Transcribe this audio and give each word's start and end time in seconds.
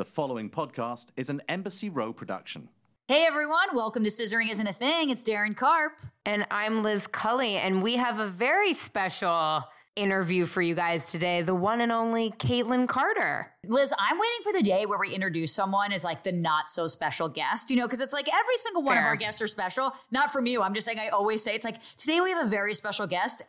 The 0.00 0.06
following 0.06 0.48
podcast 0.48 1.08
is 1.18 1.28
an 1.28 1.42
Embassy 1.46 1.90
Row 1.90 2.14
production. 2.14 2.70
Hey 3.06 3.26
everyone, 3.26 3.68
welcome 3.74 4.02
to 4.02 4.08
Scissoring 4.08 4.50
Isn't 4.50 4.66
a 4.66 4.72
Thing. 4.72 5.10
It's 5.10 5.22
Daryn 5.22 5.54
Carp. 5.54 6.00
And 6.24 6.46
I'm 6.50 6.82
Liz 6.82 7.06
Cully, 7.06 7.58
and 7.58 7.82
we 7.82 7.96
have 7.96 8.18
a 8.18 8.26
very 8.26 8.72
special 8.72 9.62
interview 9.96 10.46
for 10.46 10.62
you 10.62 10.74
guys 10.74 11.10
today 11.10 11.42
the 11.42 11.54
one 11.54 11.82
and 11.82 11.92
only 11.92 12.30
Kaitlynn 12.30 12.88
Carter. 12.88 13.52
Liz, 13.66 13.92
I'm 13.98 14.16
waiting 14.18 14.40
for 14.42 14.54
the 14.54 14.62
day 14.62 14.86
where 14.86 14.98
we 14.98 15.14
introduce 15.14 15.52
someone 15.52 15.92
as 15.92 16.02
like 16.02 16.22
the 16.22 16.32
not 16.32 16.70
so 16.70 16.86
special 16.86 17.28
guest, 17.28 17.68
you 17.68 17.76
know, 17.76 17.86
because 17.86 18.00
it's 18.00 18.14
like 18.14 18.28
every 18.28 18.56
single 18.56 18.82
one 18.82 18.94
Fair. 18.94 19.02
of 19.02 19.06
our 19.06 19.16
guests 19.16 19.42
are 19.42 19.46
special. 19.46 19.92
Not 20.10 20.32
from 20.32 20.46
you. 20.46 20.62
I'm 20.62 20.72
just 20.72 20.86
saying, 20.86 20.98
I 20.98 21.08
always 21.08 21.44
say 21.44 21.54
it's 21.54 21.64
like 21.66 21.76
today 21.98 22.22
we 22.22 22.30
have 22.30 22.46
a 22.46 22.48
very 22.48 22.72
special 22.72 23.06
guest. 23.06 23.42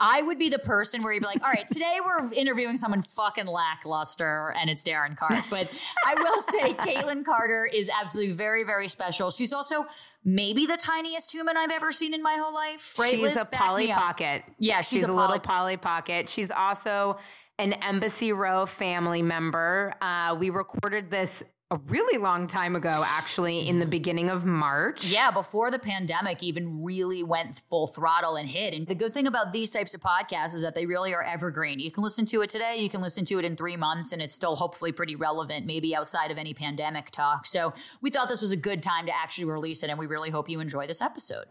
I 0.00 0.22
would 0.22 0.38
be 0.38 0.48
the 0.48 0.58
person 0.60 1.02
where 1.02 1.12
you'd 1.12 1.20
be 1.20 1.26
like, 1.26 1.42
all 1.42 1.50
right, 1.50 1.66
today 1.66 1.98
we're 2.04 2.32
interviewing 2.32 2.76
someone 2.76 3.02
fucking 3.02 3.46
lackluster 3.46 4.54
and 4.58 4.70
it's 4.70 4.84
Daryn 4.84 5.16
Carter. 5.16 5.42
But 5.50 5.68
I 6.06 6.14
will 6.14 6.38
say 6.38 6.74
Kaitlynn 6.74 7.24
Carter 7.24 7.68
is 7.72 7.90
absolutely 7.90 8.34
very, 8.34 8.62
very 8.64 8.86
special. 8.86 9.30
She's 9.30 9.52
also 9.52 9.86
maybe 10.24 10.66
the 10.66 10.76
tiniest 10.76 11.32
human 11.32 11.56
I've 11.56 11.72
ever 11.72 11.90
seen 11.90 12.14
in 12.14 12.22
my 12.22 12.36
whole 12.38 12.54
life. 12.54 12.96
Right, 12.98 13.12
she's 13.14 13.22
Liz? 13.22 13.42
a 13.42 13.44
Polly. 13.44 13.88
Pocket. 13.88 14.44
Yeah, 14.60 14.78
she's, 14.78 14.88
She's, 14.88 15.02
a, 15.02 15.06
a, 15.06 15.08
poly- 15.08 15.20
little 15.22 15.40
Polly 15.40 15.76
Pocket. 15.76 16.28
She's 16.28 16.50
also 16.50 17.18
an 17.58 17.72
Embassy 17.72 18.32
Row 18.32 18.66
family 18.66 19.22
member. 19.22 19.94
Uh, 20.00 20.36
we 20.38 20.50
recorded 20.50 21.10
this 21.10 21.42
a 21.70 21.76
really 21.88 22.18
long 22.18 22.46
time 22.46 22.74
ago, 22.74 22.90
actually, 23.04 23.68
in 23.68 23.78
the 23.78 23.86
beginning 23.86 24.30
of 24.30 24.46
March. 24.46 25.04
Yeah, 25.04 25.30
before 25.30 25.70
the 25.70 25.78
pandemic 25.78 26.42
even 26.42 26.82
really 26.82 27.22
went 27.22 27.62
full 27.68 27.86
throttle 27.86 28.36
and 28.36 28.48
hit. 28.48 28.72
And 28.72 28.86
the 28.86 28.94
good 28.94 29.12
thing 29.12 29.26
about 29.26 29.52
these 29.52 29.70
types 29.70 29.92
of 29.92 30.00
podcasts 30.00 30.54
is 30.54 30.62
that 30.62 30.74
they 30.74 30.86
really 30.86 31.12
are 31.12 31.22
evergreen. 31.22 31.78
You 31.78 31.90
can 31.90 32.02
listen 32.02 32.24
to 32.26 32.40
it 32.40 32.48
today, 32.48 32.78
you 32.78 32.88
can 32.88 33.02
listen 33.02 33.26
to 33.26 33.38
it 33.38 33.44
in 33.44 33.54
three 33.54 33.76
months, 33.76 34.12
and 34.12 34.22
it's 34.22 34.34
still 34.34 34.56
hopefully 34.56 34.92
pretty 34.92 35.14
relevant, 35.14 35.66
maybe 35.66 35.94
outside 35.94 36.30
of 36.30 36.38
any 36.38 36.54
pandemic 36.54 37.10
talk. 37.10 37.44
So 37.44 37.74
we 38.00 38.10
thought 38.10 38.30
this 38.30 38.40
was 38.40 38.52
a 38.52 38.56
good 38.56 38.82
time 38.82 39.04
to 39.04 39.14
actually 39.14 39.44
release 39.44 39.82
it, 39.82 39.90
and 39.90 39.98
we 39.98 40.06
really 40.06 40.30
hope 40.30 40.48
you 40.48 40.60
enjoy 40.60 40.86
this 40.86 41.02
episode. 41.02 41.48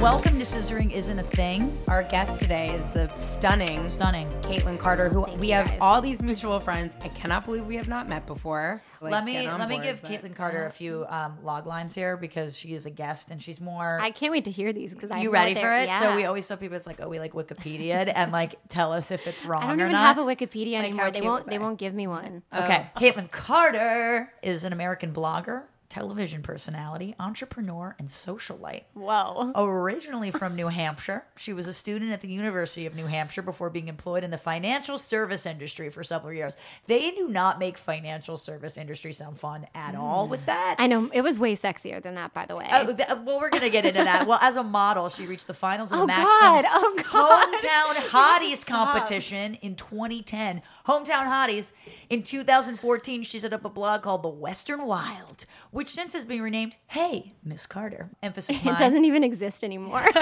Welcome 0.00 0.38
to 0.38 0.46
Scissoring 0.46 0.92
Isn't 0.92 1.18
a 1.18 1.22
Thing. 1.22 1.76
Our 1.86 2.02
guest 2.04 2.40
today 2.40 2.70
is 2.70 2.82
the 2.94 3.14
stunning, 3.16 3.86
Stunning. 3.90 4.30
Kaitlynn 4.40 4.78
Carter, 4.78 5.10
who 5.10 5.24
we 5.36 5.50
have 5.50 5.66
guys. 5.66 5.78
all 5.82 6.00
these 6.00 6.22
mutual 6.22 6.58
friends. 6.58 6.94
I 7.02 7.08
cannot 7.08 7.44
believe 7.44 7.66
we 7.66 7.76
have 7.76 7.86
not 7.86 8.08
met 8.08 8.26
before. 8.26 8.82
Like, 9.02 9.12
let 9.12 9.24
me 9.26 9.32
get 9.34 9.48
on 9.48 9.60
let 9.60 9.68
me 9.68 9.78
give 9.78 10.00
but- 10.00 10.10
Kaitlynn 10.10 10.34
Carter 10.34 10.64
a 10.64 10.70
few 10.70 11.04
um, 11.10 11.36
log 11.44 11.66
lines 11.66 11.94
here 11.94 12.16
because 12.16 12.56
she 12.56 12.72
is 12.72 12.86
a 12.86 12.90
guest 12.90 13.28
and 13.30 13.42
she's 13.42 13.60
more 13.60 13.98
I 14.00 14.10
can't 14.10 14.32
wait 14.32 14.44
to 14.44 14.50
hear 14.50 14.72
these 14.72 14.94
because 14.94 15.10
I 15.10 15.18
you 15.20 15.30
ready 15.30 15.54
for 15.54 15.60
they're- 15.60 15.80
it? 15.82 15.90
So 15.98 16.16
we 16.16 16.24
always 16.24 16.48
tell 16.48 16.56
people 16.56 16.78
it's 16.78 16.86
like, 16.86 17.00
oh, 17.02 17.08
we 17.08 17.18
like 17.18 17.34
Wikipedia 17.34 18.10
and 18.14 18.32
like 18.32 18.56
tell 18.68 18.94
us 18.94 19.10
if 19.10 19.26
it's 19.26 19.44
wrong 19.44 19.64
I 19.64 19.66
don't 19.66 19.80
or 19.80 19.84
even 19.84 19.92
not. 19.92 20.16
have 20.16 20.18
a 20.18 20.22
Wikipedia 20.22 20.78
how 20.78 20.84
anymore. 20.84 21.10
They 21.10 21.20
won't. 21.20 21.44
They 21.44 21.56
I? 21.56 21.58
won't 21.58 21.78
give 21.78 21.92
me 21.92 22.06
one. 22.06 22.42
okay, 22.54 22.86
Kaitlynn 22.96 23.30
Carter 23.30 24.32
is 24.42 24.64
an 24.64 24.72
American 24.72 25.12
blogger, 25.12 25.64
television 25.90 26.40
personality, 26.40 27.14
entrepreneur, 27.18 27.94
and 27.98 28.08
socialite. 28.08 28.84
Whoa. 28.94 29.52
Originally 29.56 30.30
from 30.30 30.54
New 30.56 30.68
Hampshire, 30.68 31.24
she 31.36 31.52
was 31.52 31.66
a 31.66 31.74
student 31.74 32.12
at 32.12 32.20
the 32.20 32.28
University 32.28 32.86
of 32.86 32.94
New 32.94 33.06
Hampshire 33.06 33.42
before 33.42 33.68
being 33.68 33.88
employed 33.88 34.22
in 34.24 34.30
the 34.30 34.38
financial 34.38 34.96
service 34.96 35.44
industry 35.44 35.90
for 35.90 36.04
several 36.04 36.32
years. 36.32 36.56
They 36.86 37.10
do 37.10 37.28
not 37.28 37.58
make 37.58 37.76
financial 37.76 38.36
service 38.36 38.78
industry 38.78 39.12
sound 39.12 39.36
fun 39.38 39.66
at 39.74 39.94
all 39.96 40.28
with 40.28 40.46
that. 40.46 40.76
I 40.78 40.86
know 40.86 41.10
it 41.12 41.22
was 41.22 41.38
way 41.38 41.56
sexier 41.56 42.00
than 42.00 42.14
that, 42.14 42.32
by 42.32 42.46
the 42.46 42.56
way. 42.56 42.68
Oh, 42.70 42.86
th- 42.94 43.08
well, 43.24 43.40
we're 43.40 43.50
gonna 43.50 43.68
get 43.68 43.84
into 43.84 44.04
that. 44.04 44.26
Well, 44.28 44.38
as 44.40 44.56
a 44.56 44.62
model, 44.62 45.08
she 45.08 45.26
reached 45.26 45.48
the 45.48 45.54
finals 45.54 45.90
of 45.90 45.98
the 45.98 46.04
Oh, 46.04 46.06
Maxim's 46.06 46.30
God. 46.30 46.64
Oh, 46.68 46.94
God. 47.12 47.60
Hometown 47.60 47.94
Hotties 48.10 48.64
competition 48.64 49.54
in 49.56 49.74
2010. 49.74 50.62
Hometown 50.86 51.26
Hotties. 51.26 51.72
In 52.08 52.22
2014, 52.22 53.22
she 53.22 53.38
set 53.38 53.52
up 53.52 53.64
a 53.64 53.68
blog 53.68 54.02
called 54.02 54.22
The 54.22 54.28
Western 54.28 54.86
Wild, 54.86 55.44
which 55.70 55.88
since 55.88 56.12
has 56.12 56.24
been 56.24 56.42
renamed 56.42 56.76
Hey 56.88 57.34
Miss 57.44 57.66
Carter. 57.66 58.10
Emphasis 58.22 58.56
it 58.60 58.64
mine. 58.64 58.78
doesn't 58.78 59.04
even 59.04 59.24
exist 59.24 59.62
anymore. 59.64 60.02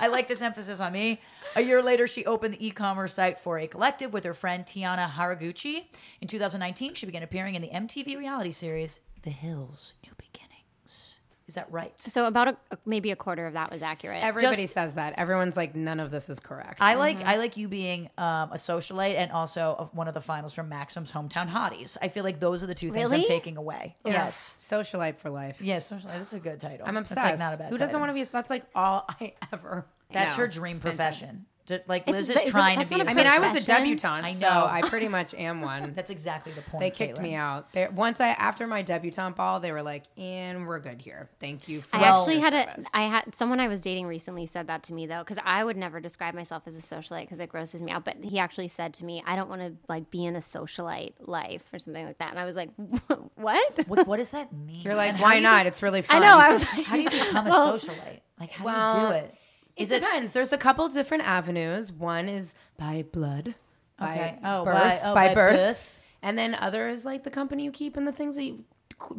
I 0.00 0.08
like 0.10 0.28
this 0.28 0.42
emphasis 0.42 0.80
on 0.80 0.92
me. 0.92 1.20
A 1.56 1.60
year 1.60 1.82
later, 1.82 2.06
she 2.06 2.24
opened 2.26 2.54
the 2.54 2.66
e-commerce 2.66 3.14
site 3.14 3.38
for 3.38 3.58
a 3.58 3.66
collective 3.66 4.12
with 4.12 4.24
her 4.24 4.34
friend 4.34 4.64
Tiana 4.64 5.08
Haraguchi. 5.10 5.84
In 6.20 6.28
2019, 6.28 6.94
she 6.94 7.06
began 7.06 7.22
appearing 7.22 7.54
in 7.54 7.62
the 7.62 7.68
MTV 7.68 8.18
reality 8.18 8.50
series 8.50 9.00
The 9.22 9.30
Hills: 9.30 9.94
New. 10.02 10.13
Is 11.46 11.56
that 11.56 11.70
right? 11.70 11.92
so 12.00 12.24
about 12.26 12.48
a, 12.48 12.56
maybe 12.86 13.10
a 13.10 13.16
quarter 13.16 13.46
of 13.46 13.52
that 13.52 13.70
was 13.70 13.82
accurate. 13.82 14.22
Everybody 14.24 14.62
Just- 14.62 14.72
says 14.74 14.94
that. 14.94 15.12
Everyone's 15.18 15.56
like, 15.58 15.74
none 15.74 16.00
of 16.00 16.10
this 16.10 16.30
is 16.30 16.40
correct. 16.40 16.78
I 16.80 16.94
like 16.94 17.22
I 17.22 17.36
like 17.36 17.56
you 17.58 17.68
being 17.68 18.08
um, 18.16 18.50
a 18.50 18.56
socialite 18.56 19.16
and 19.16 19.30
also 19.30 19.76
of 19.78 19.94
one 19.94 20.08
of 20.08 20.14
the 20.14 20.22
finals 20.22 20.54
from 20.54 20.70
Maxim's 20.70 21.12
hometown 21.12 21.50
hotties. 21.50 21.98
I 22.00 22.08
feel 22.08 22.24
like 22.24 22.40
those 22.40 22.62
are 22.62 22.66
the 22.66 22.74
two 22.74 22.90
things 22.92 23.12
I'm 23.12 23.22
taking 23.24 23.56
away. 23.58 23.94
Yes. 24.06 24.56
Socialite 24.58 25.16
for 25.18 25.28
life. 25.28 25.58
Yes, 25.60 25.90
socialite. 25.90 26.04
That's 26.18 26.32
a 26.32 26.40
good 26.40 26.60
title. 26.60 26.86
I'm 26.86 26.94
That's 26.94 27.10
obsessed. 27.10 27.30
like 27.32 27.38
not 27.38 27.54
a 27.54 27.56
bad 27.58 27.70
Who 27.70 27.76
doesn't 27.76 27.88
title. 27.88 28.00
want 28.00 28.10
to 28.10 28.14
be? 28.14 28.24
That's 28.24 28.48
like 28.50 28.64
all 28.74 29.04
I 29.08 29.34
ever. 29.52 29.84
That's 30.12 30.36
know. 30.36 30.44
her 30.44 30.48
dream 30.48 30.76
It's 30.76 30.82
fantastic. 30.84 31.28
profession. 31.28 31.46
Ju- 31.66 31.80
Like 31.88 32.02
It's- 32.02 32.14
Liz 32.14 32.30
is 32.30 32.36
is 32.36 32.42
it- 32.42 32.50
trying 32.50 32.78
to 32.80 32.84
be. 32.84 32.96
not 32.96 33.06
a 33.06 33.08
a 33.08 33.12
I 33.12 33.14
mean, 33.14 33.26
I 33.26 33.38
was 33.38 33.54
a 33.62 33.66
debutante, 33.66 34.24
I 34.26 34.34
so. 34.34 34.46
I 34.48 34.82
pretty 34.82 35.08
much 35.08 35.32
am 35.34 35.62
one. 35.62 35.92
That's 35.96 36.10
exactly 36.10 36.52
the 36.52 36.60
point. 36.60 36.80
They 36.80 36.90
kicked 36.90 37.18
Kaitlynn. 37.18 37.22
me 37.22 37.34
out. 37.36 37.72
They, 37.72 37.88
once 37.88 38.20
I 38.20 38.28
after 38.28 38.66
my 38.66 38.82
debutante 38.82 39.34
ball, 39.36 39.60
they 39.60 39.72
were 39.72 39.82
like, 39.82 40.02
"And 40.18 40.66
we're 40.66 40.78
good 40.80 41.00
here. 41.00 41.30
Thank 41.40 41.66
you 41.68 41.80
for 41.80 41.96
I 41.96 42.00
your 42.00 42.18
actually 42.18 42.40
had 42.40 42.52
a. 42.52 42.64
service." 42.68 42.84
I 42.92 43.02
had 43.04 43.34
someone 43.34 43.60
I 43.60 43.68
was 43.68 43.80
dating 43.80 44.06
recently 44.06 44.44
said 44.46 44.66
that 44.66 44.82
to 44.84 44.92
me 44.92 45.06
though, 45.06 45.20
because 45.20 45.38
I 45.42 45.64
would 45.64 45.78
never 45.78 46.00
describe 46.00 46.34
myself 46.34 46.64
as 46.66 46.76
a 46.76 46.80
socialite 46.80 47.22
because 47.22 47.40
it 47.40 47.48
grosses 47.48 47.82
me 47.82 47.92
out. 47.92 48.04
But 48.04 48.16
he 48.22 48.38
actually 48.38 48.68
said 48.68 48.92
to 48.94 49.04
me, 49.06 49.22
"I 49.26 49.34
don't 49.34 49.48
want 49.48 49.62
to 49.62 49.72
like 49.88 50.10
be 50.10 50.26
in 50.26 50.36
a 50.36 50.40
socialite 50.40 51.14
life 51.20 51.64
or 51.72 51.78
something 51.78 52.04
like 52.04 52.18
that." 52.18 52.28
And 52.30 52.38
I 52.38 52.44
was 52.44 52.56
like, 52.56 52.70
"What?" 53.36 53.88
What, 53.88 54.06
what 54.06 54.16
does 54.18 54.30
that 54.32 54.52
mean? 54.66 54.82
You're 54.82 54.94
like, 54.94 55.12
And 55.14 55.20
why 55.20 55.30
do 55.32 55.36
you 55.36 55.42
not? 55.42 55.64
be- 55.64 55.68
It's 55.68 55.82
really 55.82 56.02
fun. 56.02 56.16
I 56.16 56.18
know. 56.20 56.36
I 56.38 56.50
was 56.50 56.62
like, 56.64 56.84
how 56.84 56.96
do 56.96 57.02
you 57.02 57.10
become 57.10 57.46
a 57.46 57.50
Well, 57.50 57.74
socialite? 57.78 58.20
Like, 58.40 58.50
how 58.52 58.64
Well, 58.64 58.94
do 58.96 59.00
you 59.16 59.22
do 59.22 59.26
it? 59.26 59.34
It 59.76 59.88
depends. 59.88 60.32
There's 60.32 60.52
a 60.52 60.58
couple 60.58 60.88
different 60.88 61.24
avenues. 61.26 61.92
One 61.92 62.28
is 62.28 62.54
by 62.78 63.04
blood, 63.10 63.54
by 63.98 64.12
Okay. 64.14 64.38
Oh, 64.44 64.64
birth, 64.64 64.74
by- 64.74 65.00
oh, 65.02 65.14
by, 65.14 65.28
by 65.28 65.34
birth. 65.34 65.56
birth. 65.56 66.00
and 66.22 66.38
then 66.38 66.54
other 66.54 66.88
is 66.88 67.04
like 67.04 67.24
the 67.24 67.30
company 67.30 67.64
you 67.64 67.70
keep 67.72 67.96
and 67.96 68.06
the 68.06 68.12
things 68.12 68.36
that 68.36 68.44
you've 68.44 68.62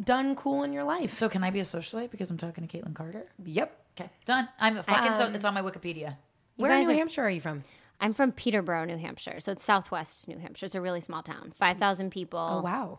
done 0.04 0.34
cool 0.34 0.62
in 0.62 0.72
your 0.72 0.84
life. 0.84 1.12
So 1.14 1.28
can 1.28 1.44
I 1.44 1.50
be 1.50 1.60
a 1.60 1.64
socialite 1.64 2.10
because 2.10 2.30
I'm 2.30 2.38
talking 2.38 2.66
to 2.66 2.76
Kaitlynn 2.78 2.94
Carter? 2.94 3.26
yep. 3.44 3.82
Okay, 3.98 4.10
done. 4.26 4.46
I'm 4.60 4.76
a 4.76 4.82
fucking. 4.82 5.14
so 5.14 5.24
Um, 5.24 5.34
it's 5.34 5.44
on 5.44 5.54
my 5.54 5.62
Wikipedia. 5.62 6.16
Where 6.56 6.70
in 6.72 6.82
New 6.86 6.90
are- 6.90 6.94
Hampshire 6.94 7.22
are 7.22 7.30
you 7.30 7.40
from? 7.40 7.64
I'm 7.98 8.12
from 8.12 8.30
Peterborough, 8.32 8.84
New 8.84 8.98
Hampshire, 8.98 9.40
so 9.40 9.52
it's 9.52 9.64
southwest 9.64 10.28
New 10.28 10.36
Hampshire. 10.38 10.66
It's 10.66 10.74
a 10.74 10.82
really 10.82 11.00
small 11.00 11.22
town, 11.22 11.52
five 11.54 11.78
thousand 11.78 12.10
people. 12.10 12.38
Oh 12.38 12.60
wow. 12.60 12.98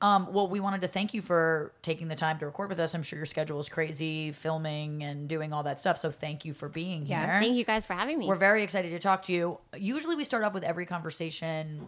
Um, 0.00 0.32
well, 0.32 0.48
we 0.48 0.60
wanted 0.60 0.82
to 0.82 0.88
thank 0.88 1.14
you 1.14 1.22
for 1.22 1.72
taking 1.80 2.08
the 2.08 2.16
time 2.16 2.38
to 2.40 2.46
record 2.46 2.68
with 2.68 2.78
us. 2.78 2.94
I'm 2.94 3.02
sure 3.02 3.16
your 3.18 3.24
schedule 3.26 3.58
is 3.60 3.68
crazy, 3.70 4.32
filming 4.32 5.02
and 5.02 5.28
doing 5.28 5.52
all 5.52 5.62
that 5.62 5.80
stuff. 5.80 5.96
So 5.98 6.10
thank 6.10 6.44
you 6.44 6.52
for 6.52 6.68
being 6.68 7.06
Yes. 7.06 7.24
here. 7.30 7.40
Thank 7.40 7.56
you 7.56 7.64
guys 7.64 7.86
for 7.86 7.94
having 7.94 8.18
me. 8.18 8.26
We're 8.26 8.34
very 8.34 8.62
excited 8.62 8.90
to 8.90 8.98
talk 8.98 9.22
to 9.24 9.32
you. 9.32 9.58
Usually, 9.76 10.14
we 10.14 10.24
start 10.24 10.44
off 10.44 10.52
with 10.52 10.64
every 10.64 10.84
conversation, 10.84 11.86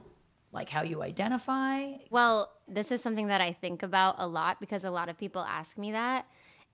like 0.53 0.71
how 0.71 0.83
you 0.83 1.03
identify. 1.03 1.93
Well, 2.09 2.50
this 2.67 2.91
is 2.91 3.03
something 3.03 3.27
that 3.27 3.41
I 3.43 3.53
think 3.53 3.83
about 3.83 4.15
a 4.19 4.27
lot 4.27 4.61
because 4.61 4.84
a 4.84 4.91
lot 4.91 5.09
of 5.11 5.19
people 5.19 5.43
ask 5.43 5.77
me 5.77 5.93
that, 5.93 6.27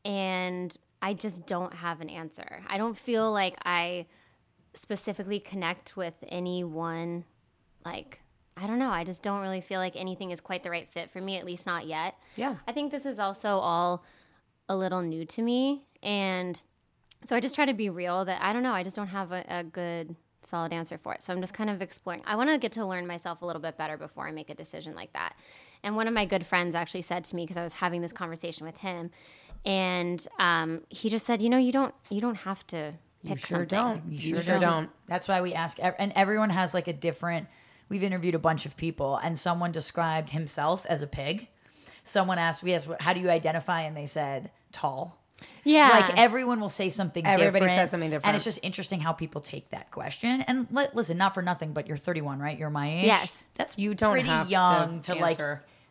and 0.05 0.77
I 1.01 1.15
just 1.15 1.47
don't 1.47 1.75
have 1.75 2.01
an 2.01 2.09
answer. 2.11 2.63
I 2.69 2.79
don't 2.79 2.97
feel 2.97 3.33
like 3.33 3.57
I 3.65 4.07
specifically 4.75 5.41
connect 5.41 5.97
with 5.97 6.15
any 6.29 6.63
one 6.63 7.25
Like, 7.85 8.21
I 8.57 8.67
don't 8.67 8.79
know. 8.79 8.91
I 8.91 9.05
just 9.05 9.23
don't 9.23 9.41
really 9.41 9.61
feel 9.61 9.81
like 9.81 9.95
anything 9.97 10.31
is 10.31 10.41
quite 10.41 10.63
the 10.63 10.71
right 10.71 10.91
fit 10.91 11.11
for 11.11 11.21
me, 11.21 11.37
at 11.37 11.45
least 11.45 11.67
not 11.67 11.87
yet. 11.87 12.17
Yeah. 12.37 12.57
I 12.67 12.73
think 12.73 12.91
this 12.91 13.07
is 13.07 13.19
also 13.19 13.59
all 13.59 14.05
a 14.69 14.77
little 14.77 15.03
new 15.03 15.25
to 15.25 15.43
me. 15.43 15.85
And 16.03 16.61
so 17.27 17.35
I 17.37 17.41
just 17.41 17.55
try 17.55 17.65
to 17.65 17.75
be 17.75 17.89
real 17.89 18.25
that 18.25 18.43
I 18.43 18.53
don't 18.53 18.63
know. 18.63 18.73
I 18.73 18.83
just 18.83 18.97
don't 18.97 19.09
have 19.09 19.33
a, 19.33 19.45
a 19.49 19.65
good, 19.65 20.17
solid 20.45 20.73
answer 20.73 20.99
for 20.99 21.15
it. 21.15 21.25
So 21.25 21.33
I'm 21.33 21.41
just 21.41 21.55
kind 21.55 21.71
of 21.71 21.81
exploring. 21.81 22.23
I 22.27 22.37
want 22.37 22.51
to 22.51 22.59
get 22.59 22.73
to 22.73 22.85
learn 22.85 23.07
myself 23.07 23.43
a 23.43 23.47
little 23.47 23.63
bit 23.63 23.79
better 23.79 23.97
before 23.97 24.27
I 24.27 24.33
make 24.33 24.51
a 24.51 24.55
decision 24.55 24.95
like 24.95 25.13
that. 25.13 25.35
And 25.83 25.97
one 25.97 26.07
of 26.07 26.15
my 26.15 26.27
good 26.27 26.47
friends 26.47 26.75
actually 26.75 27.03
said 27.03 27.25
to 27.25 27.37
me 27.37 27.45
because 27.45 27.57
I 27.57 27.63
was 27.63 27.75
having 27.75 28.03
this 28.03 28.13
conversation 28.13 28.67
with 28.67 28.77
him, 28.79 29.11
and 29.65 30.25
um, 30.39 30.83
he 30.89 31.09
just 31.09 31.27
said, 31.27 31.43
"You 31.43 31.51
know, 31.51 31.59
you 31.59 31.73
don't, 31.73 31.95
you 32.09 32.21
don't 32.21 32.37
have 32.37 32.65
to 32.69 32.95
pick 33.25 33.39
sure 33.41 33.49
something. 33.49 33.67
don't. 33.67 34.03
You 34.13 34.39
sure 34.41 34.61
don't. 34.61 34.91
That's 35.09 35.27
why 35.27 35.41
we 35.41 35.55
ask, 35.55 35.79
and 35.81 36.13
everyone 36.15 36.51
has 36.51 36.73
like 36.73 36.87
a 36.87 36.93
different. 36.93 37.49
We've 37.93 38.03
interviewed 38.03 38.35
a 38.35 38.39
bunch 38.39 38.65
of 38.65 38.75
people, 38.75 39.19
and 39.23 39.39
someone 39.39 39.71
described 39.71 40.31
himself 40.31 40.87
as 40.87 41.03
a 41.03 41.07
pig. 41.07 41.49
Someone 42.05 42.39
asked, 42.39 42.63
"We 42.63 42.73
asked, 42.73 42.89
how 43.01 43.13
do 43.13 43.21
you 43.21 43.29
identify?" 43.29 43.83
And 43.83 43.95
they 43.95 44.07
said, 44.07 44.51
"Tall." 44.73 45.19
Yeah, 45.63 45.91
Like 45.91 46.17
everyone 46.17 46.59
will 46.59 46.71
say 46.71 46.89
something 46.89 47.27
Everybody 47.27 47.67
different. 47.67 47.73
says 47.75 47.91
something 47.91 48.09
different. 48.09 48.27
And 48.29 48.37
it's 48.37 48.47
just 48.47 48.61
interesting 48.63 49.01
how 49.01 49.13
people 49.13 49.43
take 49.43 49.69
that 49.71 49.91
question. 49.91 50.41
And 50.43 50.69
li- 50.71 50.87
listen, 50.95 51.19
not 51.19 51.35
for 51.35 51.43
nothing, 51.43 51.75
but 51.75 51.87
you're 51.87 51.99
31, 51.99 52.39
right? 52.41 52.57
You're 52.59 52.71
my 52.71 52.89
age. 52.91 53.05
Yes. 53.05 53.43
That's 53.57 53.77
You 53.77 53.95
don't 53.95 54.13
pretty 54.13 54.29
have 54.29 54.47
to 54.47 54.51
young 54.51 55.01
to, 55.03 55.15
like 55.17 55.39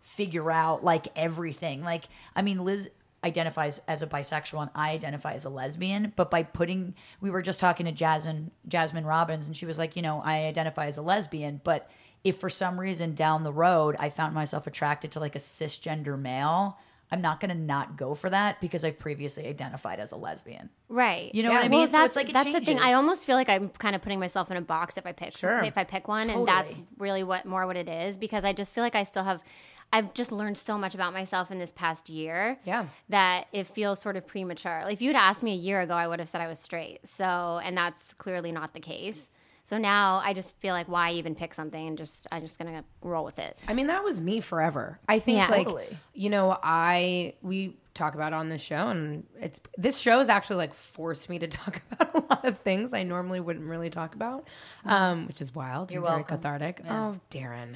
figure 0.02 0.50
out 0.50 0.84
like 0.84 1.08
everything. 1.16 1.84
Like, 1.84 2.06
I 2.36 2.42
mean, 2.42 2.64
Liz 2.66 2.90
identifies 3.24 3.80
as 3.88 4.02
a 4.02 4.08
bisexual 4.08 4.62
and 4.62 4.72
I 4.76 4.92
identify 4.92 5.34
as 5.34 5.46
a 5.46 5.50
lesbian. 5.50 6.14
But 6.16 6.32
by 6.32 6.44
putting, 6.44 6.96
we 7.20 7.30
were 7.30 7.42
just 7.42 7.60
talking 7.60 7.86
to 7.86 7.92
Jasmine 7.92 8.52
Jasmine 8.68 9.06
Robbins, 9.06 9.48
and 9.48 9.56
she 9.56 9.66
was 9.66 9.78
like, 9.78 9.96
you 9.96 10.02
know, 10.02 10.22
I 10.24 10.46
identify 10.46 10.88
as 10.88 10.98
a 10.98 11.02
lesbian, 11.02 11.62
but 11.64 11.90
if 12.24 12.40
for 12.40 12.50
some 12.50 12.80
reason 12.80 13.16
down 13.16 13.44
the 13.44 13.52
road 13.54 13.96
I 14.00 14.10
found 14.10 14.34
myself 14.36 14.68
attracted 14.68 15.12
to 15.12 15.20
like 15.20 15.36
a 15.36 15.40
cisgender 15.40 16.20
male, 16.20 16.78
I'm 17.12 17.22
not 17.22 17.40
going 17.42 17.50
to 17.50 17.56
not 17.58 17.98
go 17.98 18.14
for 18.14 18.30
that 18.30 18.62
because 18.62 18.86
I've 18.86 18.98
previously 18.98 19.46
identified 19.48 20.00
as 20.00 20.12
a 20.14 20.16
lesbian. 20.16 20.70
Right. 20.88 21.34
You 21.36 21.44
know 21.44 21.50
what 21.50 21.66
I 21.66 21.68
Well, 21.68 21.80
mean? 21.82 21.88
So 21.90 21.98
that's 21.98 22.06
it's 22.12 22.16
like 22.16 22.30
it 22.30 22.34
that's 22.34 22.54
the 22.54 22.62
thing. 22.62 22.80
I 22.80 22.94
almost 22.94 23.26
feel 23.26 23.36
like 23.36 23.50
I'm 23.50 23.70
kind 23.70 23.96
of 23.96 24.02
putting 24.02 24.20
myself 24.20 24.50
in 24.50 24.56
a 24.58 24.62
box 24.62 24.98
if 24.98 25.06
I 25.06 25.12
pick 25.12 25.36
Sure. 25.36 25.62
if 25.64 25.78
I 25.78 25.84
pick 25.84 26.08
one, 26.08 26.30
and 26.30 26.48
that's 26.48 26.74
really 26.98 27.24
what 27.24 27.46
more 27.46 27.66
what 27.68 27.76
it 27.76 27.90
is 27.90 28.18
because 28.18 28.46
I 28.46 28.54
just 28.54 28.74
feel 28.74 28.84
like 28.84 28.96
I 28.96 29.04
still 29.04 29.24
have. 29.24 29.44
I've 29.94 30.14
just 30.14 30.32
learned 30.32 30.58
so 30.58 30.78
much 30.78 30.96
about 30.96 31.14
myself 31.14 31.52
in 31.52 31.60
this 31.60 31.74
past 31.74 32.10
year. 32.10 32.58
Yeah. 32.66 32.86
That 33.10 33.48
it 33.52 33.68
feels 33.68 34.00
sort 34.02 34.16
of 34.16 34.26
premature. 34.26 34.82
Like 34.86 34.94
if 34.94 35.02
you'd 35.02 35.16
asked 35.16 35.44
me 35.44 35.52
a 35.54 35.58
year 35.58 35.82
ago, 35.82 35.94
I 35.96 36.08
would 36.08 36.20
have 36.20 36.30
said 36.30 36.42
I 36.42 36.48
was 36.48 36.60
straight. 36.60 37.00
So, 37.08 37.60
and 37.64 37.76
that's 37.78 38.14
clearly 38.18 38.52
not 38.52 38.74
the 38.74 38.80
case. 38.80 39.30
So 39.64 39.78
now 39.78 40.22
I 40.26 40.34
just 40.34 40.58
feel 40.60 40.74
like 40.74 40.88
why 40.88 41.12
even 41.12 41.36
pick 41.36 41.54
something 41.54 41.88
and 41.88 41.98
just 41.98 42.26
I'm 42.32 42.42
just 42.42 42.58
gonna 42.58 42.84
roll 43.02 43.24
with 43.24 43.38
it. 43.40 43.58
I 43.68 43.74
mean, 43.74 43.88
that 43.88 44.04
was 44.04 44.20
me 44.20 44.42
forever. 44.42 45.00
I 45.08 45.20
think, 45.20 45.38
Yeah. 45.40 45.48
like, 45.50 45.68
Totally. 45.68 45.98
you 46.14 46.30
know, 46.30 46.58
I 46.64 47.36
we 47.42 47.78
talk 47.94 48.16
about 48.16 48.34
on 48.34 48.50
this 48.50 48.62
show, 48.62 48.88
and 48.88 49.26
it's 49.40 49.60
this 49.78 49.98
show 49.98 50.18
has 50.18 50.30
actually 50.30 50.56
like 50.58 50.74
forced 50.74 51.30
me 51.30 51.38
to 51.40 51.48
talk 51.60 51.82
about 51.92 52.16
a 52.16 52.20
lot 52.20 52.46
of 52.46 52.58
things 52.60 52.92
I 52.92 53.04
normally 53.04 53.40
wouldn't 53.40 53.66
really 53.68 53.90
talk 53.92 54.16
about, 54.16 54.48
um, 54.84 55.28
which 55.28 55.42
is 55.42 55.54
wild. 55.54 55.92
You're 55.92 56.00
and 56.02 56.08
very 56.08 56.18
welcome. 56.22 56.38
cathartic. 56.38 56.82
Oh, 56.90 57.18
Daryn, 57.30 57.76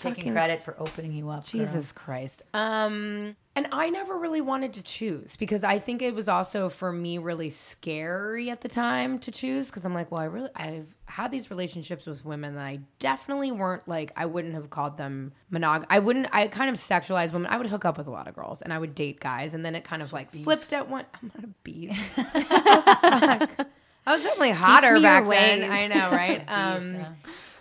Taking 0.00 0.32
credit 0.32 0.64
for 0.64 0.74
opening 0.78 1.12
you 1.12 1.28
up. 1.28 1.44
girl. 1.50 1.60
Jesus 1.60 1.92
Christ. 1.92 2.42
Um, 2.54 3.36
and 3.54 3.68
I 3.70 3.90
never 3.90 4.18
really 4.18 4.40
wanted 4.40 4.72
to 4.74 4.82
choose 4.82 5.36
because 5.36 5.62
I 5.62 5.78
think 5.78 6.00
it 6.00 6.14
was 6.14 6.28
also 6.28 6.68
for 6.70 6.90
me 6.92 7.18
really 7.18 7.50
scary 7.50 8.48
at 8.48 8.62
the 8.62 8.68
time 8.68 9.18
to 9.20 9.30
choose 9.30 9.68
because 9.68 9.84
I'm 9.84 9.92
like, 9.92 10.10
well, 10.10 10.20
I 10.20 10.24
really 10.24 10.48
I've 10.56 10.94
had 11.04 11.30
these 11.30 11.50
relationships 11.50 12.06
with 12.06 12.24
women 12.24 12.54
that 12.54 12.64
I 12.64 12.80
definitely 12.98 13.52
weren't 13.52 13.86
like 13.86 14.10
I 14.16 14.24
wouldn't 14.24 14.54
have 14.54 14.70
called 14.70 14.96
them 14.96 15.32
monog. 15.52 15.84
I 15.90 15.98
wouldn't. 15.98 16.28
I 16.32 16.48
kind 16.48 16.70
of 16.70 16.76
sexualized 16.76 17.32
women. 17.32 17.50
I 17.50 17.58
would 17.58 17.66
hook 17.66 17.84
up 17.84 17.98
with 17.98 18.06
a 18.06 18.10
lot 18.10 18.26
of 18.26 18.34
girls 18.34 18.62
and 18.62 18.72
I 18.72 18.78
would 18.78 18.94
date 18.94 19.20
guys, 19.20 19.52
and 19.52 19.64
then 19.64 19.74
it 19.74 19.84
kind 19.84 20.00
of 20.02 20.12
like 20.14 20.32
flipped 20.32 20.72
at 20.72 20.88
one. 20.88 21.04
I'm 21.22 21.30
not 21.34 21.44
a 21.44 21.48
beast. 21.62 22.00
Fuck. 22.14 23.66
I 24.04 24.14
was 24.14 24.22
definitely 24.22 24.50
hotter 24.50 24.98
back 25.00 25.28
then. 25.28 25.70
I 25.70 25.86
know, 25.86 26.10
right? 26.10 26.42
Um, 26.48 27.06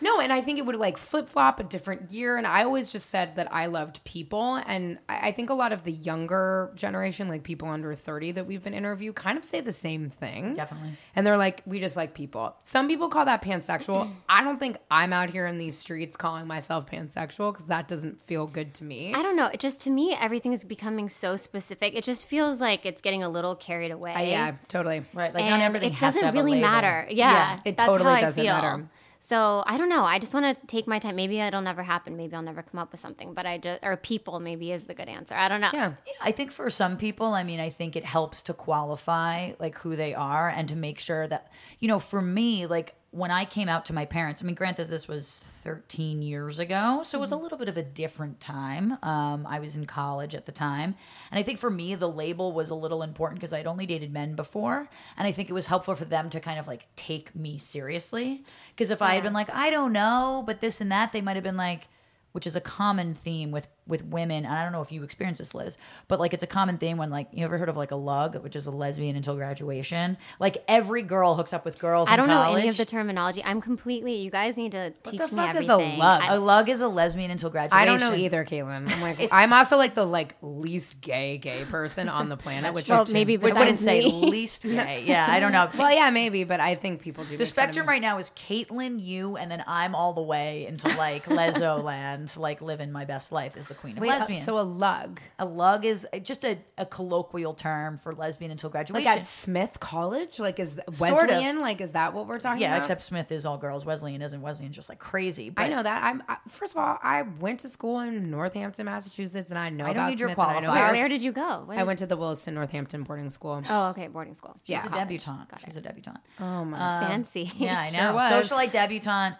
no, 0.01 0.19
and 0.19 0.33
I 0.33 0.42
think 0.42 0.59
it 0.59 0.65
would 0.65 0.75
like 0.75 0.98
flip 0.98 1.30
flop 1.30 1.59
a 1.59 1.63
different 1.63 2.12
year. 2.12 2.38
And 2.38 2.48
I 2.48 2.63
always 2.63 2.89
just 2.89 3.09
said 3.09 3.36
that 3.36 3.53
I 3.53 3.68
loved 3.68 4.03
people. 4.03 4.56
And 4.56 4.98
I, 5.07 5.30
I 5.30 5.31
think 5.31 5.50
a 5.50 5.53
lot 5.53 5.71
of 5.71 5.83
the 5.83 5.92
younger 5.92 6.71
generation, 6.75 7.27
like 7.27 7.44
people 7.44 7.68
under 7.68 7.94
30 7.94 8.33
that 8.33 8.48
we've 8.48 8.63
been 8.63 8.74
interviewed, 8.74 9.15
kind 9.15 9.38
of 9.38 9.45
say 9.45 9.62
the 9.62 9.71
same 9.71 10.09
thing. 10.09 10.56
Definitely. 10.56 10.98
And 11.15 11.25
they're 11.25 11.38
like, 11.38 11.62
we 11.65 11.80
just 11.80 11.95
like 11.95 12.13
people. 12.13 12.56
Some 12.63 12.88
people 12.88 13.09
call 13.09 13.25
that 13.25 13.42
pansexual. 13.42 14.12
I 14.30 14.44
don't 14.44 14.59
think 14.59 14.77
I'm 14.89 15.13
out 15.13 15.30
here 15.30 15.45
in 15.45 15.57
these 15.57 15.77
streets 15.77 16.18
calling 16.18 16.47
myself 16.47 16.89
pansexual 16.89 17.54
because 17.54 17.68
that 17.68 17.88
doesn't 17.88 18.21
feel 18.21 18.47
good 18.47 18.74
to 18.75 18.83
me. 18.83 19.13
I 19.13 19.21
don't 19.21 19.36
know. 19.36 19.47
It 19.47 19.59
just 19.59 19.81
to 19.81 19.89
me, 19.89 20.15
everything 20.19 20.54
is 20.54 20.63
becoming 20.63 21.09
so 21.09 21.38
specific. 21.38 21.95
It 21.95 22.04
just 22.04 22.25
feels 22.25 22.59
like 22.59 22.86
it's 22.86 23.01
getting 23.01 23.24
a 23.24 23.30
little 23.30 23.56
carried 23.56 23.92
away. 23.92 24.13
Uh, 24.13 24.21
yeah, 24.21 24.56
totally. 24.68 25.06
Right. 25.13 25.33
Like 25.33 25.44
and 25.44 25.51
not 25.51 25.62
everything 25.62 25.89
it 25.89 25.95
has 25.95 26.15
doesn't 26.15 26.21
to 26.21 26.25
have 26.27 26.36
a 26.36 26.44
really 26.44 26.59
matter. 26.59 27.07
Yeah, 27.09 27.59
it 27.65 27.77
that's 27.77 27.88
totally 27.88 28.21
doesn't 28.21 28.44
matter. 28.44 28.89
So 29.23 29.63
I 29.68 29.77
don't 29.77 29.88
know. 29.88 30.03
I 30.03 30.18
just 30.18 30.33
want 30.33 30.45
to 30.47 30.68
take 30.68 30.88
my 30.88 30.97
time. 30.97 31.15
Maybe 31.15 31.39
it'll 31.39 31.62
never 31.62 31.83
happen. 31.83 32.18
Maybe 32.18 32.35
I'll 32.35 32.41
never 32.41 32.63
come 32.63 32.79
up 32.79 32.91
with 32.91 33.00
something. 33.00 33.35
But 33.35 33.45
I 33.45 33.59
just 33.59 33.83
or 33.83 33.95
people 33.95 34.39
maybe 34.39 34.71
is 34.71 34.85
the 34.85 34.95
good 34.95 35.07
answer. 35.07 35.35
I 35.35 35.47
don't 35.47 35.62
know. 35.62 35.69
Yeah. 35.71 35.94
I 36.19 36.31
think 36.31 36.51
for 36.51 36.69
some 36.71 36.97
people, 36.97 37.35
I 37.35 37.44
mean, 37.44 37.59
I 37.59 37.69
think 37.69 37.95
it 37.95 38.03
helps 38.03 38.41
to 38.44 38.53
qualify 38.53 39.53
like 39.59 39.77
who 39.77 39.95
they 39.95 40.15
are 40.15 40.50
and 40.50 40.68
to 40.69 40.75
make 40.75 41.00
sure 41.00 41.27
that, 41.27 41.51
you 41.79 41.88
know, 41.88 42.00
for 42.00 42.19
me, 42.21 42.65
like 42.65 42.95
when 43.11 43.29
I 43.29 43.43
came 43.43 43.67
out 43.67 43.85
to 43.85 43.93
my 43.93 44.05
parents, 44.05 44.41
I 44.41 44.45
mean, 44.45 44.55
granted, 44.55 44.87
this 44.87 45.05
was 45.05 45.43
13 45.63 46.21
years 46.21 46.59
ago, 46.59 47.01
so 47.03 47.17
it 47.17 47.21
was 47.21 47.31
a 47.31 47.35
little 47.35 47.57
bit 47.57 47.67
of 47.67 47.75
a 47.75 47.83
different 47.83 48.39
time. 48.39 48.97
Um, 49.03 49.45
I 49.45 49.59
was 49.59 49.75
in 49.75 49.85
college 49.85 50.33
at 50.33 50.45
the 50.45 50.53
time. 50.53 50.95
And 51.29 51.37
I 51.37 51.43
think 51.43 51.59
for 51.59 51.69
me, 51.69 51.93
the 51.95 52.09
label 52.09 52.53
was 52.53 52.69
a 52.69 52.75
little 52.75 53.03
important 53.03 53.41
because 53.41 53.51
I'd 53.51 53.67
only 53.67 53.85
dated 53.85 54.13
men 54.13 54.35
before. 54.35 54.87
And 55.17 55.27
I 55.27 55.33
think 55.33 55.49
it 55.49 55.53
was 55.53 55.65
helpful 55.65 55.93
for 55.93 56.05
them 56.05 56.29
to 56.29 56.39
kind 56.39 56.57
of 56.57 56.67
like 56.67 56.87
take 56.95 57.35
me 57.35 57.57
seriously. 57.57 58.45
Because 58.73 58.91
if 58.91 59.01
I 59.01 59.15
had 59.15 59.23
been 59.23 59.33
like, 59.33 59.49
I 59.49 59.69
don't 59.69 59.91
know, 59.91 60.41
but 60.47 60.61
this 60.61 60.79
and 60.79 60.89
that, 60.93 61.11
they 61.11 61.21
might 61.21 61.35
have 61.35 61.43
been 61.43 61.57
like, 61.57 61.89
which 62.31 62.47
is 62.47 62.55
a 62.55 62.61
common 62.61 63.13
theme 63.13 63.51
with 63.51 63.67
with 63.91 64.03
women. 64.03 64.45
And 64.45 64.53
I 64.55 64.63
don't 64.63 64.71
know 64.71 64.81
if 64.81 64.91
you 64.91 65.03
experience 65.03 65.38
this, 65.38 65.53
Liz, 65.53 65.77
but 66.07 66.19
like 66.19 66.33
it's 66.33 66.43
a 66.43 66.47
common 66.47 66.79
thing 66.79 66.97
when 66.97 67.11
like 67.11 67.27
you 67.31 67.45
ever 67.45 67.59
heard 67.59 67.69
of 67.69 67.77
like 67.77 67.91
a 67.91 67.95
lug, 67.95 68.38
which 68.43 68.55
is 68.55 68.65
a 68.65 68.71
lesbian 68.71 69.15
until 69.15 69.35
graduation. 69.35 70.17
Like 70.39 70.63
every 70.67 71.03
girl 71.03 71.35
hooks 71.35 71.53
up 71.53 71.65
with 71.65 71.77
girls. 71.77 72.07
I 72.09 72.13
in 72.13 72.17
don't 72.17 72.27
know 72.29 72.55
any 72.55 72.67
of 72.69 72.77
the 72.77 72.85
terminology. 72.85 73.43
I'm 73.43 73.61
completely. 73.61 74.15
You 74.15 74.31
guys 74.31 74.57
need 74.57 74.71
to 74.71 74.89
teach 75.03 75.19
me 75.19 75.19
everything. 75.19 75.38
What 75.38 75.51
the 75.51 75.53
fuck 75.53 75.61
is 75.61 75.67
a 75.69 75.97
lug? 75.99 76.21
I- 76.23 76.35
A 76.35 76.39
lug 76.39 76.69
is 76.69 76.81
a 76.81 76.88
lesbian 76.88 77.29
until 77.29 77.49
graduation. 77.51 77.81
I 77.81 77.85
don't 77.85 77.99
know 77.99 78.15
either, 78.15 78.43
Kaitlynn. 78.45 78.89
I'm 78.91 79.01
like, 79.01 79.29
I'm 79.31 79.53
also 79.53 79.77
like 79.77 79.94
the 79.94 80.05
like 80.05 80.35
least 80.41 81.01
gay 81.01 81.37
gay 81.37 81.65
person 81.65 82.07
on 82.09 82.29
the 82.29 82.37
planet, 82.37 82.73
which 82.73 82.89
well, 82.89 83.05
I- 83.07 83.11
maybe 83.11 83.35
I 83.37 83.53
wouldn't 83.53 83.79
say 83.79 84.01
least 84.01 84.63
gay. 84.63 85.03
Yeah, 85.11 85.25
I 85.29 85.39
don't 85.41 85.51
know. 85.51 85.69
Well, 85.77 85.91
yeah, 85.94 86.09
maybe, 86.11 86.44
but 86.45 86.59
I 86.59 86.75
think 86.75 87.01
people 87.01 87.25
do. 87.25 87.35
The 87.35 87.45
spectrum 87.45 87.87
right 87.87 88.01
now 88.01 88.17
is 88.19 88.29
Kaitlynn, 88.31 89.01
you, 89.01 89.35
and 89.35 89.51
then 89.51 89.63
I'm 89.67 89.94
all 89.95 90.13
the 90.13 90.21
way 90.21 90.65
into 90.67 90.87
like 90.95 91.25
Lezo 91.29 91.83
land, 91.83 92.35
like 92.37 92.61
living 92.61 92.91
my 92.91 93.03
best 93.03 93.31
life 93.31 93.57
is 93.57 93.65
the 93.65 93.73
queen 93.81 93.98
of 93.98 94.01
Wait, 94.01 94.10
uh, 94.12 94.19
lesbians. 94.19 94.45
so 94.45 94.60
a 94.60 94.62
lug, 94.62 95.19
a 95.39 95.45
lug 95.45 95.83
is 95.86 96.07
just 96.24 96.45
a, 96.45 96.57
a 96.78 96.86
colloquial 96.86 97.54
term 97.54 97.98
for 97.98 98.13
lesbian 98.13 98.51
until 98.51 98.69
graduation. 98.69 99.06
like 99.06 99.18
at 99.18 99.25
Smith 99.25 99.80
College, 99.80 100.39
like 100.39 100.60
is 100.60 100.74
Sort 100.92 101.24
of. 101.25 101.30
Wesleyan, 101.30 101.60
like 101.60 101.81
is 101.81 101.92
that 101.92 102.13
what 102.13 102.28
we're 102.28 102.39
talking 102.39 102.62
yeah, 102.62 102.69
about? 102.75 102.80
except 102.83 103.04
Smith 103.04 103.31
is 103.31 103.45
all 103.45 103.57
girls. 103.57 103.86
Wesleyan 103.86 104.22
isn't. 104.22 104.42
Wesleyan's 104.42 104.75
just 104.75 104.88
like 104.88 105.00
crazy. 105.00 105.50
But 105.50 105.63
I 105.63 105.68
know 105.69 105.83
that. 105.83 106.04
I'm 106.04 106.24
I, 106.30 106.38
first 106.48 106.74
of 106.74 106.78
all, 106.80 106.98
I 107.04 107.24
went 107.24 107.60
to 107.62 107.69
school 107.69 108.00
in 108.00 108.30
Northampton, 108.31 108.86
Massachusetts, 108.86 109.50
and 109.50 109.57
I 109.60 109.69
know 109.69 109.83
I 109.86 109.88
don't 109.88 109.95
about 109.98 110.10
need 110.12 110.19
your 110.19 110.30
Smith, 110.30 110.38
know 110.38 110.44
qualifiers. 110.44 110.74
Where, 110.74 110.94
where 110.94 111.10
did 111.10 111.24
you 111.24 111.31
go? 111.31 111.63
What 111.66 111.78
I 111.78 111.83
went 111.83 112.00
to 112.00 112.06
the 112.06 112.18
Williston 112.18 112.54
Northampton 112.54 113.04
boarding 113.04 113.30
school. 113.30 113.62
Oh, 113.69 113.88
okay, 113.89 114.07
boarding 114.07 114.36
school. 114.36 114.56
She's 114.63 114.74
Yeah. 114.74 114.86
a 114.86 114.89
debutante. 114.89 115.54
She's 115.66 115.75
a 115.78 115.81
debutante. 115.81 116.19
Oh 116.39 116.63
my! 116.66 116.78
Fancy. 117.07 117.50
Yeah, 117.57 117.80
I 117.80 117.89
Sure 117.92 118.01
know. 118.01 118.13
was. 118.13 118.50
Socialite 118.50 118.72
debutante, 118.72 119.38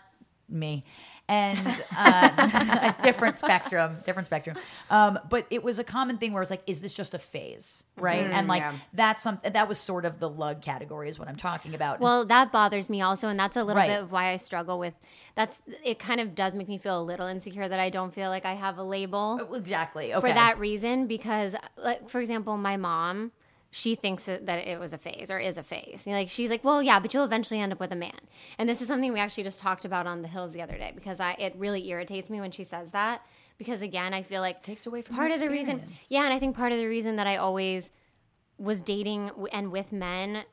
me. 0.50 0.84
And 1.31 1.83
uh, 1.98 2.94
a 3.00 3.01
different 3.01 3.38
spectrum, 3.38 3.98
different 4.06 4.25
spectrum. 4.25 4.57
Um, 4.89 5.18
but 5.30 5.45
it 5.50 5.63
was 5.63 5.80
a 5.80 5.83
common 5.83 6.18
thing 6.18 6.33
where 6.33 6.42
it's 6.42 6.51
like, 6.51 6.63
is 6.68 6.81
this 6.81 6.94
just 6.94 7.13
a 7.13 7.19
phase, 7.19 7.86
right? 7.98 8.25
and 8.25 8.48
like 8.48 8.62
yeah. 8.62 8.74
that's 8.94 9.24
something 9.24 9.54
that 9.54 9.68
was 9.69 9.78
sort 9.80 10.04
of 10.04 10.19
the 10.19 10.30
lug 10.30 10.62
category 10.62 11.07
is 11.07 11.18
what 11.18 11.30
I'm 11.30 11.38
talking 11.38 11.74
about. 11.74 12.01
Well, 12.01 12.25
that 12.25 12.51
bothers 12.51 12.89
me 12.89 13.01
also, 13.01 13.30
and 13.30 13.39
that's 13.39 13.56
a 13.56 13.63
little 13.63 13.81
Right. 13.81 13.88
bit 13.90 14.02
of 14.02 14.11
why 14.11 14.31
I 14.33 14.35
struggle 14.35 14.78
with. 14.78 14.94
That's 15.35 15.57
it. 15.85 16.00
Kind 16.00 16.19
of 16.19 16.35
does 16.35 16.54
make 16.54 16.68
me 16.68 16.78
feel 16.78 17.00
a 17.00 17.04
little 17.04 17.28
insecure 17.28 17.68
that 17.68 17.80
I 17.80 17.90
don't 17.90 18.14
feel 18.14 18.30
like 18.30 18.44
I 18.45 18.54
have 18.56 18.78
a 18.78 18.83
label 18.83 19.40
exactly. 19.56 20.14
Okay. 20.14 20.28
for 20.28 20.33
that 20.33 20.59
reason. 20.59 21.07
Because, 21.07 21.56
like, 21.78 22.09
for 22.09 22.19
example, 22.19 22.57
my 22.57 22.76
mom, 22.76 23.31
she 23.71 23.95
thinks 23.95 24.25
that 24.25 24.45
that 24.45 24.68
it 24.68 24.80
was 24.80 24.92
a 24.92 24.97
phase 24.97 25.31
or 25.31 25.40
is 25.40 25.57
a 25.57 25.63
phase. 25.63 26.04
You 26.06 26.11
know, 26.11 26.19
like 26.19 26.30
she's 26.30 26.49
like, 26.49 26.63
well, 26.63 26.83
yeah, 26.83 26.99
but 26.99 27.13
you'll 27.13 27.23
eventually 27.23 27.59
end 27.59 27.71
up 27.71 27.80
with 27.80 27.92
a 27.92 27.95
man. 27.95 28.19
And 28.57 28.68
this 28.68 28.81
is 28.81 28.87
something 28.87 29.11
we 29.13 29.19
actually 29.19 29.45
just 29.45 29.59
talked 29.59 29.85
about 29.85 30.06
on 30.06 30.21
the 30.21 30.28
hills 30.28 30.51
the 30.51 30.61
other 30.61 30.78
day 30.78 30.92
because 30.94 31.19
I 31.19 31.31
it 31.33 31.56
really 31.57 31.87
irritates 31.90 32.30
me 32.30 32.42
when 32.42 32.51
she 32.51 32.66
says 32.66 32.92
that 32.92 33.25
because 33.57 33.81
again, 33.81 34.13
I 34.13 34.23
feel 34.23 34.42
like 34.42 34.57
it 34.57 34.63
Takes 34.63 34.85
away 34.85 35.01
from 35.01 35.16
part 35.16 35.31
of 35.31 35.40
the 35.40 35.49
reason. 35.49 35.83
Yeah, 36.09 36.25
and 36.25 36.33
I 36.33 36.40
think 36.40 36.56
part 36.56 36.71
of 36.71 36.80
the 36.80 36.87
reason 36.87 37.16
that 37.16 37.28
I 37.28 37.37
always 37.37 37.92
was 38.57 38.81
dating 38.81 39.31
and 39.51 39.71
with 39.71 39.92
men 39.92 40.44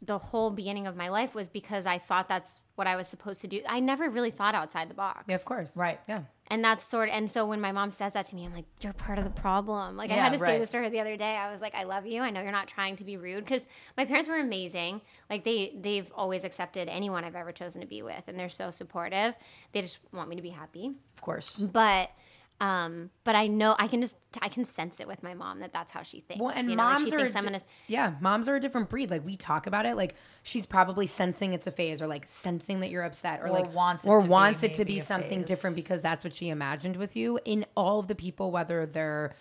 the 0.00 0.18
whole 0.18 0.50
beginning 0.50 0.86
of 0.86 0.96
my 0.96 1.08
life 1.08 1.34
was 1.34 1.48
because 1.48 1.84
I 1.84 1.98
thought 1.98 2.28
that's 2.28 2.60
what 2.76 2.86
I 2.86 2.96
was 2.96 3.08
supposed 3.08 3.40
to 3.40 3.48
do. 3.48 3.62
I 3.68 3.80
never 3.80 4.08
really 4.08 4.30
thought 4.30 4.54
outside 4.54 4.88
the 4.88 4.94
box. 4.94 5.24
Yeah, 5.26 5.34
of 5.34 5.44
course. 5.44 5.76
Right. 5.76 5.98
Yeah. 6.08 6.22
And 6.50 6.64
that's 6.64 6.84
sort 6.84 7.10
of, 7.10 7.14
and 7.14 7.30
so 7.30 7.46
when 7.46 7.60
my 7.60 7.72
mom 7.72 7.90
says 7.90 8.14
that 8.14 8.26
to 8.26 8.34
me, 8.34 8.46
I'm 8.46 8.54
like, 8.54 8.64
you're 8.80 8.94
part 8.94 9.18
of 9.18 9.24
the 9.24 9.30
problem. 9.30 9.96
Like 9.98 10.10
I 10.10 10.14
had 10.14 10.32
to 10.32 10.38
say 10.38 10.58
this 10.58 10.70
to 10.70 10.78
her 10.78 10.88
the 10.88 10.98
other 11.00 11.16
day. 11.16 11.36
I 11.36 11.52
was 11.52 11.60
like, 11.60 11.74
I 11.74 11.84
love 11.84 12.06
you. 12.06 12.22
I 12.22 12.30
know 12.30 12.40
you're 12.40 12.52
not 12.52 12.68
trying 12.68 12.96
to 12.96 13.04
be 13.04 13.18
rude 13.18 13.44
because 13.44 13.66
my 13.96 14.06
parents 14.06 14.28
were 14.28 14.38
amazing. 14.38 15.02
Like 15.28 15.44
they 15.44 15.74
they've 15.78 16.10
always 16.16 16.44
accepted 16.44 16.88
anyone 16.88 17.22
I've 17.24 17.36
ever 17.36 17.52
chosen 17.52 17.82
to 17.82 17.86
be 17.86 18.00
with, 18.02 18.24
and 18.28 18.38
they're 18.40 18.48
so 18.48 18.70
supportive. 18.70 19.36
They 19.72 19.82
just 19.82 19.98
want 20.12 20.30
me 20.30 20.36
to 20.36 20.42
be 20.42 20.50
happy. 20.50 20.92
of 21.14 21.20
course. 21.20 21.56
But 21.58 22.10
um, 22.60 23.10
but 23.22 23.36
I 23.36 23.46
know 23.46 23.76
I 23.78 23.86
can 23.86 24.00
just 24.00 24.16
I 24.42 24.48
can 24.48 24.64
sense 24.64 24.98
it 24.98 25.06
with 25.06 25.22
my 25.22 25.32
mom 25.34 25.60
that 25.60 25.72
that's 25.72 25.92
how 25.92 26.02
she 26.02 26.20
thinks. 26.20 26.42
Well, 26.42 26.52
and 26.54 26.68
you 26.68 26.74
know, 26.76 26.82
like, 26.82 26.98
moms 26.98 27.08
she 27.08 27.14
are 27.14 27.18
thinks 27.20 27.34
a 27.34 27.38
I'm 27.38 27.44
di- 27.44 27.50
gonna 27.50 27.62
yeah, 27.86 28.14
moms 28.20 28.48
are 28.48 28.56
a 28.56 28.60
different 28.60 28.88
breed. 28.88 29.10
Like 29.10 29.24
we 29.24 29.36
talk 29.36 29.66
about 29.68 29.86
it, 29.86 29.94
like 29.96 30.16
she's 30.42 30.66
probably 30.66 31.06
sensing 31.06 31.54
it's 31.54 31.66
a 31.68 31.70
phase, 31.70 32.02
or 32.02 32.08
like 32.08 32.26
sensing 32.26 32.80
that 32.80 32.90
you're 32.90 33.04
upset, 33.04 33.40
or, 33.40 33.46
Or 33.46 33.50
like 33.50 33.72
wants 33.72 34.04
it 34.04 34.08
or 34.08 34.20
to 34.20 34.26
be 34.26 34.30
wants 34.30 34.62
it 34.64 34.74
to 34.74 34.84
be 34.84 34.98
something 34.98 35.40
phase. 35.40 35.48
different 35.48 35.76
because 35.76 36.02
that's 36.02 36.24
what 36.24 36.34
she 36.34 36.48
imagined 36.48 36.96
with 36.96 37.14
you. 37.14 37.38
In 37.44 37.64
all 37.76 38.00
of 38.00 38.08
the 38.08 38.14
people, 38.16 38.50
whether 38.50 38.86
they're 38.86 39.36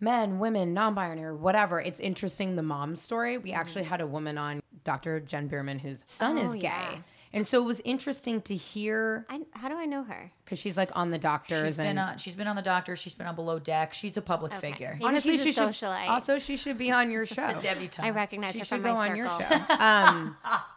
men, 0.00 0.38
women, 0.38 0.74
non-binary, 0.74 1.36
whatever, 1.36 1.80
it's 1.80 2.00
interesting. 2.00 2.56
The 2.56 2.62
mom 2.62 2.96
story. 2.96 3.38
We 3.38 3.52
actually 3.52 3.84
had 3.84 4.00
a 4.00 4.06
woman 4.06 4.36
on, 4.36 4.62
Dr. 4.84 5.20
Jen 5.20 5.48
Berman, 5.48 5.78
whose 5.78 6.02
son 6.06 6.38
Oh, 6.38 6.42
is 6.42 6.54
gay. 6.54 6.60
yeah. 6.62 6.96
And 7.32 7.46
so 7.46 7.60
it 7.60 7.64
was 7.66 7.80
interesting 7.84 8.40
to 8.42 8.54
hear 8.54 9.26
I, 9.28 9.40
how 9.52 9.68
do 9.68 9.76
I 9.76 9.84
know 9.84 10.04
her? 10.04 10.32
because 10.44 10.58
she's 10.58 10.76
like 10.76 10.90
on 10.94 11.10
the 11.10 11.18
doctors 11.18 11.66
She's 11.66 11.76
been 11.76 11.86
and 11.86 11.98
on. 11.98 12.18
She's 12.18 12.34
been 12.36 12.46
on 12.46 12.54
the 12.56 12.62
doctor. 12.62 12.94
She's 12.96 13.14
been 13.14 13.26
on 13.26 13.34
Below 13.34 13.58
Deck. 13.58 13.92
She's 13.94 14.16
a 14.16 14.22
public 14.22 14.52
Okay. 14.52 14.70
figure. 14.72 14.90
Maybe 14.94 15.04
honestly 15.04 15.32
she's 15.32 15.40
a 15.40 15.44
she 15.44 15.52
should 15.52 15.68
socialite. 15.88 16.08
also 16.08 16.38
she 16.38 16.56
should 16.56 16.78
be 16.78 16.90
on 16.92 17.10
your 17.10 17.26
show. 17.26 17.52
Debutante. 17.60 18.00
I 18.04 18.10
recognize 18.10 18.52
she 18.52 18.60
her 18.60 18.64
should 18.64 18.74
from 18.76 18.84
go 18.84 18.94
my 18.94 19.10
on 19.10 19.16
your 19.16 19.28
show. 19.28 19.64
Um, 19.78 20.36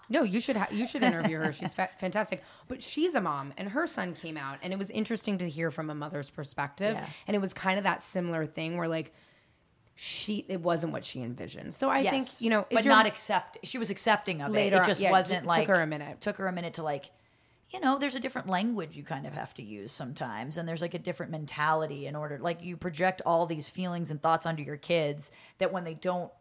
no, 0.10 0.24
you 0.24 0.42
should 0.42 0.58
ha- 0.58 0.68
you 0.72 0.88
should 0.88 1.04
interview 1.04 1.38
her. 1.38 1.54
She's 1.54 1.74
fa- 1.76 1.90
fantastic. 2.00 2.44
But 2.68 2.82
she's 2.82 3.14
a 3.16 3.22
mom, 3.22 3.54
and 3.58 3.70
her 3.70 3.86
son 3.88 4.16
came 4.16 4.38
out, 4.38 4.58
and 4.64 4.74
it 4.74 4.80
was 4.80 4.90
interesting 4.90 5.38
to 5.38 5.48
hear 5.50 5.70
from 5.72 5.90
a 5.92 5.96
mother's 5.96 6.30
perspective. 6.32 6.96
Yeah. 6.96 7.06
And 7.28 7.36
it 7.36 7.40
was 7.40 7.54
kind 7.54 7.78
of 7.78 7.84
that 7.84 8.02
similar 8.04 8.46
thing 8.48 8.76
where 8.78 8.88
like 8.88 9.14
she 10.02 10.46
it 10.48 10.62
wasn't 10.62 10.94
what 10.94 11.04
she 11.04 11.22
envisioned. 11.22 11.74
So 11.74 11.90
I 11.90 12.00
Yes. 12.00 12.14
think 12.14 12.42
you 12.42 12.50
know, 12.50 12.62
is 12.70 12.76
but 12.76 12.86
your- 12.86 12.94
not 12.94 13.06
accept. 13.06 13.58
She 13.64 13.78
was 13.78 13.90
accepting 13.90 14.42
of 14.42 14.50
Later 14.50 14.78
it. 14.78 14.84
It 14.84 14.86
just 14.86 15.02
yeah, 15.02 15.12
wasn't 15.12 15.40
took 15.42 15.48
like 15.48 15.68
took 15.68 15.76
her 15.76 15.82
a 15.82 15.88
minute. 15.88 16.22
Took 16.22 16.38
her 16.38 16.48
a 16.48 16.54
minute 16.54 16.76
to 16.76 16.84
like. 16.84 17.10
You 17.72 17.80
know, 17.82 18.00
there's 18.00 18.16
a 18.16 18.20
different 18.20 18.48
language 18.48 18.96
you 18.96 19.04
kind 19.04 19.28
of 19.28 19.34
have 19.34 19.54
to 19.56 19.62
use 19.62 19.92
sometimes, 19.92 20.58
and 20.58 20.68
there's 20.68 20.82
like 20.82 20.94
a 20.94 21.00
different 21.00 21.34
mentality 21.34 22.08
in 22.08 22.16
order. 22.16 22.40
Like 22.40 22.64
you 22.64 22.78
project 22.78 23.22
all 23.26 23.46
these 23.46 23.68
feelings 23.68 24.10
and 24.10 24.22
thoughts 24.24 24.46
onto 24.46 24.64
your 24.64 24.78
kids 24.78 25.32
that 25.60 25.72
when 25.74 25.84
they 25.84 25.94
don't, 25.96 26.32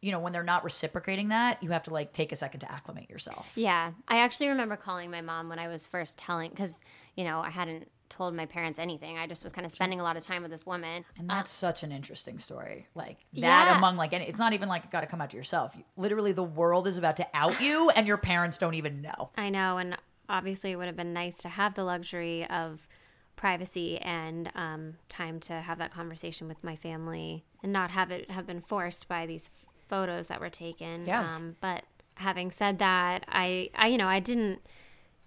you 0.00 0.10
know, 0.10 0.18
when 0.18 0.32
they're 0.32 0.42
not 0.42 0.64
reciprocating 0.64 1.28
that, 1.28 1.62
you 1.62 1.70
have 1.70 1.82
to 1.84 1.92
like 1.92 2.12
take 2.14 2.32
a 2.32 2.36
second 2.36 2.60
to 2.60 2.72
acclimate 2.72 3.10
yourself. 3.10 3.52
Yeah, 3.54 3.92
I 4.08 4.20
actually 4.20 4.48
remember 4.48 4.76
calling 4.76 5.10
my 5.10 5.20
mom 5.20 5.48
when 5.50 5.58
I 5.58 5.68
was 5.68 5.86
first 5.86 6.16
telling 6.18 6.48
because 6.50 6.78
you 7.14 7.24
know 7.24 7.40
I 7.40 7.50
hadn't 7.50 7.88
told 8.12 8.34
my 8.34 8.46
parents 8.46 8.78
anything. 8.78 9.18
I 9.18 9.26
just 9.26 9.42
was 9.42 9.52
kind 9.52 9.64
of 9.66 9.72
spending 9.72 9.98
a 9.98 10.02
lot 10.04 10.16
of 10.16 10.24
time 10.24 10.42
with 10.42 10.50
this 10.50 10.64
woman. 10.64 11.04
And 11.18 11.28
that's 11.28 11.50
such 11.50 11.82
an 11.82 11.90
interesting 11.90 12.38
story. 12.38 12.86
Like 12.94 13.16
that 13.34 13.40
Yeah. 13.40 13.76
among 13.76 13.96
like 13.96 14.12
any, 14.12 14.26
it's 14.28 14.38
not 14.38 14.52
even 14.52 14.68
like 14.68 14.90
got 14.90 15.00
to 15.00 15.06
come 15.06 15.20
out 15.20 15.30
to 15.30 15.36
yourself. 15.36 15.74
You, 15.76 15.84
literally, 15.96 16.32
the 16.32 16.42
world 16.44 16.86
is 16.86 16.96
about 16.96 17.16
to 17.16 17.26
out 17.34 17.60
you, 17.60 17.90
and 17.90 18.06
your 18.06 18.18
parents 18.18 18.58
don't 18.58 18.74
even 18.74 19.02
know. 19.02 19.30
I 19.36 19.48
know, 19.48 19.78
and 19.78 19.96
obviously 20.28 20.70
it 20.70 20.76
would 20.76 20.86
have 20.86 20.96
been 20.96 21.12
nice 21.12 21.34
to 21.38 21.48
have 21.48 21.74
the 21.74 21.84
luxury 21.84 22.46
of 22.48 22.86
privacy 23.36 23.98
and 23.98 24.50
um, 24.54 24.94
time 25.08 25.40
to 25.40 25.54
have 25.54 25.78
that 25.78 25.92
conversation 25.92 26.46
with 26.48 26.62
my 26.62 26.76
family 26.76 27.44
and 27.62 27.72
not 27.72 27.90
have 27.90 28.10
it 28.10 28.30
have 28.30 28.46
been 28.46 28.60
forced 28.60 29.08
by 29.08 29.26
these 29.26 29.50
photos 29.88 30.28
that 30.28 30.40
were 30.40 30.50
taken. 30.50 31.06
Yeah. 31.06 31.20
Um, 31.36 31.56
but 31.60 31.82
having 32.16 32.50
said 32.50 32.78
that, 32.78 33.24
I, 33.28 33.70
I, 33.74 33.88
you 33.88 33.98
know, 33.98 34.06
I 34.06 34.20
didn't 34.20 34.60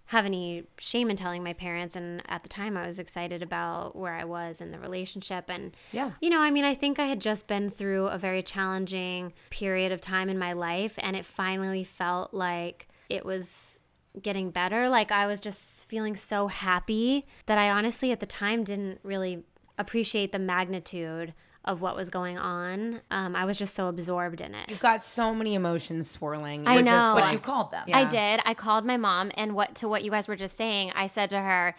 have 0.07 0.25
any 0.25 0.63
shame 0.77 1.09
in 1.09 1.17
telling 1.17 1.43
my 1.43 1.53
parents 1.53 1.95
and 1.95 2.21
at 2.27 2.43
the 2.43 2.49
time 2.49 2.77
I 2.77 2.85
was 2.85 2.99
excited 2.99 3.41
about 3.41 3.95
where 3.95 4.13
I 4.13 4.23
was 4.23 4.61
in 4.61 4.71
the 4.71 4.79
relationship 4.79 5.45
and 5.49 5.75
Yeah. 5.91 6.11
you 6.21 6.29
know 6.29 6.39
I 6.41 6.51
mean 6.51 6.63
I 6.63 6.75
think 6.75 6.99
I 6.99 7.05
had 7.07 7.19
just 7.19 7.47
been 7.47 7.69
through 7.69 8.07
a 8.07 8.17
very 8.17 8.43
challenging 8.43 9.33
period 9.49 9.91
of 9.91 10.01
time 10.01 10.29
in 10.29 10.37
my 10.37 10.53
life 10.53 10.95
and 10.99 11.15
it 11.15 11.25
finally 11.25 11.83
felt 11.83 12.33
like 12.33 12.87
it 13.09 13.25
was 13.25 13.79
getting 14.21 14.49
better 14.51 14.87
like 14.89 15.11
I 15.11 15.25
was 15.27 15.39
just 15.39 15.85
feeling 15.85 16.15
so 16.15 16.47
happy 16.47 17.25
that 17.47 17.57
I 17.57 17.69
honestly 17.69 18.11
at 18.11 18.19
the 18.19 18.25
time 18.25 18.63
didn't 18.63 18.99
really 19.03 19.43
appreciate 19.77 20.31
the 20.31 20.39
magnitude 20.39 21.33
of 21.65 21.81
what 21.81 21.95
was 21.95 22.09
going 22.09 22.37
on 22.37 23.01
um, 23.11 23.35
I 23.35 23.45
was 23.45 23.57
just 23.57 23.75
so 23.75 23.87
absorbed 23.87 24.39
in 24.39 24.55
it 24.55 24.69
You've 24.69 24.79
got 24.79 25.03
so 25.03 25.33
many 25.35 25.53
emotions 25.55 26.09
swirling. 26.09 26.65
I 26.67 26.75
You're 26.75 26.83
just 26.83 26.91
know. 26.91 27.13
But 27.15 27.23
like- 27.25 27.33
you 27.33 27.39
called 27.39 27.71
them. 27.71 27.83
Yeah. 27.87 27.99
I 27.99 28.05
did. 28.05 28.41
I 28.45 28.53
called 28.53 28.85
my 28.85 28.97
mom, 28.97 29.31
and 29.35 29.53
what 29.55 29.75
to 29.75 29.87
what 29.87 30.03
you 30.03 30.11
guys 30.11 30.27
were 30.27 30.35
just 30.35 30.55
saying, 30.55 30.91
I 30.95 31.07
said 31.07 31.29
to 31.31 31.39
her, 31.39 31.75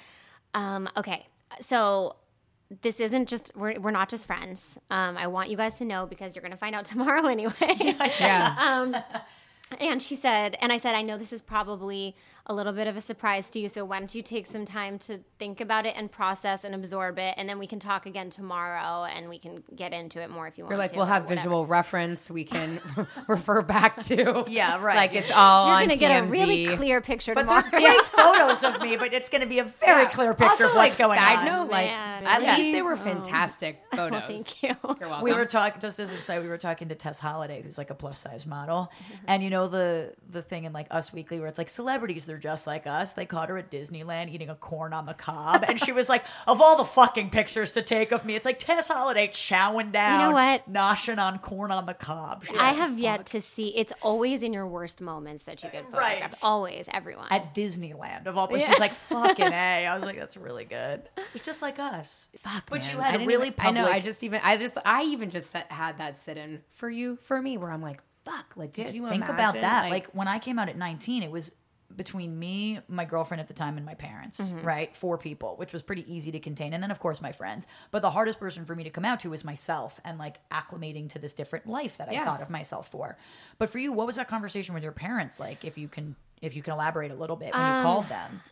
um, 0.54 0.88
"Okay, 0.96 1.26
so 1.60 2.16
this 2.82 3.00
isn't 3.00 3.28
just 3.28 3.52
we're 3.56 3.78
we're 3.80 3.90
not 3.90 4.08
just 4.08 4.26
friends. 4.26 4.78
Um, 4.90 5.16
I 5.16 5.26
want 5.28 5.50
you 5.50 5.56
guys 5.56 5.78
to 5.78 5.84
know 5.84 6.06
because 6.06 6.34
you're 6.34 6.42
gonna 6.42 6.56
find 6.56 6.74
out 6.74 6.84
tomorrow 6.92 7.26
anyway." 7.26 7.54
yeah. 8.20 8.56
um, 8.60 8.96
and 9.80 10.00
she 10.02 10.14
said, 10.14 10.56
and 10.60 10.72
I 10.72 10.78
said, 10.78 10.94
I 10.94 11.02
know 11.02 11.18
this 11.18 11.32
is 11.32 11.42
probably 11.42 12.14
a 12.48 12.54
little 12.54 12.72
bit 12.72 12.86
of 12.86 12.96
a 12.96 13.00
surprise 13.00 13.50
to 13.50 13.58
you, 13.58 13.68
so 13.68 13.84
why 13.84 13.98
don't 13.98 14.14
you 14.14 14.22
take 14.22 14.46
some 14.46 14.64
time 14.64 14.98
to 15.00 15.18
think 15.38 15.60
about 15.60 15.84
it 15.84 15.94
and 15.96 16.10
process 16.12 16.62
and 16.62 16.74
absorb 16.76 17.18
it, 17.18 17.34
and 17.36 17.48
then 17.48 17.58
we 17.58 17.66
can 17.66 17.80
talk 17.80 18.06
again 18.06 18.30
tomorrow, 18.30 19.04
and 19.04 19.28
we 19.28 19.36
can 19.38 19.64
get 19.74 19.92
into 19.92 20.20
it 20.22 20.30
more 20.30 20.46
if 20.46 20.56
you 20.56 20.62
want. 20.64 20.70
You're 20.70 20.78
like, 20.78 20.92
to, 20.92 20.96
we'll 20.96 21.06
have 21.06 21.24
whatever." 21.24 21.40
visual 21.40 21.66
reference 21.66 22.30
we 22.30 22.44
can 22.44 22.80
refer 23.28 23.62
back 23.62 24.00
to. 24.02 24.44
Yeah, 24.46 24.80
right. 24.80 24.96
Like 24.96 25.14
it's 25.14 25.30
all 25.32 25.66
You're 25.68 25.76
on 25.76 25.82
gonna 25.84 25.96
get 25.96 26.22
a 26.24 26.26
really 26.28 26.76
clear 26.76 27.00
picture 27.00 27.34
But 27.34 27.42
tomorrow. 27.42 27.62
they're 27.70 27.80
great 27.80 28.00
photos 28.06 28.62
of 28.62 28.80
me, 28.80 28.96
but 28.96 29.12
it's 29.12 29.28
going 29.28 29.40
to 29.42 29.48
be 29.48 29.58
a 29.58 29.64
very 29.64 30.02
Yeah. 30.02 30.08
clear 30.10 30.32
picture 30.34 30.50
also, 30.50 30.64
of 30.68 30.74
what's 30.74 30.90
like, 30.90 30.98
going 30.98 31.18
side 31.18 31.38
on. 31.40 31.44
note, 31.46 31.70
like 31.70 31.86
Man. 31.88 32.26
at 32.26 32.42
Yeah. 32.42 32.56
least 32.56 32.72
they 32.72 32.82
were 32.82 32.92
Oh. 32.92 32.96
fantastic 32.96 33.82
photos. 33.90 34.12
Well, 34.12 34.28
thank 34.28 34.62
you. 34.62 34.68
You're 35.00 35.08
welcome. 35.08 35.22
we 35.22 35.32
were 35.32 35.46
talking 35.46 35.80
just 35.80 35.98
as 35.98 36.12
a 36.12 36.20
side, 36.20 36.42
we 36.42 36.48
were 36.48 36.58
talking 36.58 36.88
to 36.90 36.94
Tess 36.94 37.18
Holliday, 37.18 37.62
who's 37.62 37.76
like 37.76 37.90
a 37.90 37.94
plus 37.94 38.18
size 38.20 38.46
model, 38.46 38.90
and 39.26 39.42
you 39.42 39.50
know 39.50 39.66
the 39.68 40.14
the 40.30 40.42
thing 40.42 40.64
in 40.64 40.72
like 40.72 40.86
Us 40.92 41.12
Weekly 41.12 41.40
where 41.40 41.48
it's 41.48 41.58
like 41.58 41.68
celebrities, 41.68 42.24
they're 42.24 42.35
just 42.36 42.66
like 42.66 42.86
us. 42.86 43.12
They 43.12 43.26
caught 43.26 43.48
her 43.48 43.58
at 43.58 43.70
Disneyland 43.70 44.32
eating 44.32 44.48
a 44.50 44.54
corn 44.54 44.92
on 44.92 45.06
the 45.06 45.14
cob, 45.14 45.64
and 45.66 45.78
she 45.80 45.92
was 45.92 46.08
like, 46.08 46.24
of 46.46 46.60
all 46.60 46.76
the 46.76 46.84
fucking 46.84 47.30
pictures 47.30 47.72
to 47.72 47.82
take 47.82 48.12
of 48.12 48.24
me, 48.24 48.34
it's 48.34 48.44
like 48.44 48.58
Tess 48.58 48.88
Holliday 48.88 49.28
chowing 49.28 49.92
down, 49.92 50.20
you 50.20 50.26
know 50.26 50.32
what? 50.32 50.72
noshing 50.72 51.18
on 51.18 51.38
corn 51.38 51.70
on 51.70 51.86
the 51.86 51.94
cob. 51.94 52.44
I 52.50 52.70
like, 52.70 52.76
have 52.76 52.98
yet 52.98 53.26
to 53.26 53.40
see. 53.40 53.68
It's 53.76 53.92
always 54.02 54.42
in 54.42 54.52
your 54.52 54.66
worst 54.66 55.00
moments 55.00 55.44
that 55.44 55.62
you 55.62 55.70
get 55.70 55.84
Right. 55.92 56.18
photographed. 56.20 56.38
Always, 56.42 56.88
everyone. 56.92 57.26
at 57.30 57.54
Disneyland 57.54 58.26
of 58.26 58.36
all 58.38 58.48
places. 58.48 58.68
She's 58.68 58.80
like, 58.80 58.94
fucking 58.94 59.46
A. 59.46 59.86
I 59.86 59.94
was 59.94 60.04
like, 60.04 60.16
that's 60.18 60.36
really 60.36 60.64
good. 60.64 61.02
It's 61.34 61.44
just 61.44 61.62
like 61.62 61.78
us. 61.78 62.28
Fuck, 62.38 62.64
but 62.70 62.82
Man, 62.82 62.90
you 62.96 63.00
had 63.00 63.20
a 63.22 63.26
really 63.26 63.48
even- 63.48 63.52
public. 63.56 63.78
I 63.78 63.84
know. 63.84 63.90
I 63.90 64.00
just 64.00 64.22
even. 64.22 64.40
I 64.42 64.56
just. 64.56 64.76
I 64.84 65.02
even 65.04 65.30
just 65.30 65.52
had 65.52 65.98
that 65.98 66.16
sit 66.18 66.36
in 66.36 66.62
for 66.72 66.88
you 66.90 67.16
for 67.22 67.40
me 67.40 67.56
where 67.56 67.70
I'm 67.70 67.82
like, 67.82 68.00
fuck. 68.24 68.52
Like, 68.56 68.72
did 68.72 68.94
you 68.94 69.02
think 69.08 69.24
imagine? 69.24 69.34
about 69.34 69.54
that? 69.54 69.90
Like, 69.90 70.06
when 70.08 70.28
I 70.28 70.38
came 70.38 70.58
out 70.58 70.68
at 70.68 70.76
19, 70.76 71.22
it 71.22 71.30
was 71.30 71.52
between 71.94 72.38
me, 72.38 72.80
my 72.88 73.04
girlfriend 73.04 73.40
at 73.40 73.48
the 73.48 73.54
time, 73.54 73.76
and 73.76 73.86
my 73.86 73.94
parents, 73.94 74.40
Mm-hmm. 74.40 74.66
right? 74.66 74.96
Four 74.96 75.18
people, 75.18 75.54
which 75.56 75.72
was 75.72 75.82
pretty 75.82 76.04
easy 76.12 76.32
to 76.32 76.40
contain. 76.40 76.72
And 76.72 76.82
then, 76.82 76.90
of 76.90 76.98
course, 76.98 77.20
my 77.22 77.32
friends. 77.32 77.66
But 77.90 78.02
the 78.02 78.10
hardest 78.10 78.38
person 78.40 78.64
for 78.64 78.74
me 78.74 78.84
to 78.84 78.90
come 78.90 79.04
out 79.04 79.20
to 79.20 79.30
was 79.30 79.44
myself 79.44 80.00
and 80.04 80.18
like 80.18 80.38
acclimating 80.50 81.08
to 81.10 81.18
this 81.18 81.32
different 81.32 81.66
life 81.66 81.96
that 81.98 82.08
I 82.08 82.12
Yeah. 82.12 82.24
thought 82.24 82.42
of 82.42 82.50
myself 82.50 82.88
for. 82.88 83.16
But 83.58 83.70
for 83.70 83.78
you, 83.78 83.92
what 83.92 84.06
was 84.06 84.16
that 84.16 84.28
conversation 84.28 84.74
with 84.74 84.82
your 84.82 84.92
parents 84.92 85.38
like? 85.38 85.64
If 85.64 85.78
you 85.78 85.88
can, 85.88 86.16
if 86.42 86.56
you 86.56 86.62
can 86.62 86.72
elaborate 86.72 87.10
a 87.10 87.14
little 87.14 87.36
bit 87.36 87.54
when 87.54 87.62
Um, 87.62 87.76
you 87.76 87.82
called 87.82 88.08
them. 88.08 88.42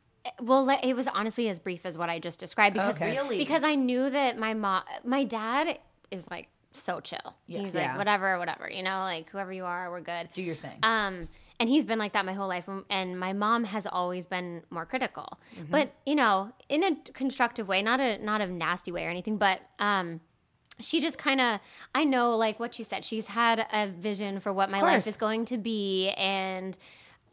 well, 0.40 0.70
it 0.82 0.94
was 0.94 1.06
honestly 1.08 1.48
as 1.48 1.58
brief 1.58 1.84
as 1.84 1.98
what 1.98 2.08
I 2.08 2.18
just 2.18 2.38
described 2.38 2.74
because 2.74 2.94
Okay. 2.96 3.10
Really? 3.12 3.36
because 3.38 3.62
I 3.64 3.74
knew 3.74 4.08
that 4.10 4.38
my 4.38 4.54
mom, 4.54 4.84
my 5.04 5.24
dad 5.24 5.78
is 6.10 6.26
like 6.30 6.48
so 6.72 7.00
chill. 7.00 7.34
He's 7.46 7.74
Yeah. 7.74 7.88
like 7.88 7.98
whatever, 7.98 8.38
whatever. 8.38 8.70
You 8.70 8.82
know, 8.82 9.00
like 9.00 9.28
whoever 9.30 9.52
you 9.52 9.64
are, 9.64 9.90
we're 9.90 10.00
good. 10.00 10.28
Do 10.32 10.42
your 10.42 10.54
thing. 10.54 10.78
Um, 10.82 11.28
and 11.60 11.68
he's 11.68 11.86
been 11.86 11.98
like 11.98 12.12
that 12.14 12.24
my 12.26 12.32
whole 12.32 12.48
life. 12.48 12.68
And 12.90 13.18
my 13.18 13.32
mom 13.32 13.64
has 13.64 13.86
always 13.86 14.26
been 14.26 14.62
more 14.70 14.84
critical, 14.86 15.38
Mm-hmm. 15.56 15.70
but 15.70 15.92
you 16.06 16.14
know, 16.14 16.52
in 16.68 16.82
a 16.84 16.96
constructive 17.12 17.68
way, 17.68 17.82
not 17.82 18.00
a 18.00 18.18
not 18.18 18.40
a 18.40 18.46
nasty 18.46 18.90
way 18.92 19.04
or 19.06 19.10
anything. 19.10 19.36
But 19.38 19.60
um, 19.78 20.20
she 20.80 21.00
just 21.00 21.18
kind 21.18 21.40
of, 21.40 21.60
I 21.94 22.02
know, 22.04 22.36
like 22.36 22.58
what 22.58 22.78
you 22.78 22.84
said, 22.84 23.04
she's 23.04 23.28
had 23.28 23.64
a 23.72 23.86
vision 23.88 24.40
for 24.40 24.52
what 24.52 24.70
my 24.70 24.80
life 24.80 25.06
is 25.06 25.16
going 25.16 25.44
to 25.46 25.58
be, 25.58 26.08
and 26.10 26.76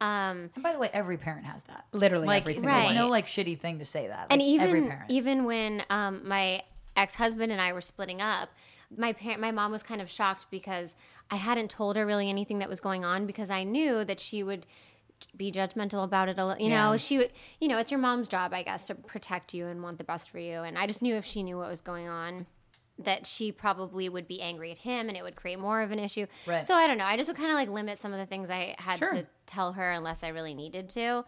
um, 0.00 0.50
and 0.54 0.62
by 0.62 0.72
the 0.72 0.78
way, 0.78 0.90
every 0.92 1.16
parent 1.16 1.46
has 1.46 1.62
that. 1.64 1.84
Literally 1.92 2.26
like, 2.26 2.42
every 2.42 2.54
single 2.54 2.70
Right. 2.72 2.82
There's 2.86 2.94
no 2.96 3.08
like 3.08 3.26
shitty 3.26 3.58
thing 3.60 3.78
to 3.78 3.84
say 3.84 4.08
that. 4.08 4.26
and 4.30 4.40
Like, 4.42 4.60
every 4.60 4.78
even 4.78 4.88
parent. 4.90 5.10
even 5.10 5.44
when 5.44 5.84
um, 5.90 6.22
my 6.26 6.62
ex 6.96 7.14
husband 7.14 7.52
and 7.52 7.60
I 7.60 7.72
were 7.72 7.80
splitting 7.80 8.20
up, 8.20 8.48
my 8.96 9.12
parent, 9.12 9.40
my 9.40 9.50
mom 9.52 9.70
was 9.72 9.82
kind 9.82 10.00
of 10.00 10.10
shocked 10.10 10.46
because 10.50 10.94
I 11.32 11.36
hadn't 11.36 11.70
told 11.70 11.96
her 11.96 12.06
really 12.06 12.28
anything 12.28 12.58
that 12.60 12.68
was 12.68 12.78
going 12.78 13.04
on 13.04 13.26
because 13.26 13.50
I 13.50 13.64
knew 13.64 14.04
that 14.04 14.20
she 14.20 14.42
would 14.44 14.66
be 15.36 15.50
judgmental 15.50 16.04
about 16.04 16.28
it. 16.28 16.38
A 16.38 16.44
little, 16.46 16.62
you 16.62 16.68
know, 16.68 16.96
she 16.96 17.16
would, 17.18 17.32
you 17.60 17.68
know, 17.68 17.78
it's 17.78 17.90
your 17.90 17.98
mom's 18.00 18.28
job, 18.28 18.52
I 18.52 18.62
guess, 18.62 18.86
to 18.88 18.94
protect 18.94 19.54
you 19.54 19.66
and 19.66 19.82
want 19.82 19.98
the 19.98 20.04
best 20.04 20.30
for 20.30 20.38
you. 20.38 20.60
And 20.60 20.76
I 20.78 20.86
just 20.86 21.00
knew 21.02 21.16
if 21.16 21.24
she 21.24 21.42
knew 21.42 21.56
what 21.58 21.68
was 21.70 21.80
going 21.80 22.08
on. 22.08 22.46
That 22.98 23.26
she 23.26 23.50
probably 23.50 24.08
would 24.10 24.28
be 24.28 24.42
angry 24.42 24.70
at 24.70 24.78
him 24.78 25.08
and 25.08 25.16
it 25.16 25.22
would 25.22 25.34
create 25.34 25.58
more 25.58 25.80
of 25.80 25.90
an 25.90 25.98
issue. 25.98 26.26
Right. 26.46 26.64
So 26.66 26.74
I 26.74 26.86
don't 26.86 26.98
know. 26.98 27.06
I 27.06 27.16
just 27.16 27.26
would 27.26 27.38
kind 27.38 27.48
of 27.50 27.54
like 27.54 27.70
limit 27.70 27.98
some 27.98 28.12
of 28.12 28.18
the 28.18 28.26
things 28.26 28.50
I 28.50 28.76
had 28.78 28.98
Sure. 28.98 29.12
to 29.14 29.26
tell 29.46 29.72
her 29.72 29.90
unless 29.90 30.22
I 30.22 30.28
really 30.28 30.54
needed 30.54 30.90
to. 30.90 31.24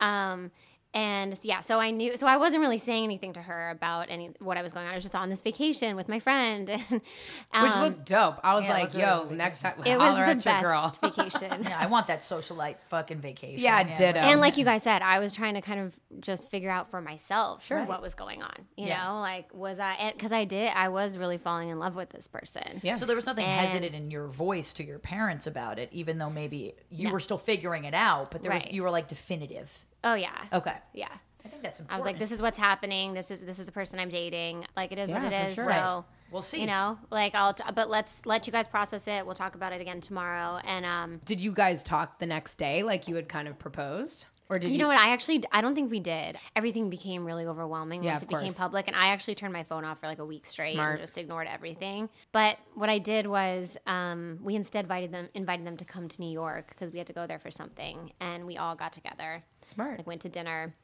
Um, 0.00 0.50
and 0.94 1.38
yeah, 1.42 1.60
so 1.60 1.80
I 1.80 1.90
knew, 1.90 2.16
so 2.16 2.26
I 2.26 2.36
wasn't 2.36 2.60
really 2.60 2.78
saying 2.78 3.04
anything 3.04 3.32
to 3.34 3.42
her 3.42 3.70
about 3.70 4.10
any 4.10 4.30
what 4.40 4.58
I 4.58 4.62
was 4.62 4.72
going 4.72 4.86
on. 4.86 4.92
I 4.92 4.94
was 4.94 5.04
just 5.04 5.14
on 5.14 5.30
this 5.30 5.40
vacation 5.40 5.96
with 5.96 6.08
my 6.08 6.18
friend, 6.20 6.68
and 6.70 6.82
Which 6.90 7.72
um, 7.72 7.82
looked 7.82 8.04
dope. 8.06 8.38
I 8.44 8.54
was 8.54 8.64
yeah, 8.64 8.72
like, 8.72 8.94
yo, 8.94 9.22
really 9.24 9.36
next 9.36 9.60
time, 9.62 9.74
it 9.86 9.96
was 9.98 10.14
holler 10.14 10.26
the 10.26 10.30
at 10.32 10.44
best 10.44 10.64
girl. 10.64 10.94
vacation. 11.02 11.62
yeah, 11.62 11.78
I 11.78 11.86
want 11.86 12.08
that 12.08 12.20
socialite 12.20 12.76
fucking 12.84 13.20
vacation. 13.20 13.60
Yeah, 13.64 13.96
ditto. 13.96 14.20
And 14.20 14.40
like 14.40 14.56
you 14.58 14.64
guys 14.64 14.82
said, 14.82 15.02
I 15.02 15.18
was 15.18 15.32
trying 15.32 15.54
to 15.54 15.60
kind 15.62 15.80
of 15.80 15.98
just 16.20 16.50
figure 16.50 16.70
out 16.70 16.90
for 16.90 17.00
myself 17.00 17.64
Sure. 17.64 17.84
what 17.84 18.02
was 18.02 18.14
going 18.14 18.42
on. 18.42 18.54
You 18.76 18.88
Yeah. 18.88 19.06
know, 19.08 19.20
like 19.20 19.52
was 19.54 19.78
I 19.78 20.12
because 20.14 20.32
I 20.32 20.44
did 20.44 20.72
I 20.74 20.88
was 20.90 21.16
really 21.16 21.38
falling 21.38 21.68
in 21.70 21.78
love 21.78 21.94
with 21.94 22.10
this 22.10 22.28
person. 22.28 22.80
Yeah. 22.82 22.96
So 22.96 23.06
there 23.06 23.16
was 23.16 23.26
nothing 23.26 23.44
And- 23.46 23.66
hesitant 23.66 23.94
in 23.94 24.10
your 24.10 24.26
voice 24.28 24.72
to 24.74 24.84
your 24.84 24.98
parents 24.98 25.46
about 25.46 25.78
it, 25.78 25.88
even 25.92 26.18
though 26.18 26.30
maybe 26.30 26.74
you 26.90 27.06
No. 27.08 27.12
were 27.12 27.20
still 27.20 27.38
figuring 27.38 27.84
it 27.84 27.94
out. 27.94 28.30
But 28.30 28.42
there 28.42 28.52
was 28.52 28.64
you 28.70 28.82
were 28.82 28.90
like 28.90 29.08
definitive. 29.08 29.86
Oh 30.04 30.14
yeah. 30.14 30.30
Okay, 30.52 30.76
Yeah. 30.92 31.08
I 31.44 31.48
think 31.48 31.62
that's 31.64 31.80
important. 31.80 31.94
I 31.94 31.98
was 31.98 32.06
like, 32.06 32.18
this 32.20 32.30
is 32.30 32.40
what's 32.40 32.56
happening. 32.58 33.14
This 33.14 33.30
is 33.32 33.40
this 33.40 33.58
is 33.58 33.66
the 33.66 33.72
person 33.72 33.98
I'm 33.98 34.08
dating. 34.10 34.64
Like 34.76 34.92
it 34.92 34.98
is 34.98 35.10
Yeah, 35.10 35.22
what 35.24 35.32
for 35.32 35.36
it 35.38 35.48
is. 35.48 35.54
sure. 35.54 35.64
So 35.64 35.70
Right. 35.70 36.02
We'll 36.30 36.40
see. 36.40 36.60
You 36.60 36.66
know, 36.66 36.98
like 37.10 37.34
I'll. 37.34 37.52
T- 37.52 37.64
but 37.74 37.90
let's 37.90 38.24
let 38.24 38.46
you 38.46 38.52
guys 38.52 38.66
process 38.68 39.06
it. 39.08 39.26
We'll 39.26 39.34
talk 39.34 39.54
about 39.54 39.72
it 39.72 39.80
again 39.80 40.00
tomorrow. 40.00 40.60
And 40.64 40.86
um, 40.86 41.20
Did 41.26 41.40
you 41.40 41.52
guys 41.52 41.82
talk 41.82 42.20
the 42.20 42.26
next 42.26 42.56
day 42.56 42.82
like 42.84 43.06
you 43.08 43.16
had 43.16 43.28
kind 43.28 43.48
of 43.48 43.58
proposed? 43.58 44.24
Or 44.52 44.58
did 44.58 44.66
you? 44.68 44.74
You 44.74 44.78
know 44.80 44.88
what? 44.88 44.98
I 44.98 45.12
actually, 45.12 45.42
I 45.50 45.62
don't 45.62 45.74
think 45.74 45.90
we 45.90 45.98
did. 45.98 46.36
Everything 46.54 46.90
became 46.90 47.24
really 47.24 47.46
overwhelming 47.46 48.02
Yeah, 48.02 48.10
once 48.10 48.22
it 48.22 48.28
became 48.28 48.52
public, 48.52 48.86
and 48.86 48.94
I 48.94 49.06
actually 49.06 49.34
turned 49.34 49.54
my 49.54 49.62
phone 49.62 49.82
off 49.86 50.00
for 50.00 50.08
like 50.08 50.18
a 50.18 50.26
week 50.26 50.44
straight 50.44 50.74
Smart. 50.74 50.98
and 50.98 51.00
just 51.00 51.16
ignored 51.16 51.46
everything. 51.46 52.10
But 52.32 52.58
what 52.74 52.90
I 52.90 52.98
did 52.98 53.26
was, 53.26 53.78
um, 53.86 54.40
we 54.42 54.54
instead 54.54 54.84
invited 54.84 55.10
them, 55.10 55.30
invited 55.32 55.66
them 55.66 55.78
to 55.78 55.86
come 55.86 56.06
to 56.06 56.20
New 56.20 56.30
York 56.30 56.68
because 56.68 56.92
we 56.92 56.98
had 56.98 57.06
to 57.06 57.14
go 57.14 57.26
there 57.26 57.38
for 57.38 57.50
something, 57.50 58.12
and 58.20 58.46
we 58.46 58.58
all 58.58 58.74
got 58.74 58.92
together. 58.92 59.42
Smart. 59.62 59.96
Like 59.96 60.06
went 60.06 60.20
to 60.22 60.28
dinner. 60.28 60.74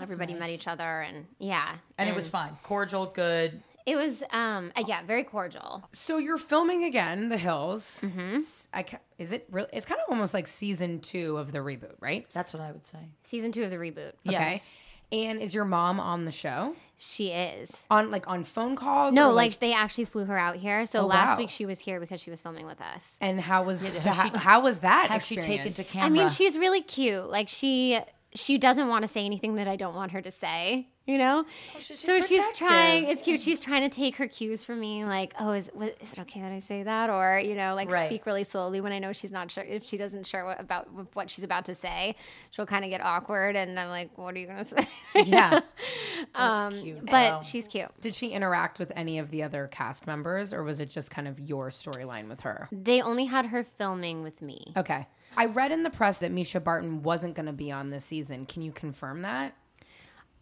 Everybody 0.00 0.34
met 0.34 0.50
each 0.50 0.66
other, 0.66 1.02
and 1.02 1.26
yeah, 1.38 1.76
And 1.98 2.08
it 2.08 2.16
was 2.16 2.28
fun, 2.28 2.58
Cordial, 2.64 3.06
good. 3.06 3.62
It 3.86 3.96
was, 3.96 4.22
um, 4.30 4.72
uh, 4.76 4.84
yeah, 4.86 5.02
very 5.04 5.24
cordial. 5.24 5.88
So 5.92 6.18
you're 6.18 6.38
filming 6.38 6.84
again, 6.84 7.28
The 7.28 7.38
Hills. 7.38 8.00
Mm-hmm. 8.02 8.34
S- 8.36 8.68
I 8.72 8.82
ca- 8.84 8.98
is 9.18 9.32
it 9.32 9.46
really? 9.50 9.68
It's 9.72 9.86
kind 9.86 10.00
of 10.00 10.10
almost 10.10 10.34
like 10.34 10.46
season 10.46 11.00
two 11.00 11.36
of 11.36 11.52
the 11.52 11.58
reboot, 11.58 11.94
right? 12.00 12.26
That's 12.32 12.52
what 12.52 12.62
I 12.62 12.70
would 12.72 12.86
say. 12.86 12.98
Season 13.24 13.50
two 13.52 13.64
of 13.64 13.70
the 13.70 13.76
reboot. 13.76 14.12
Yes. 14.22 14.68
And 15.10 15.40
is 15.42 15.52
your 15.52 15.66
mom 15.66 16.00
on 16.00 16.24
the 16.24 16.32
show? 16.32 16.74
She 16.96 17.28
is. 17.32 17.70
On 17.90 18.10
like 18.10 18.26
on 18.28 18.44
phone 18.44 18.76
calls? 18.76 19.12
No, 19.12 19.28
or, 19.28 19.32
like, 19.32 19.58
they 19.58 19.74
actually 19.74 20.06
flew 20.06 20.24
her 20.24 20.38
out 20.38 20.56
here. 20.56 20.86
So 20.86 21.00
Oh, 21.00 21.06
last 21.06 21.32
wow. 21.32 21.38
week 21.38 21.50
she 21.50 21.66
was 21.66 21.80
here 21.80 22.00
because 22.00 22.20
she 22.20 22.30
was 22.30 22.40
filming 22.40 22.64
with 22.64 22.80
us. 22.80 23.18
And 23.20 23.38
how 23.40 23.64
was 23.64 23.80
to, 23.80 24.10
how, 24.10 24.30
how 24.38 24.60
was 24.62 24.78
that? 24.78 25.08
Has 25.10 25.26
she 25.26 25.36
taken 25.36 25.52
experience? 25.66 25.76
to 25.76 25.84
camera? 25.84 26.06
I 26.06 26.10
mean, 26.10 26.28
she's 26.30 26.56
really 26.56 26.80
cute. 26.80 27.28
Like 27.28 27.48
she 27.50 27.98
she 28.34 28.56
doesn't 28.56 28.88
want 28.88 29.02
to 29.02 29.08
say 29.08 29.26
anything 29.26 29.56
that 29.56 29.68
I 29.68 29.76
don't 29.76 29.94
want 29.94 30.12
her 30.12 30.22
to 30.22 30.30
say. 30.30 30.88
You 31.04 31.18
know, 31.18 31.44
she's 31.80 31.98
so 31.98 32.20
she's 32.20 32.44
trying. 32.56 33.08
It's 33.08 33.22
cute. 33.24 33.40
She's 33.40 33.58
trying 33.58 33.82
to 33.82 33.88
take 33.94 34.16
her 34.18 34.28
cues 34.28 34.62
from 34.62 34.78
me. 34.78 35.04
Like, 35.04 35.34
oh, 35.40 35.50
is 35.50 35.68
what, 35.74 35.96
is 36.00 36.12
it 36.12 36.18
okay 36.20 36.40
that 36.40 36.52
I 36.52 36.60
say 36.60 36.84
that? 36.84 37.10
Or 37.10 37.40
you 37.40 37.56
know, 37.56 37.74
like 37.74 37.90
Right. 37.90 38.08
speak 38.08 38.24
really 38.24 38.44
slowly 38.44 38.80
when 38.80 38.92
I 38.92 39.00
know 39.00 39.12
she's 39.12 39.32
not 39.32 39.50
sure. 39.50 39.64
If 39.64 39.84
she 39.84 39.96
doesn't 39.96 40.26
sure 40.28 40.44
what, 40.44 40.60
about 40.60 40.88
what 41.16 41.28
she's 41.28 41.42
about 41.44 41.64
to 41.64 41.74
say, 41.74 42.14
she'll 42.52 42.66
kind 42.66 42.84
of 42.84 42.90
get 42.90 43.00
awkward, 43.00 43.56
and 43.56 43.78
I'm 43.80 43.88
like, 43.88 44.16
what 44.16 44.34
are 44.34 44.38
you 44.38 44.46
gonna 44.46 44.64
say? 44.64 44.86
Yeah. 45.24 45.60
um, 46.34 46.72
cute. 46.80 47.04
But 47.04 47.12
Wow. 47.32 47.42
she's 47.42 47.66
cute. 47.66 47.88
Did 48.00 48.14
she 48.14 48.28
interact 48.28 48.78
with 48.78 48.92
any 48.94 49.18
of 49.18 49.30
the 49.30 49.42
other 49.42 49.66
cast 49.68 50.06
members, 50.06 50.52
or 50.52 50.62
was 50.62 50.78
it 50.80 50.88
just 50.88 51.10
kind 51.10 51.26
of 51.26 51.40
your 51.40 51.70
storyline 51.70 52.28
with 52.28 52.42
her? 52.42 52.68
They 52.70 53.02
only 53.02 53.24
had 53.26 53.46
her 53.46 53.64
filming 53.64 54.22
with 54.22 54.40
me. 54.40 54.72
Okay. 54.76 55.06
I 55.36 55.46
read 55.46 55.72
in 55.72 55.82
the 55.82 55.90
press 55.90 56.18
that 56.18 56.30
Mischa 56.32 56.62
Barton 56.62 57.02
wasn't 57.02 57.34
going 57.34 57.46
to 57.46 57.52
be 57.52 57.72
on 57.72 57.88
this 57.90 58.04
season. 58.04 58.44
Can 58.44 58.60
you 58.62 58.70
confirm 58.70 59.22
that? 59.22 59.54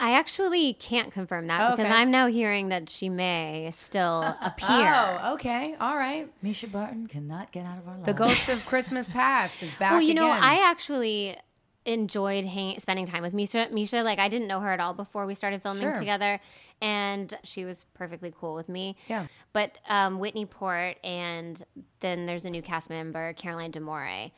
I 0.02 0.12
actually 0.12 0.72
can't 0.72 1.12
confirm 1.12 1.46
that 1.48 1.60
Oh, 1.60 1.70
because 1.76 1.90
okay. 1.90 1.94
I'm 1.94 2.10
now 2.10 2.26
hearing 2.26 2.70
that 2.70 2.88
she 2.88 3.08
may 3.10 3.70
still 3.74 4.22
appear. 4.42 4.92
Oh, 4.94 5.34
okay. 5.34 5.76
All 5.78 5.96
right. 5.96 6.28
Mischa 6.42 6.72
Barton 6.72 7.06
cannot 7.06 7.52
get 7.52 7.66
out 7.66 7.76
of 7.78 7.86
our 7.86 7.94
lives. 7.94 8.06
The 8.06 8.14
ghost 8.14 8.48
of 8.48 8.64
Christmas 8.64 9.08
past 9.10 9.62
is 9.62 9.70
back 9.78 9.92
Well, 9.92 10.00
you 10.00 10.14
know, 10.14 10.30
again. 10.32 10.42
I 10.42 10.70
actually 10.70 11.36
enjoyed 11.84 12.44
hang- 12.46 12.78
spending 12.80 13.06
time 13.06 13.22
with 13.22 13.34
Mischa. 13.34 13.70
Mischa, 13.72 14.02
like 14.02 14.18
I 14.18 14.28
didn't 14.28 14.48
know 14.48 14.60
her 14.60 14.72
at 14.72 14.80
all 14.80 14.94
before 14.94 15.26
we 15.26 15.34
started 15.34 15.62
filming 15.62 15.82
Sure. 15.82 15.94
together, 15.94 16.40
and 16.80 17.32
she 17.42 17.64
was 17.64 17.84
perfectly 17.94 18.32
cool 18.38 18.54
with 18.54 18.68
me. 18.68 18.96
Yeah. 19.08 19.26
But 19.52 19.76
um, 19.88 20.18
Whitney 20.18 20.46
Port, 20.46 20.96
and 21.04 21.62
then 22.00 22.26
there's 22.26 22.44
a 22.44 22.50
new 22.50 22.62
cast 22.62 22.88
member, 22.90 23.32
Caroline 23.34 23.70
D'Amore, 23.70 24.30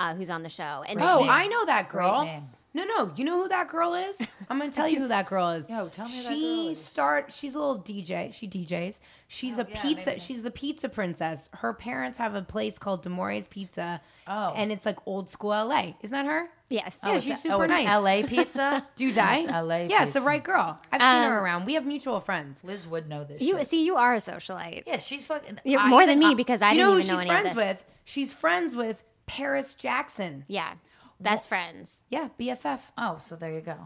uh, 0.00 0.14
who's 0.14 0.28
on 0.30 0.42
the 0.42 0.48
show. 0.48 0.84
And 0.88 0.98
Oh, 1.02 1.22
she, 1.22 1.28
I 1.28 1.46
know 1.46 1.64
that 1.66 1.88
girl. 1.88 2.42
Name. 2.76 2.86
No, 2.88 3.04
no, 3.04 3.12
you 3.16 3.24
know 3.24 3.42
who 3.42 3.48
that 3.48 3.68
girl 3.68 3.94
is? 3.94 4.16
I'm 4.50 4.58
gonna 4.58 4.70
tell 4.70 4.88
you 4.88 5.00
who 5.00 5.08
that 5.08 5.26
girl 5.28 5.50
is. 5.50 5.68
Yo, 5.68 5.88
tell 5.88 6.06
me 6.08 6.16
who 6.18 6.22
that 6.22 6.32
she 6.32 6.40
girl 6.40 6.68
is. 6.68 6.84
start. 6.84 7.32
She's 7.32 7.54
a 7.54 7.58
little 7.58 7.78
DJ. 7.80 8.32
She 8.34 8.46
DJs. 8.48 9.00
She's 9.28 9.58
a 9.58 9.66
yeah, 9.68 9.82
pizza. 9.82 10.10
maybe. 10.10 10.20
She's 10.20 10.42
the 10.42 10.50
pizza 10.50 10.88
princess. 10.88 11.48
Her 11.54 11.72
parents 11.74 12.18
have 12.18 12.34
a 12.34 12.42
place 12.42 12.78
called 12.78 13.02
D'Amore's 13.02 13.48
Pizza. 13.48 14.00
Oh. 14.28 14.52
and 14.56 14.70
it's 14.72 14.84
like 14.84 14.98
old 15.06 15.28
school 15.30 15.50
LA. 15.50 15.92
Isn't 16.02 16.12
that 16.12 16.26
her? 16.26 16.48
yes, 16.68 16.98
Yeah, 17.04 17.14
it's 17.14 17.24
she's 17.24 17.38
a- 17.38 17.42
super 17.42 17.54
oh, 17.54 17.60
it's 17.62 17.70
nice. 17.70 17.86
LA 17.86 18.26
pizza. 18.26 18.86
Do 18.96 19.04
you 19.04 19.12
die? 19.12 19.38
It's 19.38 19.46
LA. 19.46 19.76
Yeah, 19.88 20.02
it's 20.02 20.12
the 20.12 20.18
pizza. 20.18 20.20
right 20.22 20.42
girl. 20.44 20.80
I've 20.92 21.00
seen 21.00 21.22
her 21.30 21.38
Um, 21.38 21.44
around. 21.44 21.64
We 21.64 21.74
have 21.74 21.86
mutual 21.86 22.18
friends. 22.20 22.62
Liz 22.64 22.86
would 22.88 23.08
know 23.08 23.22
this. 23.24 23.40
you 23.40 23.56
shit. 23.58 23.68
see, 23.70 23.84
you 23.84 23.96
are 23.96 24.14
a 24.14 24.18
socialite. 24.18 24.82
Yeah, 24.86 24.96
she's 24.98 25.24
fucking. 25.24 25.60
You're 25.64 25.80
I- 25.80 25.88
more 25.88 26.04
than 26.06 26.22
I- 26.22 26.28
me 26.28 26.34
because 26.34 26.60
I 26.62 26.72
you 26.72 26.78
didn't 26.78 26.86
know 26.88 26.92
who 26.94 26.98
even 27.00 27.08
know 27.14 27.20
she's 27.20 27.30
any 27.30 27.30
of 27.30 27.40
friends 27.42 27.56
this. 27.56 27.64
with? 27.66 27.84
She's 28.04 28.32
friends 28.32 28.74
with 28.76 29.02
Paris 29.26 29.74
Jackson. 29.74 30.44
Yeah, 30.48 30.74
best 31.20 31.48
friends. 31.48 32.00
Yeah, 32.10 32.28
BFF. 32.38 32.80
Oh, 32.98 33.18
so 33.18 33.36
there 33.36 33.52
you 33.52 33.60
go. 33.60 33.76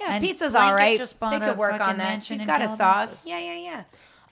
Yeah, 0.00 0.12
And 0.12 0.22
pizza's 0.24 0.52
Blanket 0.52 0.68
all 0.68 0.74
right. 0.74 0.98
just 0.98 1.14
They 1.14 1.18
bought 1.20 1.40
could 1.40 1.56
work 1.56 1.72
on 1.74 1.78
fucking 1.78 1.98
that. 1.98 2.04
mansion 2.04 2.36
She's 2.36 2.42
in 2.42 2.46
got 2.46 2.60
a 2.62 2.66
Calabasas. 2.66 3.20
sauce. 3.20 3.26
Yeah, 3.26 3.38
yeah, 3.38 3.56
yeah. 3.56 3.84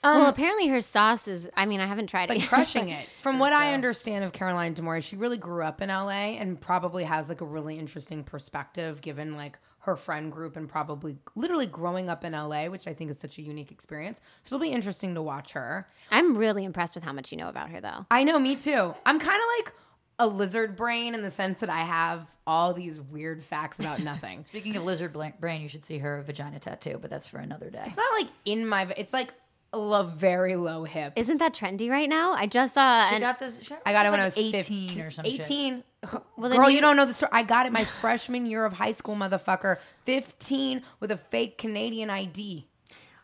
Um, 0.03 0.19
well, 0.21 0.29
apparently 0.29 0.67
her 0.67 0.81
sauce 0.81 1.27
is. 1.27 1.49
I 1.57 1.65
mean, 1.65 1.79
I 1.81 1.87
haven't 1.87 2.07
tried 2.07 2.29
Like 2.29 2.37
it. 2.37 2.41
yet. 2.41 2.49
crushing 2.49 2.89
it. 2.89 3.07
From 3.23 3.39
what 3.39 3.53
I 3.53 3.73
understand 3.73 4.23
of 4.23 4.31
Caroline 4.33 4.73
D'Amore, 4.75 5.01
she 5.01 5.15
really 5.15 5.37
grew 5.39 5.63
up 5.63 5.81
in 5.81 5.89
LA 5.89 6.35
and 6.37 6.61
probably 6.61 7.05
has 7.05 7.27
like 7.29 7.41
a 7.41 7.45
really 7.45 7.79
interesting 7.79 8.23
perspective 8.23 9.01
given 9.01 9.35
like 9.35 9.57
her 9.79 9.95
friend 9.95 10.31
group 10.31 10.55
and 10.57 10.69
probably 10.69 11.17
literally 11.35 11.65
growing 11.65 12.09
up 12.09 12.23
in 12.23 12.33
LA, 12.33 12.65
which 12.67 12.87
I 12.87 12.93
think 12.93 13.09
is 13.09 13.17
such 13.19 13.39
a 13.39 13.41
unique 13.41 13.71
experience. 13.71 14.21
So 14.43 14.55
it'll 14.55 14.63
be 14.67 14.71
interesting 14.71 15.15
to 15.15 15.21
watch 15.23 15.53
her. 15.53 15.87
I'm 16.11 16.37
really 16.37 16.65
impressed 16.65 16.93
with 16.93 17.03
how 17.03 17.13
much 17.13 17.31
you 17.31 17.37
know 17.39 17.49
about 17.49 17.69
her, 17.69 17.81
though. 17.81 18.05
I 18.11 18.23
know, 18.23 18.37
me 18.37 18.55
too. 18.55 18.93
I'm 19.07 19.19
kind 19.19 19.41
of 19.41 19.65
like 19.65 19.73
a 20.19 20.27
lizard 20.27 20.75
brain 20.75 21.13
in 21.13 21.21
the 21.21 21.31
sense 21.31 21.59
that 21.59 21.69
I 21.69 21.79
have 21.79 22.27
all 22.47 22.73
these 22.73 22.99
weird 23.01 23.43
facts 23.43 23.79
about 23.79 23.99
nothing. 24.03 24.43
Speaking 24.45 24.75
of 24.75 24.83
lizard 24.83 25.13
bla- 25.13 25.33
brain, 25.39 25.61
you 25.61 25.67
should 25.67 25.83
see 25.83 25.97
her 25.99 26.21
vagina 26.21 26.59
tattoo, 26.59 26.97
but 27.01 27.09
that's 27.09 27.27
for 27.27 27.37
another 27.37 27.69
day. 27.69 27.83
it's 27.85 27.97
not 27.97 28.13
like 28.13 28.27
in 28.45 28.65
my, 28.67 28.83
it's 28.97 29.11
like 29.13 29.33
a 29.73 29.77
lo- 29.77 30.03
very 30.03 30.55
low 30.55 30.85
hip. 30.85 31.13
Isn't 31.17 31.39
that 31.39 31.53
trendy 31.53 31.89
right 31.89 32.07
now? 32.07 32.31
I 32.33 32.45
just 32.47 32.75
saw. 32.75 33.09
She 33.09 33.15
an- 33.15 33.21
got 33.21 33.39
this. 33.39 33.59
She, 33.61 33.75
I 33.85 33.91
got 33.91 34.05
it 34.05 34.11
when 34.11 34.21
I 34.21 34.25
was 34.25 34.37
18 34.37 34.51
15, 34.53 35.01
or 35.01 35.11
something. 35.11 35.33
18. 35.33 35.83
Well, 36.37 36.51
Girl, 36.51 36.69
you- 36.69 36.75
you 36.75 36.81
don't 36.81 36.95
know 36.97 37.05
the 37.05 37.15
story. 37.15 37.31
I 37.33 37.41
got 37.43 37.65
it 37.65 37.71
my 37.73 37.83
freshman 38.01 38.45
year 38.45 38.63
of 38.63 38.73
high 38.73 38.91
school, 38.91 39.15
motherfucker. 39.15 39.77
15 40.05 40.83
with 40.99 41.09
a 41.11 41.17
fake 41.17 41.57
Canadian 41.57 42.09
ID. 42.11 42.67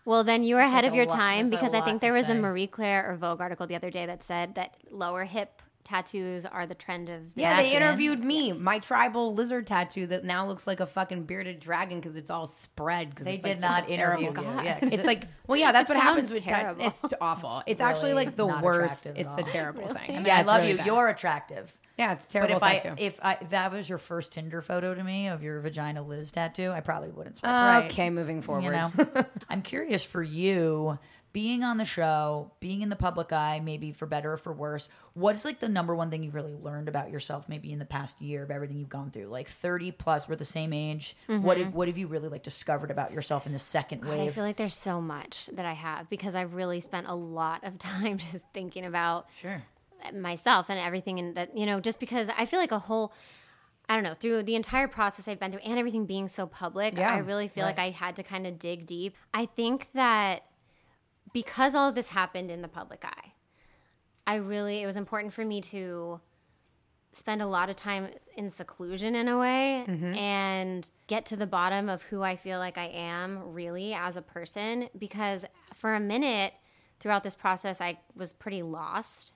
Well, 0.03 0.23
then 0.23 0.43
you 0.43 0.55
were 0.55 0.61
ahead 0.61 0.83
like 0.83 0.91
of 0.91 0.95
your 0.95 1.05
lot- 1.05 1.15
time 1.15 1.49
because 1.51 1.75
I 1.75 1.81
think 1.81 2.01
there 2.01 2.11
was 2.11 2.27
a. 2.27 2.33
Marie 2.33 2.65
Claire 2.67 3.09
or 3.11 3.15
Vogue 3.17 3.39
article 3.39 3.67
the 3.67 3.75
other 3.75 3.91
day 3.91 4.07
that 4.07 4.23
said 4.23 4.55
that 4.55 4.73
lower 4.89 5.25
hip 5.25 5.61
tattoos 5.83 6.45
are 6.45 6.65
the 6.65 6.75
trend 6.75 7.09
of. 7.09 7.31
Yeah, 7.35 7.57
they 7.57 7.75
in. 7.75 7.81
interviewed 7.81 8.23
me, 8.23 8.51
my 8.53 8.79
tribal 8.79 9.33
lizard 9.33 9.67
tattoo 9.67 10.07
that 10.07 10.23
now 10.23 10.45
looks 10.47 10.65
like 10.67 10.79
a 10.79 10.85
fucking 10.85 11.23
bearded 11.25 11.59
dragon 11.59 11.99
because 11.99 12.15
it's 12.15 12.29
all 12.29 12.47
spread. 12.47 13.15
'cause 13.15 13.25
They 13.25 13.35
it's, 13.35 13.43
like, 13.43 13.53
did 13.55 13.61
such 13.61 13.69
not 13.71 13.89
interview 13.89 14.33
terrible- 14.33 14.59
you. 14.59 14.63
Yeah, 14.65 14.79
'cause 14.79 14.93
It's 14.93 15.05
like, 15.05 15.27
well, 15.47 15.59
yeah, 15.59 15.71
that's 15.71 15.89
It 15.89 15.93
what 15.93 16.01
happens 16.03 16.31
with 16.31 16.43
tat- 16.45 16.61
terrible. 16.61 16.85
It's 16.87 17.13
awful. 17.21 17.63
It's, 17.65 17.79
really 17.81 17.91
actually 17.91 18.13
like 18.13 18.35
the 18.35 18.47
worst. 18.47 19.05
It's 19.07 19.19
at 19.19 19.37
the 19.37 19.43
all. 19.43 19.49
terrible 19.49 19.87
thing. 19.87 20.09
I 20.09 20.13
mean, 20.13 20.25
yeah, 20.25 20.37
I 20.37 20.41
love 20.43 20.57
really 20.59 20.71
you. 20.71 20.77
bad. 20.77 20.85
You're 20.87 21.07
attractive. 21.09 21.77
yeah, 21.97 22.13
it's 22.13 22.25
But 22.27 22.31
terrible 22.31 22.55
if 22.57 22.63
I 22.63 22.93
if 22.97 23.19
I 23.21 23.37
if 23.41 23.49
that 23.49 23.71
was 23.71 23.87
your 23.89 23.97
first 23.97 24.33
Tinder 24.33 24.61
photo 24.61 24.93
to 24.95 25.03
me 25.03 25.27
of 25.27 25.43
your 25.43 25.59
vagina 25.59 26.01
Liz 26.01 26.31
tattoo, 26.31 26.71
I 26.71 26.79
probably 26.79 27.09
wouldn't 27.09 27.37
swipe 27.37 27.51
right. 27.51 27.85
okay, 27.91 28.09
moving 28.09 28.41
forward. 28.41 28.63
You 28.63 28.71
know, 28.71 28.89
I'm 29.49 29.61
curious 29.61 30.03
for 30.03 30.23
you 30.23 30.97
being 31.33 31.63
on 31.63 31.77
the 31.77 31.85
show, 31.85 32.51
being 32.59 32.81
in 32.81 32.89
the 32.89 32.95
public 32.95 33.31
eye, 33.31 33.61
maybe 33.63 33.91
for 33.91 34.05
better 34.05 34.33
or 34.33 34.37
for 34.37 34.51
worse. 34.51 34.89
What's 35.13 35.45
like 35.45 35.59
the 35.59 35.69
number 35.69 35.95
one 35.95 36.09
thing 36.09 36.23
you've 36.23 36.35
really 36.35 36.53
learned 36.53 36.89
about 36.89 37.09
yourself, 37.09 37.47
maybe 37.47 37.71
in 37.71 37.79
the 37.79 37.85
past 37.85 38.21
year 38.21 38.43
of 38.43 38.51
everything 38.51 38.77
you've 38.77 38.89
gone 38.89 39.11
through? 39.11 39.27
Like 39.27 39.47
30 39.47 39.91
plus, 39.91 40.27
we're 40.27 40.35
the 40.35 40.45
same 40.45 40.73
age. 40.73 41.15
What 41.27 41.57
mm-hmm. 41.57 41.63
have, 41.63 41.73
what 41.73 41.87
have 41.87 41.97
you 41.97 42.07
really 42.07 42.27
like 42.27 42.43
discovered 42.43 42.91
about 42.91 43.13
yourself 43.13 43.45
in 43.45 43.53
the 43.53 43.59
second 43.59 44.01
God, 44.01 44.19
I 44.19 44.29
feel 44.29 44.43
like 44.43 44.57
there's 44.57 44.75
so 44.75 44.99
much 44.99 45.47
that 45.53 45.65
I 45.65 45.73
have 45.73 46.09
because 46.09 46.35
I've 46.35 46.53
really 46.53 46.79
spent 46.79 47.07
a 47.07 47.15
lot 47.15 47.63
of 47.63 47.77
time 47.79 48.17
just 48.17 48.43
thinking 48.53 48.85
about 48.85 49.27
sure. 49.37 49.63
myself 50.13 50.69
and 50.69 50.79
everything 50.79 51.19
and 51.19 51.35
that 51.35 51.57
you 51.57 51.65
know 51.65 51.79
just 51.79 51.99
because 51.99 52.27
i 52.37 52.45
feel 52.45 52.59
like 52.59 52.71
a 52.71 52.79
whole 52.79 53.13
i 53.87 53.93
don't 53.93 54.03
know 54.03 54.13
through 54.13 54.41
the 54.41 54.55
entire 54.55 54.87
process 54.87 55.27
i've 55.27 55.39
been 55.39 55.51
through 55.51 55.61
and 55.61 55.77
everything 55.77 56.05
being 56.05 56.27
so 56.27 56.47
public 56.47 56.97
Yeah, 56.97 57.13
i 57.13 57.19
really 57.19 57.47
feel 57.47 57.65
like 57.65 57.77
i 57.77 57.91
had 57.91 58.15
to 58.15 58.23
kind 58.23 58.47
of 58.47 58.57
dig 58.57 58.87
deep 58.87 59.15
i 59.33 59.45
think 59.45 59.89
that 59.93 60.43
because 61.33 61.75
all 61.75 61.89
of 61.89 61.95
this 61.95 62.09
happened 62.09 62.51
in 62.51 62.61
the 62.61 62.67
public 62.67 63.03
eye 63.05 63.33
i 64.25 64.35
really 64.35 64.81
it 64.81 64.85
was 64.85 64.97
important 64.97 65.33
for 65.33 65.45
me 65.45 65.61
to 65.61 66.19
spend 67.13 67.41
a 67.41 67.45
lot 67.45 67.69
of 67.69 67.75
time 67.75 68.09
in 68.35 68.49
seclusion 68.49 69.15
in 69.15 69.27
a 69.27 69.37
way 69.37 69.83
mm-hmm. 69.87 70.13
and 70.13 70.89
get 71.07 71.25
to 71.25 71.35
the 71.35 71.45
bottom 71.45 71.89
of 71.89 72.01
who 72.03 72.21
I 72.21 72.35
feel 72.35 72.59
like 72.59 72.77
I 72.77 72.87
am 72.87 73.53
really 73.53 73.93
as 73.93 74.15
a 74.15 74.21
person 74.21 74.89
because 74.97 75.45
for 75.73 75.93
a 75.93 75.99
minute 75.99 76.53
throughout 76.99 77.23
this 77.23 77.35
process 77.35 77.81
I 77.81 77.99
was 78.15 78.31
pretty 78.31 78.61
lost 78.61 79.33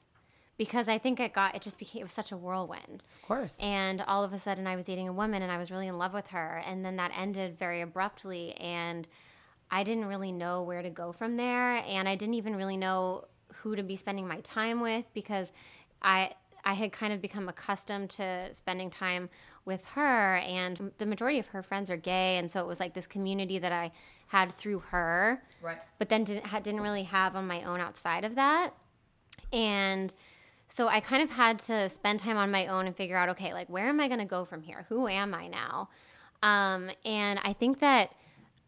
because 0.57 0.87
I 0.87 0.97
think 0.97 1.19
it 1.19 1.33
got 1.33 1.53
it 1.53 1.61
just 1.61 1.77
became 1.77 2.01
it 2.01 2.03
was 2.03 2.13
such 2.13 2.31
a 2.31 2.37
whirlwind. 2.37 3.03
Of 3.15 3.27
course. 3.27 3.57
And 3.59 4.01
all 4.01 4.23
of 4.23 4.31
a 4.31 4.39
sudden 4.39 4.67
I 4.67 4.77
was 4.77 4.85
dating 4.85 5.09
a 5.09 5.13
woman 5.13 5.41
and 5.41 5.51
I 5.51 5.57
was 5.57 5.69
really 5.69 5.87
in 5.87 5.97
love 5.97 6.13
with 6.13 6.27
her 6.27 6.63
and 6.65 6.85
then 6.85 6.95
that 6.95 7.11
ended 7.15 7.59
very 7.59 7.81
abruptly 7.81 8.53
and 8.53 9.05
I 9.75 9.83
didn't 9.83 10.05
really 10.05 10.31
know 10.31 10.63
where 10.63 10.81
to 10.81 10.89
go 10.89 11.11
from 11.11 11.35
there 11.35 11.83
and 11.85 12.07
I 12.07 12.15
didn't 12.15 12.35
even 12.35 12.55
really 12.55 12.77
know 12.77 13.25
who 13.55 13.75
to 13.75 13.83
be 13.83 13.97
spending 13.97 14.25
my 14.25 14.39
time 14.39 14.79
with 14.79 15.03
because 15.13 15.51
I 16.01 16.31
I 16.63 16.75
had 16.75 16.93
kind 16.93 17.11
of 17.11 17.21
become 17.21 17.49
accustomed 17.49 18.09
to 18.11 18.53
spending 18.53 18.89
time 18.89 19.29
with 19.65 19.83
her 19.87 20.37
and 20.37 20.93
the 20.97 21.05
majority 21.05 21.39
of 21.39 21.47
her 21.47 21.61
friends 21.61 21.89
are 21.89 21.97
gay 21.97 22.37
and 22.37 22.49
so 22.49 22.61
it 22.61 22.67
was 22.67 22.79
like 22.79 22.93
this 22.93 23.05
community 23.05 23.59
that 23.59 23.73
I 23.73 23.91
had 24.27 24.53
through 24.53 24.79
her. 24.91 25.43
Right. 25.61 25.79
But 25.99 26.07
then 26.07 26.23
didn't 26.23 26.45
didn't 26.63 26.79
really 26.79 27.03
have 27.03 27.35
on 27.35 27.45
my 27.45 27.61
own 27.63 27.81
outside 27.81 28.23
of 28.23 28.35
that. 28.35 28.71
And 29.51 30.13
so 30.69 30.87
I 30.87 31.01
kind 31.01 31.21
of 31.21 31.31
had 31.31 31.59
to 31.59 31.89
spend 31.89 32.21
time 32.21 32.37
on 32.37 32.49
my 32.49 32.67
own 32.67 32.87
and 32.87 32.95
figure 32.95 33.17
out, 33.17 33.27
okay, 33.27 33.53
like 33.53 33.67
where 33.67 33.87
am 33.87 33.99
I 33.99 34.07
going 34.07 34.21
to 34.21 34.25
go 34.25 34.45
from 34.45 34.61
here? 34.61 34.85
Who 34.87 35.09
am 35.09 35.33
I 35.33 35.49
now? 35.49 35.89
Um, 36.41 36.91
and 37.03 37.39
I 37.43 37.51
think 37.51 37.81
that 37.81 38.13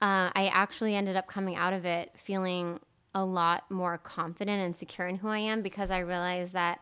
uh, 0.02 0.30
I 0.34 0.52
actually 0.54 0.96
ended 0.96 1.16
up 1.16 1.28
coming 1.28 1.56
out 1.56 1.74
of 1.74 1.86
it 1.86 2.12
feeling 2.16 2.80
a 3.16 3.26
lot 3.26 3.70
more 3.72 3.98
confident 3.98 4.62
and 4.64 4.76
secure 4.76 5.08
in 5.08 5.18
who 5.18 5.28
I 5.30 5.40
am 5.40 5.62
because 5.62 5.90
I 5.90 6.00
realized 6.00 6.54
that 6.54 6.80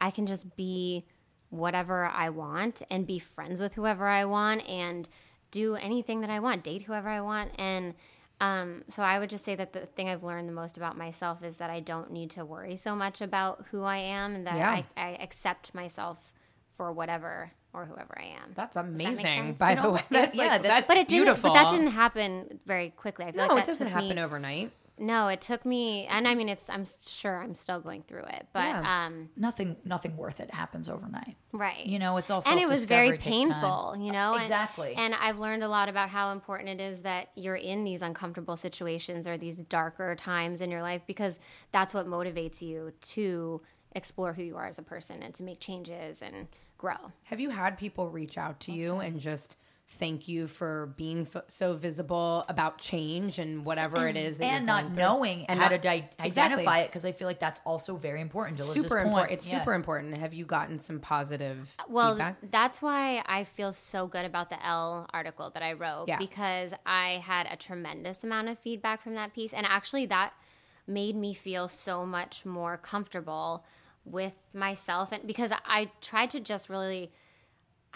I 0.00 0.10
can 0.10 0.26
just 0.26 0.56
be 0.56 1.06
whatever 1.50 2.06
I 2.06 2.28
want 2.30 2.82
and 2.90 3.06
be 3.06 3.18
friends 3.20 3.60
with 3.60 3.74
whoever 3.74 4.08
I 4.08 4.24
want 4.24 4.68
and 4.68 5.08
do 5.52 5.76
anything 5.76 6.20
that 6.22 6.30
I 6.30 6.40
want, 6.40 6.64
date 6.64 6.82
whoever 6.82 7.08
I 7.08 7.20
want. 7.20 7.52
And 7.56 7.94
um, 8.40 8.82
so 8.90 9.02
I 9.02 9.18
would 9.18 9.30
just 9.30 9.44
say 9.44 9.54
that 9.54 9.72
the 9.72 9.86
thing 9.86 10.08
I've 10.08 10.24
learned 10.24 10.48
the 10.48 10.52
most 10.52 10.76
about 10.76 10.98
myself 10.98 11.42
is 11.44 11.56
that 11.56 11.70
I 11.70 11.80
don't 11.80 12.10
need 12.10 12.30
to 12.30 12.44
worry 12.44 12.76
so 12.76 12.96
much 12.96 13.20
about 13.20 13.66
who 13.70 13.82
I 13.84 13.98
am 13.98 14.34
and 14.34 14.46
that 14.46 14.56
Yeah. 14.56 14.70
I, 14.70 14.84
I 14.96 15.08
accept 15.22 15.72
myself 15.74 16.32
for 16.74 16.92
whatever 16.92 17.52
or 17.76 17.84
whoever 17.84 18.16
I 18.18 18.24
am. 18.42 18.52
That's 18.54 18.74
Does 18.74 18.84
that 18.84 18.90
amazing. 18.90 19.54
By 19.54 19.74
the 19.74 19.90
way, 19.90 20.02
that's 20.10 20.34
yeah, 20.34 20.44
like, 20.44 20.62
that's- 20.62 20.80
that's 20.80 20.88
but 20.88 20.96
it 20.96 21.08
didn't. 21.08 21.24
beautiful. 21.24 21.50
But 21.50 21.54
that 21.54 21.70
didn't 21.70 21.92
happen 21.92 22.58
very 22.66 22.90
quickly. 22.90 23.26
I 23.26 23.32
feel 23.32 23.46
No, 23.46 23.54
like 23.54 23.64
it 23.64 23.66
doesn't 23.66 23.86
took 23.88 23.96
me- 23.96 24.02
happen 24.02 24.18
overnight. 24.18 24.72
No, 24.98 25.28
it 25.28 25.42
took 25.42 25.66
me, 25.66 26.06
and 26.06 26.26
I 26.26 26.34
mean, 26.34 26.48
it's. 26.48 26.70
I'm 26.70 26.86
sure 27.06 27.42
I'm 27.42 27.54
still 27.54 27.80
going 27.80 28.02
through 28.08 28.22
it, 28.22 28.46
but 28.54 28.60
Yeah. 28.64 29.04
um, 29.06 29.28
Nothing, 29.36 29.76
nothing 29.84 30.16
worth 30.16 30.40
it 30.40 30.50
happens 30.54 30.88
overnight. 30.88 31.36
right. 31.52 31.84
You 31.84 31.98
know, 31.98 32.16
it's 32.16 32.30
also 32.30 32.48
and 32.50 32.58
it 32.58 32.66
was 32.66 32.86
very 32.86 33.10
time. 33.10 33.18
painful, 33.18 33.96
you 33.98 34.10
know. 34.10 34.32
and- 34.32 34.40
Exactly. 34.42 34.94
And, 34.96 35.14
I've 35.14 35.38
learned 35.38 35.62
a 35.62 35.68
lot 35.68 35.90
about 35.90 36.08
how 36.08 36.32
important 36.32 36.70
it 36.70 36.80
is 36.80 37.02
that 37.02 37.28
you're 37.34 37.56
in 37.56 37.84
these 37.84 38.00
uncomfortable 38.00 38.56
situations 38.56 39.26
or 39.26 39.36
these 39.36 39.56
darker 39.56 40.14
times 40.16 40.62
in 40.62 40.70
your 40.70 40.80
life 40.80 41.02
because 41.06 41.38
that's 41.72 41.92
what 41.92 42.06
motivates 42.06 42.62
you 42.62 42.94
to 43.02 43.60
explore 43.92 44.32
who 44.32 44.42
you 44.44 44.56
are 44.56 44.66
as 44.66 44.78
a 44.78 44.82
person 44.82 45.22
and 45.22 45.34
to 45.34 45.42
make 45.42 45.60
changes 45.60 46.22
and 46.22 46.48
grow. 46.78 47.12
Have 47.24 47.40
you 47.40 47.50
had 47.50 47.78
people 47.78 48.10
reach 48.10 48.36
out 48.38 48.60
to 48.60 48.72
you 48.72 48.96
and 48.96 49.18
just 49.20 49.56
thank 49.88 50.26
you 50.26 50.48
for 50.48 50.92
being 50.96 51.28
f- 51.32 51.44
so 51.46 51.76
visible 51.76 52.44
about 52.48 52.76
change 52.78 53.38
and 53.38 53.64
whatever 53.64 54.08
it 54.08 54.16
is 54.16 54.40
and 54.40 54.66
not 54.66 54.90
knowing 54.90 55.46
And 55.46 55.60
how 55.60 55.66
not- 55.66 55.76
to 55.76 55.78
di- 55.78 56.08
Exactly. 56.18 56.24
identify 56.42 56.78
it 56.80 56.88
because 56.88 57.04
I 57.04 57.12
feel 57.12 57.28
like 57.28 57.38
that's 57.38 57.60
also 57.64 57.94
very 57.96 58.20
important. 58.20 58.58
To 58.58 58.64
super 58.64 58.98
important. 58.98 59.30
It's 59.30 59.46
Yeah. 59.50 59.60
super 59.60 59.74
important. 59.74 60.16
Have 60.16 60.34
you 60.34 60.44
gotten 60.44 60.80
some 60.80 60.98
positive 60.98 61.72
Well, 61.88 62.14
feedback? 62.14 62.36
that's 62.50 62.82
why 62.82 63.22
I 63.26 63.44
feel 63.44 63.72
so 63.72 64.08
good 64.08 64.24
about 64.24 64.50
the 64.50 64.60
Elle 64.66 65.06
article 65.14 65.50
that 65.50 65.62
I 65.62 65.72
wrote 65.74 66.08
Yeah. 66.08 66.18
because 66.18 66.72
I 66.84 67.22
had 67.24 67.46
a 67.48 67.54
tremendous 67.56 68.24
amount 68.24 68.48
of 68.48 68.58
feedback 68.58 69.00
from 69.00 69.14
that 69.14 69.32
piece. 69.34 69.52
And 69.54 69.64
actually, 69.64 70.06
that 70.06 70.32
made 70.88 71.14
me 71.14 71.32
feel 71.32 71.68
so 71.68 72.04
much 72.04 72.44
more 72.44 72.76
comfortable 72.76 73.64
with 74.06 74.32
myself. 74.54 75.10
And 75.12 75.26
because 75.26 75.52
I 75.66 75.90
tried 76.00 76.30
to 76.30 76.40
just 76.40 76.68
really. 76.68 77.10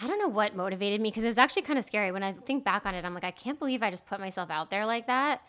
I 0.03 0.07
don't 0.07 0.17
know 0.17 0.29
what 0.29 0.55
motivated 0.55 0.99
me 0.99 1.09
because 1.09 1.23
it's 1.23 1.37
actually 1.37 1.61
kind 1.61 1.77
of 1.77 1.85
scary 1.85 2.11
when 2.11 2.23
I 2.23 2.33
think 2.33 2.63
back 2.63 2.87
on 2.87 2.95
it. 2.95 3.05
I'm 3.05 3.13
like, 3.13 3.23
I 3.23 3.29
can't 3.29 3.59
believe 3.59 3.83
I 3.83 3.91
just 3.91 4.07
put 4.07 4.19
myself 4.19 4.49
out 4.49 4.71
there 4.71 4.83
like 4.87 5.05
that. 5.05 5.41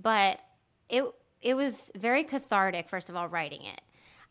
But 0.00 0.40
it 0.88 1.04
it 1.42 1.54
was 1.54 1.90
very 1.96 2.24
cathartic. 2.24 2.88
First 2.88 3.10
of 3.10 3.16
all, 3.16 3.28
writing 3.28 3.62
it, 3.64 3.82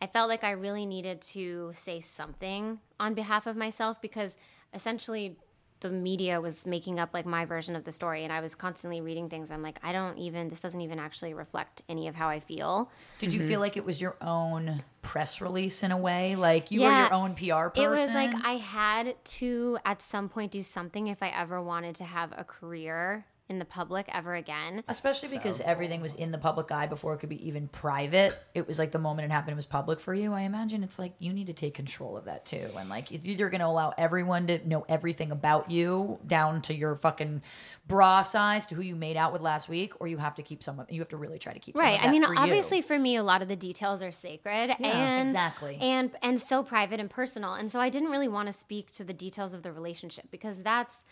I 0.01 0.07
felt 0.07 0.27
like 0.27 0.43
I 0.43 0.51
really 0.51 0.87
needed 0.87 1.21
to 1.33 1.71
say 1.75 2.01
something 2.01 2.79
on 2.99 3.13
behalf 3.13 3.45
of 3.45 3.55
myself 3.55 4.01
because 4.01 4.37
essentially 4.73 5.35
the 5.81 5.89
media 5.91 6.41
was 6.41 6.65
making 6.65 6.99
up 6.99 7.13
like 7.13 7.25
my 7.27 7.45
version 7.45 7.75
of 7.75 7.83
the 7.83 7.91
story, 7.91 8.23
and 8.23 8.33
I 8.33 8.41
was 8.41 8.55
constantly 8.55 9.01
reading 9.01 9.29
things. 9.29 9.51
I'm 9.51 9.61
like, 9.61 9.77
I 9.83 9.91
don't 9.91 10.17
even. 10.17 10.49
This 10.49 10.61
doesn't 10.61 10.81
even 10.81 10.97
actually 10.99 11.35
reflect 11.35 11.83
any 11.87 12.07
of 12.07 12.15
how 12.15 12.27
I 12.27 12.39
feel. 12.39 12.89
Did 13.19 13.29
Mm-hmm. 13.29 13.41
you 13.41 13.47
feel 13.47 13.59
like 13.59 13.77
it 13.77 13.85
was 13.85 14.01
your 14.01 14.15
own 14.19 14.83
press 15.01 15.41
release 15.41 15.83
in 15.83 15.91
a 15.91 15.97
way? 15.97 16.35
Like 16.35 16.71
you 16.71 16.81
were 16.81 16.91
your 16.91 17.13
own 17.13 17.35
PR 17.35 17.69
person? 17.69 17.83
It 17.83 17.89
was 17.89 18.07
like 18.09 18.33
I 18.43 18.57
had 18.57 19.15
to 19.23 19.77
at 19.85 20.01
some 20.01 20.29
point 20.29 20.51
do 20.51 20.63
something 20.63 21.07
if 21.07 21.23
I 21.23 21.29
ever 21.29 21.61
wanted 21.61 21.95
to 21.95 22.03
have 22.03 22.33
a 22.35 22.43
career 22.43 23.25
in 23.49 23.57
the 23.57 23.65
public 23.65 24.07
ever 24.13 24.35
again. 24.35 24.83
Especially 24.87 25.27
because 25.27 25.59
everything 25.61 26.01
was 26.01 26.13
in 26.13 26.31
the 26.31 26.37
public 26.37 26.71
eye 26.71 26.85
before 26.85 27.15
it 27.15 27.17
could 27.17 27.29
be 27.29 27.47
even 27.47 27.67
private. 27.67 28.37
It 28.53 28.67
was 28.67 28.77
like 28.77 28.91
the 28.91 28.99
moment 28.99 29.25
it 29.25 29.31
happened, 29.31 29.53
it 29.53 29.55
was 29.55 29.65
public 29.65 29.99
for 29.99 30.13
you. 30.13 30.33
I 30.33 30.41
imagine 30.41 30.83
it's 30.83 30.99
like 30.99 31.13
you 31.17 31.33
need 31.33 31.47
to 31.47 31.53
take 31.53 31.73
control 31.73 32.15
of 32.15 32.25
that 32.25 32.45
too. 32.45 32.69
And 32.77 32.89
like 32.89 33.11
it's 33.11 33.25
either 33.25 33.49
going 33.49 33.61
to 33.61 33.67
allow 33.67 33.91
everyone 33.97 34.47
to 34.47 34.67
know 34.67 34.85
everything 34.87 35.31
about 35.31 35.71
you 35.71 36.19
down 36.27 36.61
to 36.63 36.75
your 36.75 36.95
fucking 36.95 37.41
bra 37.87 38.21
size 38.21 38.67
to 38.67 38.75
who 38.75 38.83
you 38.83 38.95
made 38.95 39.17
out 39.17 39.33
with 39.33 39.41
last 39.41 39.67
week, 39.67 39.93
or 39.99 40.07
you 40.07 40.17
have 40.17 40.35
to 40.35 40.43
keep 40.43 40.63
some 40.63 40.79
of 40.79 40.91
You 40.91 41.01
have 41.01 41.09
to 41.09 41.17
really 41.17 41.39
try 41.39 41.53
to 41.53 41.59
keep 41.59 41.75
some 41.75 41.81
Right. 41.81 41.99
I 41.99 42.11
mean, 42.11 42.23
for 42.23 42.33
you. 42.33 42.39
obviously 42.39 42.83
for 42.83 42.99
me 42.99 43.15
a 43.15 43.23
lot 43.23 43.41
of 43.41 43.47
the 43.47 43.55
details 43.55 44.03
are 44.03 44.11
sacred 44.11 44.75
and 44.79 45.27
exactly. 45.27 45.77
and 45.81 46.11
and 46.21 46.39
so 46.39 46.61
private 46.61 46.99
and 46.99 47.09
personal. 47.09 47.55
And 47.55 47.71
so 47.71 47.79
I 47.79 47.89
didn't 47.89 48.09
really 48.09 48.27
want 48.27 48.45
to 48.45 48.53
speak 48.53 48.91
to 48.93 49.03
the 49.03 49.13
details 49.13 49.53
of 49.53 49.63
the 49.63 49.71
relationship 49.71 50.29
because 50.29 50.61
that's 50.61 51.03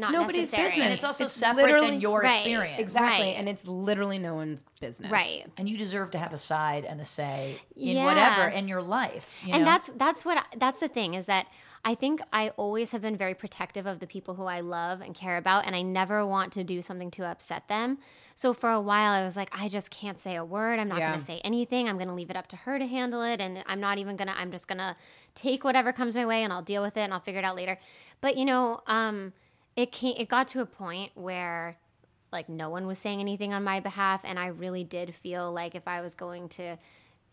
not 0.00 0.12
nobody's 0.12 0.50
necessary. 0.50 0.68
business. 0.70 0.84
And 0.84 0.94
it's 0.94 1.04
also 1.04 1.24
It's 1.24 1.32
separate 1.34 1.62
literally- 1.64 1.90
than 1.90 2.00
your 2.00 2.20
Right. 2.20 2.36
experience. 2.36 2.80
Exactly. 2.80 3.26
Right. 3.26 3.36
And 3.36 3.48
it's 3.48 3.64
literally 3.66 4.18
no 4.18 4.34
one's 4.34 4.62
business. 4.80 5.10
Right. 5.12 5.46
and 5.56 5.68
you 5.68 5.76
deserve 5.76 6.10
to 6.12 6.18
have 6.18 6.32
a 6.32 6.38
side 6.38 6.84
and 6.84 7.00
a 7.00 7.04
say 7.04 7.60
in 7.76 7.96
Yeah. 7.96 8.04
whatever 8.06 8.48
in 8.48 8.66
your 8.68 8.82
life. 8.82 9.38
you 9.44 9.52
and 9.52 9.64
know? 9.64 9.70
that's 9.70 9.90
that's 9.96 10.24
what 10.24 10.38
I, 10.38 10.42
that's 10.56 10.80
the 10.80 10.88
thing 10.88 11.14
is 11.14 11.26
that 11.26 11.46
I 11.82 11.94
think 11.94 12.20
I 12.30 12.50
always 12.58 12.90
have 12.90 13.00
been 13.00 13.16
very 13.16 13.34
protective 13.34 13.86
of 13.86 14.00
the 14.00 14.06
people 14.06 14.34
who 14.34 14.44
I 14.44 14.60
love 14.60 15.00
and 15.00 15.14
care 15.14 15.38
about, 15.38 15.64
and 15.64 15.74
I 15.74 15.80
never 15.80 16.26
want 16.26 16.52
to 16.52 16.62
do 16.64 16.82
something 16.82 17.10
to 17.12 17.24
upset 17.24 17.68
them. 17.68 17.96
So 18.34 18.52
for 18.52 18.70
a 18.70 18.80
while, 18.82 19.12
I 19.12 19.24
was 19.24 19.34
like, 19.34 19.48
I 19.58 19.68
just 19.70 19.90
can't 19.90 20.18
say 20.18 20.36
a 20.36 20.44
word. 20.44 20.78
I'm 20.78 20.88
not 20.88 20.98
Yeah. 20.98 21.08
going 21.08 21.20
to 21.20 21.24
say 21.24 21.40
anything. 21.42 21.88
I'm 21.88 21.96
going 21.96 22.08
to 22.08 22.14
leave 22.14 22.28
it 22.28 22.36
up 22.36 22.48
to 22.48 22.56
her 22.56 22.78
to 22.78 22.86
handle 22.86 23.22
it, 23.22 23.40
and 23.40 23.64
I'm 23.66 23.80
not 23.80 23.96
even 23.96 24.16
gonna. 24.16 24.34
I'm 24.36 24.50
just 24.52 24.68
gonna 24.68 24.94
take 25.34 25.64
whatever 25.64 25.90
comes 25.90 26.14
my 26.14 26.26
way, 26.26 26.42
and 26.44 26.52
I'll 26.52 26.60
deal 26.60 26.82
with 26.82 26.98
it, 26.98 27.00
and 27.00 27.14
I'll 27.14 27.20
figure 27.20 27.38
it 27.40 27.44
out 27.46 27.56
later. 27.56 27.78
But 28.20 28.36
you 28.36 28.44
know, 28.44 28.80
um, 28.86 29.32
it 29.76 29.92
came, 29.92 30.14
it 30.18 30.28
got 30.28 30.48
to 30.48 30.60
a 30.60 30.66
point 30.66 31.12
where 31.14 31.78
like 32.32 32.48
no 32.48 32.68
one 32.70 32.86
was 32.86 32.98
saying 32.98 33.20
anything 33.20 33.52
on 33.52 33.64
my 33.64 33.80
behalf 33.80 34.20
and 34.24 34.38
i 34.38 34.46
really 34.46 34.84
did 34.84 35.14
feel 35.14 35.52
like 35.52 35.74
if 35.74 35.86
i 35.88 36.00
was 36.00 36.14
going 36.14 36.48
to 36.48 36.76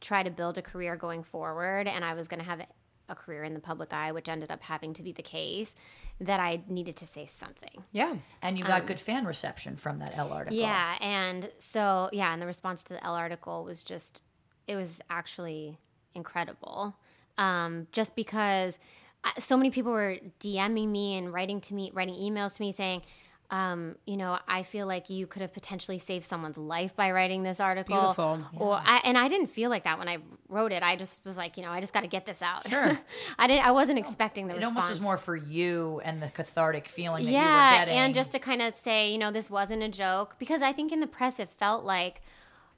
try 0.02 0.24
to 0.24 0.30
build 0.30 0.58
a 0.58 0.62
career 0.62 0.96
going 0.96 1.24
forward 1.24 1.88
and 1.88 2.04
i 2.06 2.14
was 2.14 2.28
going 2.28 2.40
to 2.40 2.46
have 2.46 2.62
a 3.10 3.16
career 3.16 3.44
in 3.44 3.54
the 3.54 3.60
public 3.60 3.94
eye 3.94 4.12
which 4.12 4.28
ended 4.28 4.52
up 4.52 4.62
having 4.64 4.94
to 4.94 5.02
be 5.04 5.12
the 5.12 5.22
case 5.22 5.76
that 6.20 6.40
i 6.40 6.62
needed 6.68 6.96
to 6.96 7.06
say 7.08 7.26
something 7.26 7.84
Yeah. 7.92 8.16
and 8.42 8.58
you 8.58 8.66
got 8.66 8.86
good 8.88 9.00
fan 9.00 9.26
reception 9.26 9.76
from 9.78 10.00
that 10.00 10.18
Elle 10.18 10.34
article. 10.34 10.58
um, 10.58 10.62
yeah 10.64 10.96
and 11.00 11.50
so 11.60 12.10
yeah 12.12 12.34
and 12.34 12.42
the 12.42 12.46
response 12.48 12.84
to 12.86 12.94
the 12.94 13.04
Elle 13.06 13.14
article 13.16 13.64
was 13.64 13.84
just 13.84 14.24
it 14.68 14.76
was 14.76 15.00
actually 15.10 15.78
incredible 16.16 16.96
um, 17.38 17.88
just 17.92 18.16
because 18.16 18.78
I- 18.78 18.82
so 19.40 19.58
many 19.58 19.70
people 19.72 19.92
were 19.92 20.18
DMing 20.40 20.90
me 20.90 21.18
and 21.18 21.34
writing 21.34 21.62
to 21.62 21.74
me, 21.74 21.92
writing 21.94 22.16
emails 22.16 22.56
to 22.56 22.62
me 22.62 22.72
saying, 22.72 23.02
um, 23.50 23.96
you 24.06 24.18
know, 24.18 24.38
I 24.46 24.64
feel 24.64 24.88
like 24.88 25.10
you 25.10 25.26
could 25.26 25.42
have 25.42 25.54
potentially 25.54 25.98
saved 26.00 26.26
someone's 26.26 26.58
life 26.58 26.94
by 26.98 27.12
writing 27.12 27.44
this 27.44 27.62
article. 27.62 27.96
beautiful. 27.98 28.46
Or 28.58 28.82
I, 28.84 29.00
and 29.06 29.18
I 29.18 29.30
didn't 29.30 29.48
feel 29.48 29.70
like 29.70 29.86
that 29.86 29.98
when 29.98 30.10
I 30.10 30.18
wrote 30.50 30.74
it. 30.74 30.84
I 30.84 30.98
just 30.98 31.24
was 31.24 31.38
like, 31.38 31.56
you 31.56 31.64
know, 31.64 31.70
I 31.70 31.80
just 31.80 31.94
got 31.94 32.02
to 32.02 32.08
get 32.08 32.26
this 32.26 32.42
out. 32.42 32.68
Sure. 32.68 33.00
I 33.40 33.48
didn't. 33.48 33.66
I 33.66 33.72
wasn't 33.72 34.00
expecting 34.00 34.48
the 34.48 34.54
It 34.56 34.58
response. 34.58 34.76
almost 34.76 34.90
was 34.90 35.00
more 35.02 35.18
for 35.18 35.36
you 35.38 36.02
and 36.04 36.22
the 36.22 36.28
cathartic 36.28 36.90
feeling 36.90 37.24
that 37.24 37.32
you 37.32 37.38
Yeah, 37.38 37.72
were 37.72 37.78
getting. 37.86 37.94
and 37.98 38.14
just 38.14 38.34
to 38.34 38.40
kind 38.40 38.62
of 38.62 38.76
say, 38.76 39.10
you 39.14 39.18
know, 39.18 39.32
this 39.32 39.50
wasn't 39.50 39.82
a 39.82 39.90
joke 39.90 40.36
because 40.40 40.62
I 40.62 40.74
think 40.74 40.92
in 40.92 41.00
the 41.00 41.08
press 41.08 41.40
it 41.40 41.50
felt 41.50 41.86
like, 41.86 42.22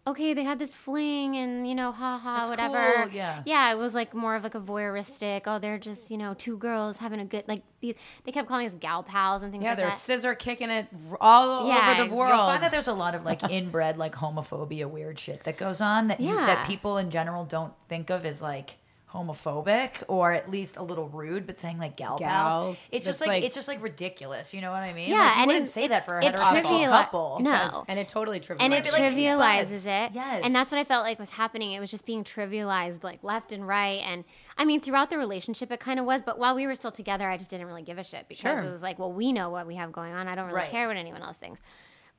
okay, 0.08 0.34
they 0.34 0.44
had 0.44 0.58
this 0.60 0.76
fling 0.76 1.36
and 1.36 1.68
you 1.68 1.76
know, 1.76 1.92
ha 1.92 2.18
ha, 2.18 2.48
whatever. 2.50 3.04
cool, 3.06 3.14
yeah. 3.14 3.44
yeah, 3.46 3.72
it 3.72 3.78
was 3.78 3.94
like 3.94 4.14
more 4.14 4.36
of 4.36 4.44
like 4.44 4.56
a 4.56 4.60
voyeuristic. 4.60 5.42
Oh, 5.46 5.60
they're 5.60 5.78
just 5.78 6.10
you 6.10 6.18
know 6.18 6.34
two 6.34 6.58
girls 6.58 6.98
having 6.98 7.20
a 7.20 7.26
good 7.26 7.44
like. 7.48 7.64
These, 7.82 7.96
they 8.26 8.32
kept 8.34 8.48
calling 8.50 8.68
us 8.68 8.76
gal 8.76 9.04
pals 9.04 9.42
and 9.44 9.52
things 9.54 9.64
Yeah, 9.64 9.70
like 9.70 9.78
they're 9.78 9.90
that. 9.90 9.96
scissor 10.00 10.36
kicking 10.36 10.70
it 10.70 10.88
all 11.22 11.68
Yeah, 11.68 11.92
over 11.98 12.04
the 12.10 12.14
world. 12.14 12.30
You'll 12.36 12.46
find 12.48 12.64
that 12.64 12.72
there's 12.72 12.88
a 12.90 12.94
lot 12.94 13.16
of 13.16 13.24
like 13.24 13.42
inbred 13.50 13.98
like 13.98 14.16
homophobia 14.16 14.90
weird 14.90 15.18
shit 15.18 15.44
that 15.46 15.58
goes 15.58 15.80
on 15.80 16.08
that 16.10 16.20
you, 16.20 16.36
that 16.36 16.68
people 16.68 16.98
in 16.98 17.10
general 17.10 17.46
don't 17.46 17.74
think 17.88 18.10
of 18.10 18.26
as 18.26 18.42
like 18.42 18.78
homophobic 19.14 20.04
or 20.08 20.32
at 20.34 20.50
least 20.52 20.78
a 20.78 20.84
little 20.84 21.08
rude, 21.10 21.48
but 21.48 21.60
saying 21.60 21.78
like 21.78 21.96
gal 21.98 22.18
pals, 22.20 22.78
it's 22.92 23.06
just 23.06 23.20
that's 23.20 23.22
like, 23.22 23.28
like- 23.38 23.44
it's 23.44 23.56
just 23.56 23.68
like 23.68 23.82
ridiculous. 23.82 24.54
You 24.54 24.62
know 24.62 24.72
what 24.72 24.84
I 24.84 24.94
mean? 24.94 25.10
Yeah, 25.10 25.18
like, 25.18 25.36
you 25.36 25.42
and 25.42 25.48
wouldn't 25.48 25.66
it- 25.68 25.72
say 25.72 25.84
it- 25.86 25.88
that 25.90 26.06
for 26.06 26.20
a 26.20 26.24
heterosexual 26.24 26.64
triviali- 26.64 26.90
couple. 26.90 27.38
No. 27.42 27.52
Does, 27.52 27.84
and 27.88 28.00
it 28.00 28.08
totally 28.08 28.40
trivializes. 28.40 28.58
and 28.62 28.74
it 28.74 28.84
be 28.84 28.92
like, 28.92 29.02
trivializes 29.02 29.86
it. 29.86 30.12
Yes. 30.14 30.42
And 30.44 30.54
that's 30.54 30.72
what 30.72 30.80
I 30.80 30.84
felt 30.84 31.04
like 31.04 31.20
was 31.20 31.32
happening. 31.32 31.72
It 31.72 31.80
was 31.80 31.92
just 31.92 32.06
being 32.06 32.24
trivialized 32.24 33.04
like 33.04 33.24
left 33.24 33.52
and 33.52 33.68
right. 33.68 34.02
And 34.06 34.24
I 34.58 34.66
mean, 34.66 34.82
throughout 34.82 35.10
the 35.10 35.18
relationship, 35.18 35.72
it 35.72 35.80
kind 35.80 36.00
of 36.00 36.06
was. 36.06 36.22
But 36.22 36.38
while 36.38 36.56
we 36.56 36.68
were 36.68 36.76
still 36.76 36.92
together, 36.92 37.30
I 37.30 37.38
just 37.38 37.50
didn't 37.50 37.68
really 37.68 37.84
give 37.84 37.98
a 37.98 38.04
shit 38.04 38.28
because 38.28 38.42
Sure. 38.42 38.64
it 38.64 38.70
was 38.72 38.82
like, 38.84 39.00
well, 39.00 39.12
we 39.12 39.32
know 39.34 39.50
what 39.50 39.66
we 39.68 39.76
have 39.76 39.92
going 39.92 40.14
on. 40.14 40.28
I 40.28 40.36
don't 40.36 40.46
really 40.46 40.58
Right. 40.62 40.70
care 40.70 40.88
what 40.88 40.98
anyone 40.98 41.22
else 41.24 41.38
thinks. 41.38 41.62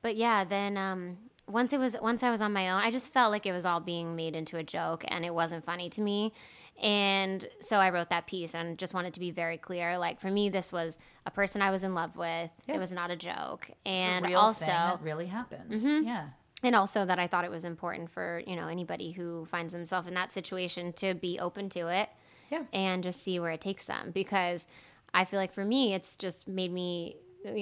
But 0.01 0.15
yeah, 0.15 0.43
then 0.43 0.77
um, 0.77 1.17
once 1.47 1.73
it 1.73 1.79
was 1.79 1.95
once 2.01 2.23
I 2.23 2.31
was 2.31 2.41
on 2.41 2.51
my 2.53 2.69
own, 2.71 2.81
I 2.81 2.89
just 2.91 3.13
felt 3.13 3.31
like 3.31 3.45
it 3.45 3.51
was 3.51 3.65
all 3.65 3.79
being 3.79 4.15
made 4.15 4.35
into 4.35 4.57
a 4.57 4.63
joke, 4.63 5.03
and 5.07 5.23
it 5.23 5.33
wasn't 5.33 5.63
funny 5.63 5.89
to 5.91 6.01
me. 6.01 6.33
And 6.81 7.47
so 7.61 7.77
I 7.77 7.89
wrote 7.91 8.09
that 8.09 8.25
piece 8.27 8.55
and 8.55 8.77
just 8.77 8.93
wanted 8.93 9.13
to 9.13 9.19
be 9.19 9.31
very 9.31 9.57
clear. 9.57 9.97
Like 9.97 10.19
for 10.19 10.31
me, 10.31 10.49
this 10.49 10.71
was 10.73 10.97
a 11.25 11.31
person 11.31 11.61
I 11.61 11.69
was 11.71 11.83
in 11.83 11.93
love 11.93 12.15
with. 12.17 12.49
It 12.67 12.79
was 12.79 12.91
not 12.91 13.11
a 13.11 13.15
joke. 13.15 13.69
A 13.85 13.89
And 13.89 14.25
real 14.25 14.39
also, 14.39 14.99
really 15.03 15.27
happened. 15.27 15.71
Mm-hmm. 15.71 16.05
Yeah. 16.07 16.29
and 16.63 16.75
also 16.75 17.05
that 17.05 17.19
I 17.19 17.27
thought 17.27 17.45
it 17.45 17.51
was 17.51 17.65
important 17.65 18.09
for 18.09 18.41
you 18.47 18.55
know 18.55 18.67
anybody 18.67 19.11
who 19.11 19.45
finds 19.45 19.73
themselves 19.73 20.07
in 20.07 20.13
that 20.15 20.31
situation 20.31 20.93
to 20.93 21.13
be 21.13 21.39
open 21.39 21.69
to 21.69 21.87
it, 21.87 22.09
Yeah. 22.49 22.63
and 22.73 23.03
just 23.03 23.23
see 23.23 23.39
where 23.39 23.51
it 23.51 23.61
takes 23.61 23.85
them 23.85 24.11
because 24.11 24.65
I 25.13 25.25
feel 25.25 25.39
like 25.39 25.53
for 25.53 25.65
me 25.65 25.93
it's 25.93 26.15
just 26.15 26.47
made 26.47 26.71
me 26.71 27.15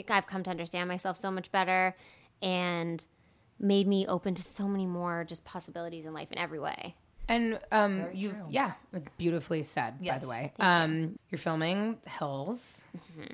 I've 0.10 0.28
come 0.28 0.43
to 0.43 0.50
understand 0.50 0.88
myself 0.89 1.15
so 1.17 1.30
much 1.32 1.52
better 1.52 1.95
and 2.41 3.04
made 3.60 3.88
me 3.88 4.06
open 4.08 4.34
to 4.36 4.41
so 4.43 4.67
many 4.67 4.86
more 4.86 5.26
just 5.28 5.43
possibilities 5.45 6.06
in 6.06 6.13
life 6.13 6.32
in 6.32 6.38
every 6.38 6.60
way. 6.60 6.95
And 7.30 7.60
um, 7.72 8.08
you, 8.13 8.36
yeah, 8.50 8.74
beautifully 9.18 9.62
said. 9.63 9.94
Yes. 10.02 10.22
By 10.22 10.26
the 10.26 10.30
way, 10.32 10.54
um, 10.60 11.20
you're 11.30 11.38
filming 11.39 11.98
Hills. 12.06 12.82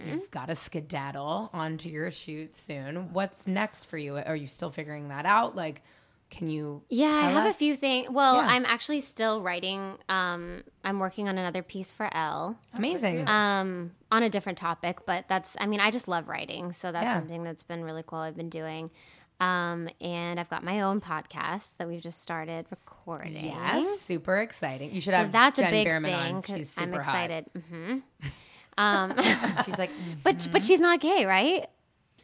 You've 0.06 0.30
got 0.30 0.48
to 0.50 0.56
skedaddle 0.56 1.50
onto 1.54 1.88
your 1.90 2.12
shoot 2.12 2.56
soon. 2.56 3.14
What's 3.14 3.48
next 3.48 3.86
for 3.86 3.98
you? 3.98 4.18
Are 4.18 4.36
you 4.36 4.48
still 4.48 4.70
figuring 4.70 5.08
that 5.08 5.26
out? 5.26 5.56
Like, 5.56 5.82
can 6.30 6.50
you? 6.50 6.82
Yeah, 6.90 7.08
I 7.08 7.30
have 7.30 7.46
us? 7.46 7.56
a 7.56 7.58
few 7.58 7.74
things. 7.76 8.10
Well, 8.10 8.36
Yeah. 8.36 8.48
I'm 8.48 8.66
actually 8.66 9.00
still 9.00 9.42
writing. 9.42 9.98
Um, 10.10 10.64
I'm 10.84 11.00
working 11.00 11.30
on 11.30 11.38
another 11.38 11.64
piece 11.64 11.92
for 11.94 12.14
Elle. 12.14 12.58
Amazing. 12.74 13.28
um, 13.30 13.92
on 14.12 14.24
a 14.24 14.30
different 14.30 14.58
topic, 14.58 15.06
but 15.06 15.26
that's, 15.30 15.56
I 15.60 15.68
mean, 15.68 15.80
I 15.80 15.90
just 15.92 16.08
love 16.10 16.28
writing. 16.28 16.74
So 16.74 16.92
that's 16.92 17.04
Yeah. 17.06 17.16
something 17.16 17.44
that's 17.44 17.64
been 17.64 17.84
really 17.84 18.04
cool. 18.06 18.20
I've 18.20 18.36
been 18.36 18.50
doing. 18.50 18.92
Um, 19.40 19.90
and 20.00 20.40
I've 20.40 20.50
got 20.50 20.64
my 20.64 20.82
own 20.82 21.02
podcast 21.02 21.76
that 21.78 21.88
we've 21.90 22.02
just 22.02 22.22
started 22.22 22.66
recording. 22.72 23.46
yes, 23.46 24.00
super 24.00 24.38
exciting. 24.40 24.94
You 24.94 25.02
should 25.02 25.12
So 25.14 25.18
have 25.18 25.32
that's 25.34 25.60
Jen 25.60 25.68
a 25.68 25.72
big 25.72 25.88
Berman 25.88 26.12
thing 26.12 26.36
on. 26.36 26.42
'cause 26.42 26.56
She's 26.58 26.78
I'm 26.78 26.86
super 26.92 27.02
hot. 27.04 27.16
excited. 27.32 27.46
hmm 27.70 27.98
Um, 28.78 29.14
She's 29.66 29.78
like, 29.78 29.90
mm. 29.92 30.18
but 30.24 30.48
but 30.52 30.62
she's 30.64 30.82
not 30.82 31.00
gay, 31.00 31.26
right? 31.26 31.66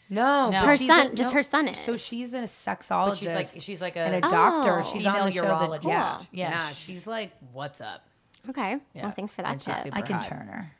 No, 0.10 0.50
No. 0.50 0.60
Her 0.66 0.76
she's 0.76 0.88
son- 0.88 1.08
a- 1.08 1.16
just 1.16 1.34
her 1.34 1.44
son 1.44 1.70
is. 1.70 1.78
So 1.78 1.96
she's 1.96 2.34
a 2.34 2.40
sexologist. 2.42 3.08
but 3.08 3.18
she's 3.18 3.34
like, 3.36 3.50
she's 3.62 3.82
like 3.82 3.96
a, 3.96 4.00
and 4.02 4.16
a 4.16 4.22
doctor. 4.30 4.80
Oh. 4.80 4.84
she's 4.84 5.04
Female 5.04 5.22
on 5.22 5.26
the 5.28 5.32
show. 5.32 5.44
urologist. 5.46 5.82
That, 5.84 5.88
yeah, 5.90 6.12
Cool. 6.18 6.28
yeah. 6.34 6.50
Yes. 6.50 6.78
She's 6.78 7.08
like, 7.08 7.32
what's 7.54 7.80
up? 7.80 8.06
Okay. 8.50 8.78
Yeah. 8.94 9.04
Well, 9.04 9.12
thanks 9.12 9.32
for 9.32 9.44
And 9.44 9.62
that 9.62 9.64
she's 9.76 9.82
super 9.84 9.98
I 9.98 10.02
can 10.02 10.16
hot. 10.16 10.26
turn 10.28 10.48
her. 10.48 10.72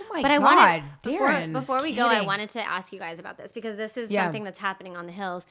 Oh 0.00 0.14
my 0.14 0.22
But 0.22 0.30
I 0.30 0.38
wanted 0.38 0.84
before, 1.02 1.46
before 1.52 1.82
we 1.82 1.94
go, 1.94 2.06
I 2.06 2.22
wanted 2.22 2.50
to 2.50 2.62
ask 2.62 2.92
you 2.92 2.98
guys 2.98 3.18
about 3.18 3.36
this 3.36 3.52
because 3.52 3.76
this 3.76 3.96
is 3.96 4.10
Yeah. 4.10 4.24
something 4.24 4.44
that's 4.44 4.58
happening 4.58 4.96
on 4.96 5.06
the 5.06 5.12
hills, 5.12 5.46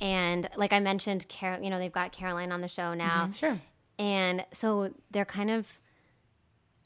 and 0.00 0.48
like 0.56 0.72
I 0.72 0.80
mentioned, 0.80 1.28
Carol, 1.28 1.62
you 1.62 1.70
know, 1.70 1.78
they've 1.78 1.92
got 1.92 2.12
Caroline 2.12 2.52
on 2.52 2.60
the 2.60 2.68
show 2.68 2.94
now, 2.94 3.30
sure. 3.34 3.60
and 3.98 4.44
so 4.52 4.92
they're 5.10 5.24
kind 5.24 5.50
of. 5.50 5.78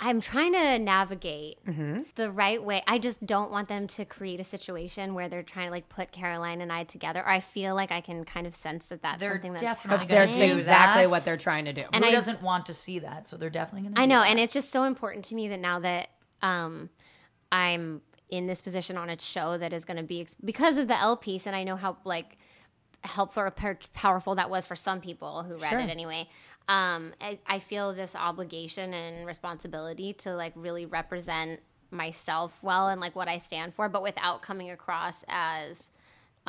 I'm 0.00 0.20
trying 0.20 0.52
to 0.52 0.78
navigate 0.78 1.59
Mm-hmm. 1.66 2.02
the 2.14 2.31
right 2.31 2.62
way. 2.62 2.85
I 2.87 2.98
just 3.00 3.26
don't 3.26 3.50
want 3.50 3.66
them 3.68 3.88
to 3.88 4.04
create 4.04 4.38
a 4.38 4.44
situation 4.44 5.12
where 5.14 5.28
they're 5.28 5.42
trying 5.42 5.66
to 5.66 5.70
like 5.72 5.88
put 5.88 6.12
Caroline 6.12 6.61
and 6.61 6.72
I 6.72 6.85
together. 6.85 7.18
Or 7.20 7.28
I 7.28 7.40
feel 7.40 7.74
like 7.74 7.90
I 7.90 8.00
can 8.00 8.24
kind 8.24 8.46
of 8.46 8.54
sense 8.54 8.87
that 8.90 9.02
that's 9.02 9.18
They're 9.18 9.33
something 9.33 9.50
that's 9.54 9.62
definitely 9.62 10.07
happening. 10.07 10.16
gonna 10.37 10.38
That's 10.38 10.52
do 10.54 10.59
exactly 10.61 11.02
that. 11.02 11.11
what 11.11 11.24
they're 11.24 11.37
trying 11.37 11.64
to 11.64 11.72
do. 11.72 11.83
And 11.92 12.04
Who 12.04 12.11
I- 12.11 12.12
doesn't 12.12 12.42
want 12.42 12.66
to 12.66 12.74
see 12.74 13.00
that? 13.00 13.26
So 13.26 13.37
they're 13.37 13.50
definitely 13.50 13.88
going 13.88 13.94
to. 13.96 14.00
I 14.00 14.07
know, 14.07 14.22
and 14.22 14.38
it's 14.38 14.54
just 14.54 14.70
so 14.70 14.85
important 14.85 15.24
to 15.26 15.35
me 15.35 15.48
that 15.48 15.59
now 15.59 15.81
that 15.81 16.11
um, 16.42 16.90
I'm 17.52 18.02
in 18.30 18.46
this 18.46 18.61
position 18.61 18.96
on 18.96 19.08
a 19.08 19.18
show 19.18 19.56
that 19.58 19.72
is 19.72 19.84
going 19.84 19.96
to 19.96 20.02
be 20.02 20.26
because 20.44 20.76
of 20.76 20.88
the 20.88 20.98
Elle 20.98 21.16
piece, 21.16 21.46
and 21.46 21.56
I 21.56 21.64
know 21.64 21.76
how 21.76 21.96
like 22.04 22.37
helpful 23.02 23.42
or 23.44 23.54
powerful 23.94 24.34
that 24.34 24.50
was 24.50 24.66
for 24.66 24.76
some 24.76 25.00
people 25.00 25.44
who 25.44 25.56
read 25.56 25.70
Sure. 25.70 25.78
it 25.78 25.88
anyway. 25.90 26.28
Um, 26.68 27.14
I, 27.20 27.38
I 27.46 27.58
feel 27.61 27.94
this 27.94 28.14
obligation 28.14 28.92
and 28.92 29.26
responsibility 29.26 30.12
to 30.14 30.34
like 30.34 30.52
really 30.54 30.84
represent 30.84 31.61
myself 31.90 32.58
well 32.61 32.88
and 32.88 33.00
like 33.00 33.16
what 33.16 33.28
I 33.28 33.38
stand 33.38 33.74
for, 33.74 33.88
but 33.88 34.02
without 34.02 34.42
coming 34.42 34.70
across 34.70 35.24
as 35.28 35.88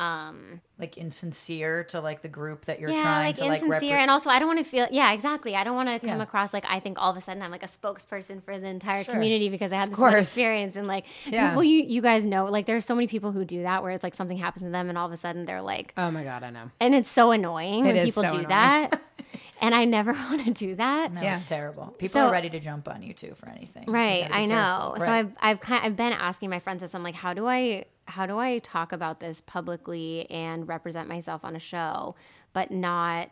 Um, 0.00 0.62
like 0.78 0.96
insincere 0.96 1.84
to 1.84 2.00
like 2.00 2.22
the 2.22 2.28
group 2.28 2.64
that 2.64 2.80
you're 2.80 2.88
yeah, 2.88 3.02
trying 3.02 3.26
like 3.26 3.34
to 3.36 3.44
like 3.44 3.62
insincere, 3.62 3.98
and 3.98 4.10
also 4.10 4.30
I 4.30 4.38
don't 4.38 4.48
want 4.48 4.58
to 4.60 4.64
feel. 4.64 4.88
Yeah, 4.90 5.12
exactly. 5.12 5.54
I 5.54 5.62
don't 5.62 5.74
want 5.76 5.90
to 5.90 5.98
come 5.98 6.16
Yeah. 6.16 6.22
across 6.22 6.54
like 6.54 6.64
I 6.66 6.80
think 6.80 6.96
all 6.98 7.10
of 7.10 7.16
a 7.18 7.20
sudden 7.20 7.42
I'm 7.42 7.50
like 7.50 7.62
a 7.62 7.66
spokesperson 7.68 8.42
for 8.42 8.58
the 8.58 8.66
entire 8.68 9.04
Sure. 9.04 9.12
community 9.12 9.50
because 9.50 9.72
I 9.72 9.76
had 9.76 9.90
this 9.90 9.98
course. 9.98 10.14
experience, 10.28 10.76
and 10.76 10.86
like, 10.86 11.04
Yeah. 11.26 11.54
well, 11.54 11.64
you 11.64 11.82
you 11.82 12.00
guys 12.00 12.24
know, 12.24 12.46
like, 12.46 12.64
there's 12.64 12.86
so 12.86 12.94
many 12.94 13.08
people 13.08 13.32
who 13.32 13.44
do 13.44 13.62
that 13.62 13.82
where 13.82 13.92
it's 13.92 14.02
like 14.02 14.14
something 14.14 14.38
happens 14.38 14.62
to 14.64 14.70
them, 14.70 14.88
and 14.88 14.96
all 14.96 15.04
of 15.06 15.12
a 15.12 15.18
sudden 15.18 15.44
they're 15.44 15.60
like, 15.60 15.92
oh 15.98 16.10
my 16.10 16.24
god, 16.24 16.42
I 16.44 16.50
know. 16.50 16.70
and 16.80 16.94
it's 16.94 17.10
so 17.10 17.30
annoying 17.30 17.84
when 17.84 17.96
is 17.96 18.06
people 18.06 18.22
so 18.22 18.28
do 18.30 18.34
annoying. 18.36 18.48
that, 18.48 19.02
and 19.60 19.74
I 19.74 19.84
never 19.84 20.12
want 20.30 20.46
to 20.46 20.50
do 20.52 20.76
that. 20.76 21.12
No, 21.12 21.20
Yeah. 21.20 21.34
it's 21.34 21.44
terrible. 21.44 21.88
People 21.98 22.20
So- 22.22 22.28
are 22.28 22.32
ready 22.32 22.48
to 22.48 22.58
jump 22.60 22.88
on 22.88 23.02
you 23.02 23.12
too 23.12 23.34
for 23.34 23.50
anything. 23.50 23.84
Right, 23.86 24.22
gotta 24.22 24.34
I 24.34 24.46
know. 24.46 24.94
careful. 24.96 25.04
So 25.04 25.12
I've 25.12 25.32
I've 25.40 25.60
kind 25.60 25.84
I've 25.84 25.96
been 25.96 26.14
asking 26.14 26.48
my 26.48 26.58
friends 26.58 26.80
this. 26.80 26.94
I'm 26.94 27.02
like, 27.02 27.16
how 27.16 27.34
do 27.34 27.46
I 27.46 27.84
how 28.10 28.26
do 28.26 28.38
I 28.38 28.58
talk 28.58 28.92
about 28.92 29.20
this 29.20 29.40
publicly 29.40 30.30
and 30.30 30.68
represent 30.68 31.08
myself 31.08 31.44
on 31.44 31.56
a 31.56 31.60
show, 31.60 32.14
but 32.52 32.70
not 32.70 33.30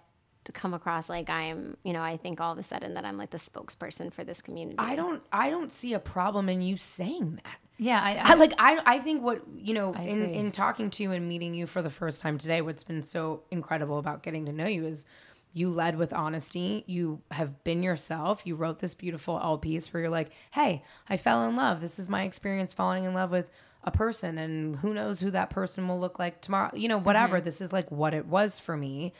come 0.52 0.74
across 0.74 1.08
like 1.08 1.28
I'm, 1.28 1.76
you 1.84 1.92
know, 1.92 2.02
I 2.02 2.16
think 2.16 2.40
all 2.40 2.52
of 2.52 2.58
a 2.58 2.62
sudden 2.62 2.94
that 2.94 3.04
I'm 3.04 3.18
like 3.18 3.30
the 3.30 3.38
spokesperson 3.38 4.12
for 4.12 4.24
this 4.24 4.40
community. 4.40 4.76
I 4.78 4.94
don't. 4.94 5.22
I 5.32 5.50
don't 5.50 5.70
see 5.70 5.92
a 5.94 5.98
problem 5.98 6.48
in 6.48 6.60
you 6.60 6.76
saying 6.76 7.40
that. 7.44 7.58
yeah, 7.78 8.00
I, 8.02 8.32
I 8.32 8.34
like 8.34 8.54
I 8.58 8.80
I 8.86 8.98
think 8.98 9.22
what 9.22 9.42
you 9.54 9.74
know 9.74 9.92
in 9.92 10.22
agree. 10.22 10.34
in 10.34 10.50
talking 10.50 10.90
to 10.90 11.02
you 11.02 11.12
and 11.12 11.28
meeting 11.28 11.54
you 11.54 11.66
for 11.66 11.82
the 11.82 11.90
first 11.90 12.20
time 12.20 12.38
today 12.38 12.60
what's 12.62 12.82
been 12.82 13.02
so 13.02 13.42
incredible 13.50 13.98
about 13.98 14.22
getting 14.22 14.46
to 14.46 14.52
know 14.52 14.66
you 14.66 14.84
is 14.86 15.06
you 15.52 15.70
led 15.70 15.96
with 15.96 16.12
honesty 16.12 16.84
you 16.86 17.20
have 17.30 17.62
been 17.64 17.82
yourself 17.82 18.42
you 18.44 18.56
wrote 18.56 18.80
this 18.80 18.94
beautiful 18.94 19.40
Elle 19.42 19.58
piece 19.58 19.92
where 19.92 20.02
you're 20.02 20.10
like 20.10 20.30
hey 20.50 20.82
I 21.08 21.16
fell 21.16 21.48
in 21.48 21.56
love 21.56 21.80
this 21.80 21.98
is 21.98 22.08
my 22.08 22.24
experience 22.24 22.72
falling 22.72 23.04
in 23.04 23.14
love 23.14 23.30
with 23.30 23.48
a 23.88 23.90
person 23.90 24.38
and 24.38 24.76
who 24.76 24.94
knows 24.94 25.18
who 25.20 25.30
that 25.30 25.50
person 25.50 25.88
will 25.88 25.98
look 26.00 26.18
like 26.18 26.40
tomorrow 26.40 26.70
you 26.74 26.88
know 26.88 26.98
whatever 26.98 27.40
this 27.40 27.60
is 27.60 27.72
like 27.72 27.90
what 27.90 28.12
it 28.14 28.26
was 28.26 28.60
for 28.60 28.76
me 28.76 29.12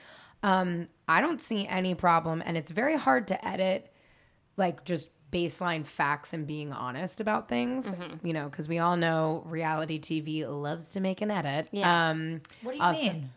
um 0.43 0.87
I 1.09 1.21
don't 1.21 1.41
see 1.41 1.67
any 1.67 1.95
problem 1.95 2.43
and 2.45 2.57
it's 2.57 2.71
very 2.71 2.97
hard 2.97 3.29
to 3.29 3.37
edit 3.47 3.93
like 4.57 4.85
just 4.85 5.09
baseline 5.33 5.85
facts 5.85 6.33
and 6.33 6.47
being 6.47 6.73
honest 6.73 7.21
about 7.21 7.49
things, 7.51 7.93
you 8.23 8.33
know, 8.33 8.49
because 8.49 8.67
we 8.67 8.79
all 8.79 8.97
know 8.97 9.43
reality 9.47 10.01
TV 10.01 10.47
loves 10.49 10.91
to 10.93 11.01
make 11.01 11.21
an 11.21 11.31
edit. 11.31 11.69
Yeah. 11.71 12.09
Um, 12.11 12.41
what 12.63 12.73
do 12.73 12.79
you 12.79 12.83
also- 12.83 13.03
mean? 13.03 13.31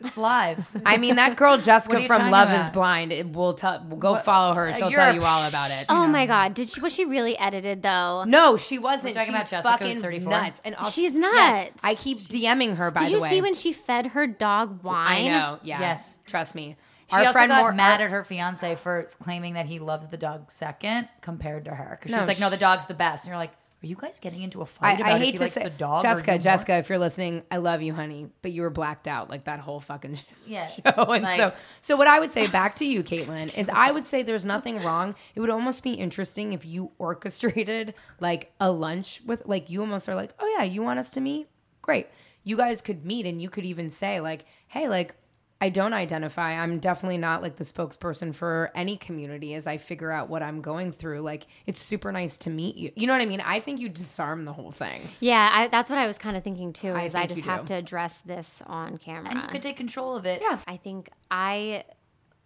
It's 0.00 0.16
live. 0.16 0.66
I 0.84 0.96
mean, 0.96 1.16
that 1.16 1.36
girl 1.36 1.58
Jessica 1.58 1.96
from 2.06 2.08
talking 2.08 2.30
Love 2.30 2.60
is? 2.60 2.70
Blind. 2.70 3.12
It 3.12 3.32
will 3.32 3.54
tell. 3.54 3.84
We'll 3.86 3.98
go 3.98 4.16
follow 4.16 4.54
her. 4.54 4.72
She'll 4.72 4.90
you're 4.90 5.00
tell 5.00 5.14
you 5.14 5.22
all 5.22 5.46
about 5.48 5.70
it. 5.70 5.86
Oh 5.88 6.06
my 6.06 6.26
god, 6.26 6.54
did 6.54 6.68
she 6.68 6.80
was 6.80 6.94
she 6.94 7.04
really 7.04 7.36
edited 7.38 7.82
though? 7.82 8.24
No, 8.24 8.56
she 8.56 8.78
wasn't. 8.78 9.14
talking 9.14 9.34
She's 9.34 9.34
about 9.34 9.50
Jessica 9.50 9.78
fucking 9.78 10.00
34? 10.00 10.30
nuts. 10.30 10.60
And 10.64 10.74
also, 10.74 10.90
She's 10.90 11.12
yes, 11.14 11.68
nuts. 11.68 11.80
I 11.82 11.94
keep 11.94 12.20
DMing 12.20 12.76
her. 12.76 12.90
By 12.90 13.02
Did 13.02 13.12
you 13.12 13.20
way, 13.20 13.28
see 13.30 13.40
when 13.42 13.54
she 13.54 13.72
fed 13.72 14.08
her 14.08 14.26
dog 14.26 14.82
wine? 14.82 15.26
I 15.26 15.28
know. 15.28 15.58
Yeah. 15.62 15.80
Yes. 15.80 16.18
Trust 16.26 16.54
me. 16.54 16.76
She 17.10 17.16
also 17.18 17.46
got 17.46 17.48
Mor- 17.60 17.72
mad 17.72 18.00
at 18.00 18.10
her 18.10 18.24
fiance 18.24 18.74
for 18.76 19.06
claiming 19.22 19.54
that 19.54 19.66
he 19.66 19.78
loves 19.78 20.08
the 20.08 20.16
dog 20.16 20.50
second 20.50 21.08
compared 21.20 21.66
to 21.66 21.74
her 21.74 21.98
because 21.98 22.10
she 22.10 22.18
was 22.18 22.26
like, 22.26 22.40
"No, 22.40 22.48
the 22.48 22.56
dog's 22.56 22.86
the 22.86 22.94
best." 22.94 23.24
And 23.24 23.28
you're 23.32 23.36
like, 23.36 23.52
"Are 23.82 23.86
you 23.86 23.96
guys 23.96 24.18
getting 24.20 24.42
into 24.42 24.60
a 24.60 24.66
fight 24.66 25.00
about 25.00 25.12
I 25.12 25.16
if 25.16 25.18
hate 25.22 25.26
he 25.32 25.32
to 25.38 25.40
likes 25.44 25.54
say, 25.54 25.64
the 25.64 25.70
dog?" 25.70 26.02
Jessica? 26.02 26.38
Jessica, 26.38 26.74
if 26.76 26.88
you're 26.88 26.98
listening, 26.98 27.42
I 27.50 27.56
love 27.56 27.82
you, 27.82 27.92
honey, 27.92 28.28
but 28.42 28.52
you 28.52 28.62
were 28.62 28.70
blacked 28.70 29.08
out 29.08 29.28
like 29.28 29.44
that 29.44 29.60
whole 29.60 29.80
fucking 29.80 30.14
sh- 30.16 30.22
Yeah, 30.46 30.68
show. 30.68 30.82
And 31.12 31.22
like- 31.24 31.36
so, 31.38 31.52
so 31.80 31.96
what 31.96 32.06
I 32.06 32.20
would 32.20 32.30
say 32.30 32.46
back 32.46 32.76
to 32.76 32.84
you, 32.84 33.02
Kaitlynn, 33.10 33.56
is 33.56 33.68
I 33.68 33.90
would 33.90 34.04
say 34.04 34.22
there's 34.22 34.44
nothing 34.44 34.82
wrong. 34.82 35.14
It 35.34 35.40
would 35.40 35.50
almost 35.50 35.82
be 35.82 35.92
interesting 35.92 36.52
if 36.52 36.64
you 36.64 36.92
orchestrated 36.98 37.94
like 38.20 38.52
a 38.60 38.70
lunch 38.70 39.20
with, 39.26 39.42
like, 39.46 39.68
you 39.70 39.80
almost 39.80 40.08
are 40.08 40.14
like, 40.14 40.32
oh 40.38 40.54
yeah, 40.58 40.64
you 40.64 40.82
want 40.82 40.98
us 40.98 41.10
to 41.10 41.20
meet? 41.20 41.48
Great. 41.80 42.06
You 42.44 42.56
guys 42.56 42.82
could 42.82 43.04
meet, 43.04 43.24
and 43.26 43.40
you 43.40 43.48
could 43.48 43.64
even 43.64 43.90
say 43.90 44.20
like, 44.20 44.44
hey, 44.68 44.88
like. 44.88 45.14
I 45.62 45.68
don't 45.68 45.92
identify. 45.92 46.60
I'm 46.60 46.80
definitely 46.80 47.18
not 47.18 47.40
like 47.40 47.54
the 47.54 47.62
spokesperson 47.62 48.34
for 48.34 48.72
any 48.74 48.96
community 48.96 49.54
as 49.54 49.68
I 49.68 49.76
figure 49.76 50.10
out 50.10 50.28
what 50.28 50.42
I'm 50.42 50.60
going 50.60 50.90
through. 50.90 51.20
Like, 51.20 51.46
it's 51.66 51.80
super 51.80 52.10
nice 52.10 52.36
to 52.38 52.50
meet 52.50 52.74
you. 52.74 52.90
You 52.96 53.06
know 53.06 53.12
what 53.12 53.22
I 53.22 53.26
mean? 53.26 53.40
I 53.40 53.60
think 53.60 53.78
you 53.78 53.88
disarm 53.88 54.44
the 54.44 54.52
whole 54.52 54.72
thing. 54.72 55.02
Yeah, 55.20 55.48
I, 55.52 55.68
that's 55.68 55.88
what 55.88 56.00
I 56.00 56.08
was 56.08 56.18
kind 56.18 56.36
of 56.36 56.42
thinking 56.42 56.72
too. 56.72 56.90
I 56.90 57.04
Is 57.04 57.14
I, 57.14 57.28
think 57.28 57.38
just 57.38 57.46
have 57.46 57.60
do. 57.60 57.66
to 57.68 57.74
address 57.74 58.18
this 58.26 58.60
on 58.66 58.98
camera. 58.98 59.30
and 59.30 59.40
you 59.40 59.46
could 59.46 59.62
take 59.62 59.76
control 59.76 60.16
of 60.16 60.26
it. 60.26 60.42
Yeah. 60.42 60.58
I 60.66 60.78
think 60.78 61.10
I 61.30 61.84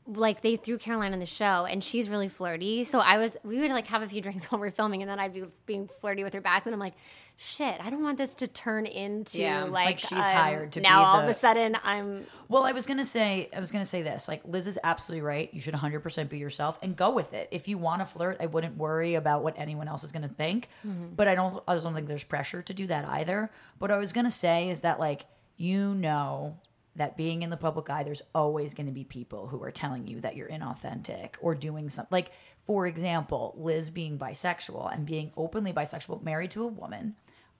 like 0.06 0.42
they 0.42 0.56
threw 0.56 0.78
Caroline 0.78 1.12
on 1.12 1.18
the 1.18 1.26
show 1.26 1.64
and 1.64 1.82
she's 1.82 2.08
really 2.08 2.28
flirty. 2.28 2.84
So 2.84 3.00
I 3.00 3.18
was 3.18 3.36
we 3.44 3.58
would 3.60 3.70
like 3.70 3.86
have 3.88 4.02
a 4.02 4.08
few 4.08 4.20
drinks 4.20 4.44
while 4.52 4.60
we 4.60 4.68
are 4.68 4.72
filming 4.72 5.02
and 5.02 5.10
then 5.10 5.18
I'd 5.18 5.32
be 5.32 5.44
being 5.64 5.88
flirty 6.00 6.22
with 6.22 6.34
her 6.34 6.40
back 6.40 6.66
and 6.66 6.74
I'm 6.74 6.80
like, 6.80 6.94
shit, 7.36 7.80
I 7.80 7.90
don't 7.90 8.02
want 8.02 8.18
this 8.18 8.32
to 8.34 8.46
turn 8.46 8.86
into 8.86 9.38
Yeah, 9.38 9.64
like, 9.64 9.86
like 9.86 9.98
she's 9.98 10.12
um, 10.12 10.20
hired 10.20 10.72
to 10.72 10.80
now 10.80 11.04
all 11.04 11.20
of 11.20 11.28
a 11.28 11.34
sudden 11.34 11.76
I'm 11.84 12.26
Well, 12.48 12.64
I 12.64 12.72
was 12.72 12.86
gonna 12.86 13.04
say, 13.04 13.48
I 13.54 13.60
was 13.60 13.70
gonna 13.70 13.84
say 13.86 14.02
this. 14.02 14.28
Like, 14.28 14.42
Liz 14.44 14.66
is 14.66 14.78
absolutely 14.82 15.22
right. 15.22 15.52
You 15.52 15.60
should 15.60 15.74
100 15.74 16.00
percent 16.00 16.30
be 16.30 16.38
yourself 16.38 16.78
and 16.82 16.96
go 16.96 17.10
with 17.10 17.32
it. 17.34 17.48
If 17.50 17.68
you 17.68 17.78
want 17.78 18.00
to 18.00 18.06
flirt, 18.06 18.38
I 18.40 18.46
wouldn't 18.46 18.76
worry 18.76 19.14
about 19.14 19.42
what 19.42 19.54
anyone 19.58 19.88
else 19.88 20.02
is 20.04 20.12
gonna 20.12 20.28
think. 20.28 20.68
But 20.84 21.28
I 21.28 21.34
don't. 21.34 21.62
I 21.68 21.76
don't 21.76 21.94
think 21.94 22.08
there's 22.08 22.24
pressure 22.24 22.62
to 22.62 22.74
do 22.74 22.86
that 22.86 23.04
either. 23.06 23.50
What 23.78 23.90
I 23.90 23.98
was 23.98 24.12
gonna 24.12 24.30
say 24.30 24.70
is 24.70 24.80
that, 24.80 24.98
like, 24.98 25.26
you 25.56 25.94
know, 25.94 26.56
that 26.96 27.16
being 27.16 27.42
in 27.42 27.50
the 27.50 27.56
public 27.58 27.90
eye, 27.90 28.02
there's 28.02 28.22
always 28.34 28.72
gonna 28.72 28.90
be 28.90 29.04
people 29.04 29.48
who 29.48 29.62
are 29.62 29.70
telling 29.70 30.06
you 30.06 30.20
that 30.22 30.36
you're 30.36 30.48
inauthentic 30.48 31.34
or 31.40 31.54
doing 31.54 31.90
something. 31.90 32.08
Like, 32.10 32.30
for 32.66 32.86
example, 32.86 33.54
Liz 33.58 33.90
being 33.90 34.18
bisexual 34.18 34.92
and 34.92 35.04
being 35.06 35.30
openly 35.36 35.72
bisexual, 35.72 36.22
married 36.22 36.50
to 36.52 36.64
a 36.64 36.66
woman. 36.66 37.14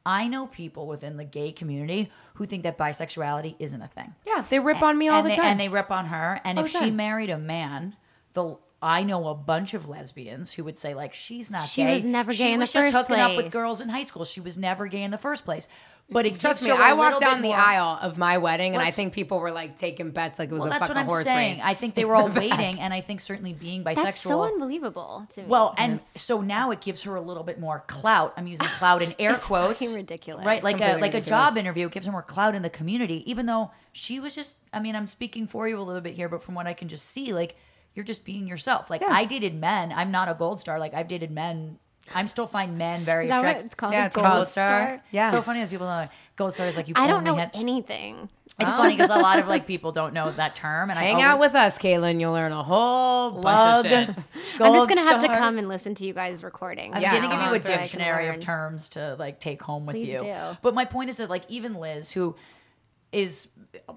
I 0.07 0.29
know 0.29 0.47
people 0.47 0.87
within 0.87 1.17
the 1.17 1.25
gay 1.25 1.51
community 1.51 2.13
who 2.35 2.47
think 2.47 2.63
that 2.63 2.79
bisexuality 2.79 3.57
isn't 3.59 3.83
a 3.83 3.89
thing 3.89 4.15
Yeah, 4.25 4.45
they 4.49 4.61
rip 4.61 4.81
on 4.81 4.97
me 4.97 5.09
all 5.09 5.23
the 5.25 5.31
they, 5.31 5.37
time. 5.37 5.47
And 5.47 5.61
they 5.61 5.69
rip 5.69 5.91
on 5.91 6.07
her. 6.07 6.41
And 6.45 6.59
All 6.59 6.65
if 6.65 6.71
she 6.71 6.91
married 6.93 7.29
a 7.29 7.37
man, 7.39 7.97
the 8.33 8.57
I 8.81 9.03
know 9.03 9.27
a 9.29 9.35
bunch 9.35 9.75
of 9.75 9.89
lesbians 9.89 10.53
who 10.53 10.63
would 10.65 10.79
say 10.79 10.95
like 10.95 11.13
she's 11.13 11.51
not 11.51 11.67
She 11.69 11.83
gay. 11.83 11.95
was 11.95 12.05
never 12.05 12.33
she 12.33 12.45
gay 12.45 12.53
in 12.53 12.61
was 12.61 12.71
the 12.73 12.79
just 12.79 12.93
first 12.95 13.09
hooking 13.09 13.21
up 13.23 13.37
with 13.37 13.51
girls 13.51 13.81
in 13.81 13.89
high 13.89 14.05
school. 14.05 14.25
She 14.25 14.41
was 14.41 14.57
never 14.57 14.87
gay 14.87 15.03
in 15.03 15.11
the 15.11 15.19
first 15.19 15.45
place. 15.45 15.67
But 16.09 16.25
it 16.25 16.39
Trust 16.39 16.63
me, 16.63 16.71
I 16.71 16.93
walked 16.93 17.19
down 17.21 17.43
the 17.43 17.49
more- 17.49 17.57
aisle 17.57 17.99
of 18.01 18.17
my 18.17 18.39
wedding, 18.39 18.75
and 18.75 18.83
I 18.83 18.93
think 18.93 19.13
people 19.13 19.41
were 19.41 19.51
like 19.51 19.77
taking 19.77 20.13
bets 20.13 20.39
like 20.39 20.51
it 20.51 20.53
was 20.53 20.61
Well, 20.61 20.69
a 20.69 20.71
that's 20.71 20.81
fucking 20.83 20.95
what 20.95 21.01
I'm 21.01 21.07
horse 21.09 21.25
saying. 21.25 21.55
race. 21.55 21.61
I 21.65 21.75
think 21.75 21.97
they 21.97 22.05
were 22.05 22.15
all 22.15 22.29
waiting, 22.29 22.79
and 22.79 22.95
I 22.95 23.01
think 23.01 23.21
certainly 23.21 23.53
being 23.53 23.83
bisexual. 23.83 24.03
That's 24.05 24.21
so 24.21 24.43
unbelievable 24.45 25.27
to 25.35 25.41
me. 25.43 25.49
Well, 25.49 25.75
and 25.77 25.99
so 26.15 26.41
now 26.43 26.71
it 26.71 26.81
gives 26.81 27.03
her 27.03 27.17
a 27.17 27.21
little 27.21 27.43
bit 27.43 27.59
more 27.59 27.83
clout. 27.89 28.35
I'm 28.37 28.47
using 28.47 28.67
clout 28.79 29.03
in 29.03 29.17
air 29.19 29.33
It's 29.33 29.45
quotes. 29.45 29.81
fucking 29.81 29.97
ridiculous. 29.97 30.47
right? 30.47 30.63
Like 30.63 30.77
a 30.77 30.79
completely 30.79 31.01
like 31.03 31.15
a 31.15 31.21
job 31.21 31.57
interview. 31.57 31.87
It 31.87 31.93
gives 31.93 32.07
her 32.07 32.13
more 32.13 32.23
clout 32.23 32.55
in 32.55 32.63
the 32.63 32.71
community, 32.71 33.29
even 33.29 33.47
though 33.47 33.73
she 33.93 34.21
was 34.21 34.33
just. 34.35 34.59
I 34.73 34.79
mean, 34.79 34.95
I'm 34.95 35.09
speaking 35.09 35.49
for 35.49 35.67
you 35.67 35.77
a 35.77 35.83
little 35.83 36.03
bit 36.03 36.15
here, 36.15 36.29
but 36.29 36.41
from 36.43 36.55
what 36.55 36.69
I 36.69 36.75
can 36.75 36.87
just 36.87 37.11
see, 37.11 37.33
like 37.33 37.57
you're 37.95 38.05
just 38.05 38.25
being 38.25 38.47
yourself. 38.47 38.91
Like 38.91 39.03
I 39.03 39.25
dated 39.25 39.57
men. 39.61 39.91
I'm 39.91 40.13
not 40.13 40.29
a 40.29 40.35
gold 40.35 40.61
star. 40.61 40.79
Like 40.79 40.95
I've 40.95 41.09
dated 41.09 41.33
men. 41.33 41.79
I'm 42.15 42.29
still 42.29 42.47
find 42.47 42.79
men 42.79 43.05
very 43.05 43.25
is 43.25 43.29
that 43.31 43.37
what 43.37 43.41
attractive. 43.45 43.67
it's 43.67 43.75
called? 43.75 43.93
Yeah, 43.93 44.03
a 44.05 44.07
it's 44.07 44.17
gold 44.17 44.27
called 44.27 44.49
star? 44.49 45.03
Yeah. 45.11 45.23
it's 45.25 45.31
So 45.33 45.43
funny 45.43 45.61
that 45.61 45.71
people 45.71 45.87
don't 45.87 46.05
know 46.05 46.09
gold 46.37 46.53
star 46.55 46.67
is 46.67 46.77
like 46.77 46.89
you. 46.89 46.95
I 46.97 47.07
don't 47.07 47.25
know 47.25 47.37
anything. 47.55 48.29
It's 48.59 48.73
funny 48.75 48.95
because 48.97 49.11
a 49.11 49.15
lot 49.19 49.39
of 49.39 49.49
like 49.49 49.67
people 49.73 49.93
don't 49.93 50.15
know 50.15 50.33
that 50.33 50.57
term, 50.57 50.89
and 50.91 50.99
I 50.99 51.03
Hang 51.03 51.15
always, 51.17 51.27
out 51.27 51.41
with 51.41 51.55
us, 51.55 51.79
Kaitlynn. 51.79 52.21
You'll 52.21 52.33
learn 52.33 52.53
a 52.53 52.63
whole 52.63 53.31
bunch 53.43 53.87
of 53.87 53.93
shit. 53.93 54.09
I'm 54.61 54.73
just 54.75 54.89
gonna 54.89 55.03
have 55.03 55.21
to 55.23 55.29
come 55.29 55.59
and 55.59 55.69
listen 55.69 55.95
to 55.97 56.05
you 56.07 56.13
guys 56.15 56.43
recording. 56.43 56.95
I'm 56.95 57.03
Yeah, 57.03 57.17
gonna 57.17 57.29
give 57.29 57.41
you 57.67 57.73
a 57.73 57.75
I 57.75 57.79
dictionary 57.79 58.29
of 58.29 58.41
terms 58.41 58.89
to 58.91 59.17
like 59.19 59.41
take 59.41 59.63
home 59.63 59.85
with 59.87 59.97
Please 59.97 60.13
you. 60.13 60.19
do. 60.21 60.35
But 60.63 60.75
my 60.75 60.85
point 60.85 61.11
is 61.11 61.17
that 61.19 61.29
like 61.29 61.45
even 61.49 61.75
Liz, 61.75 62.13
who 62.13 62.35
is 63.13 63.49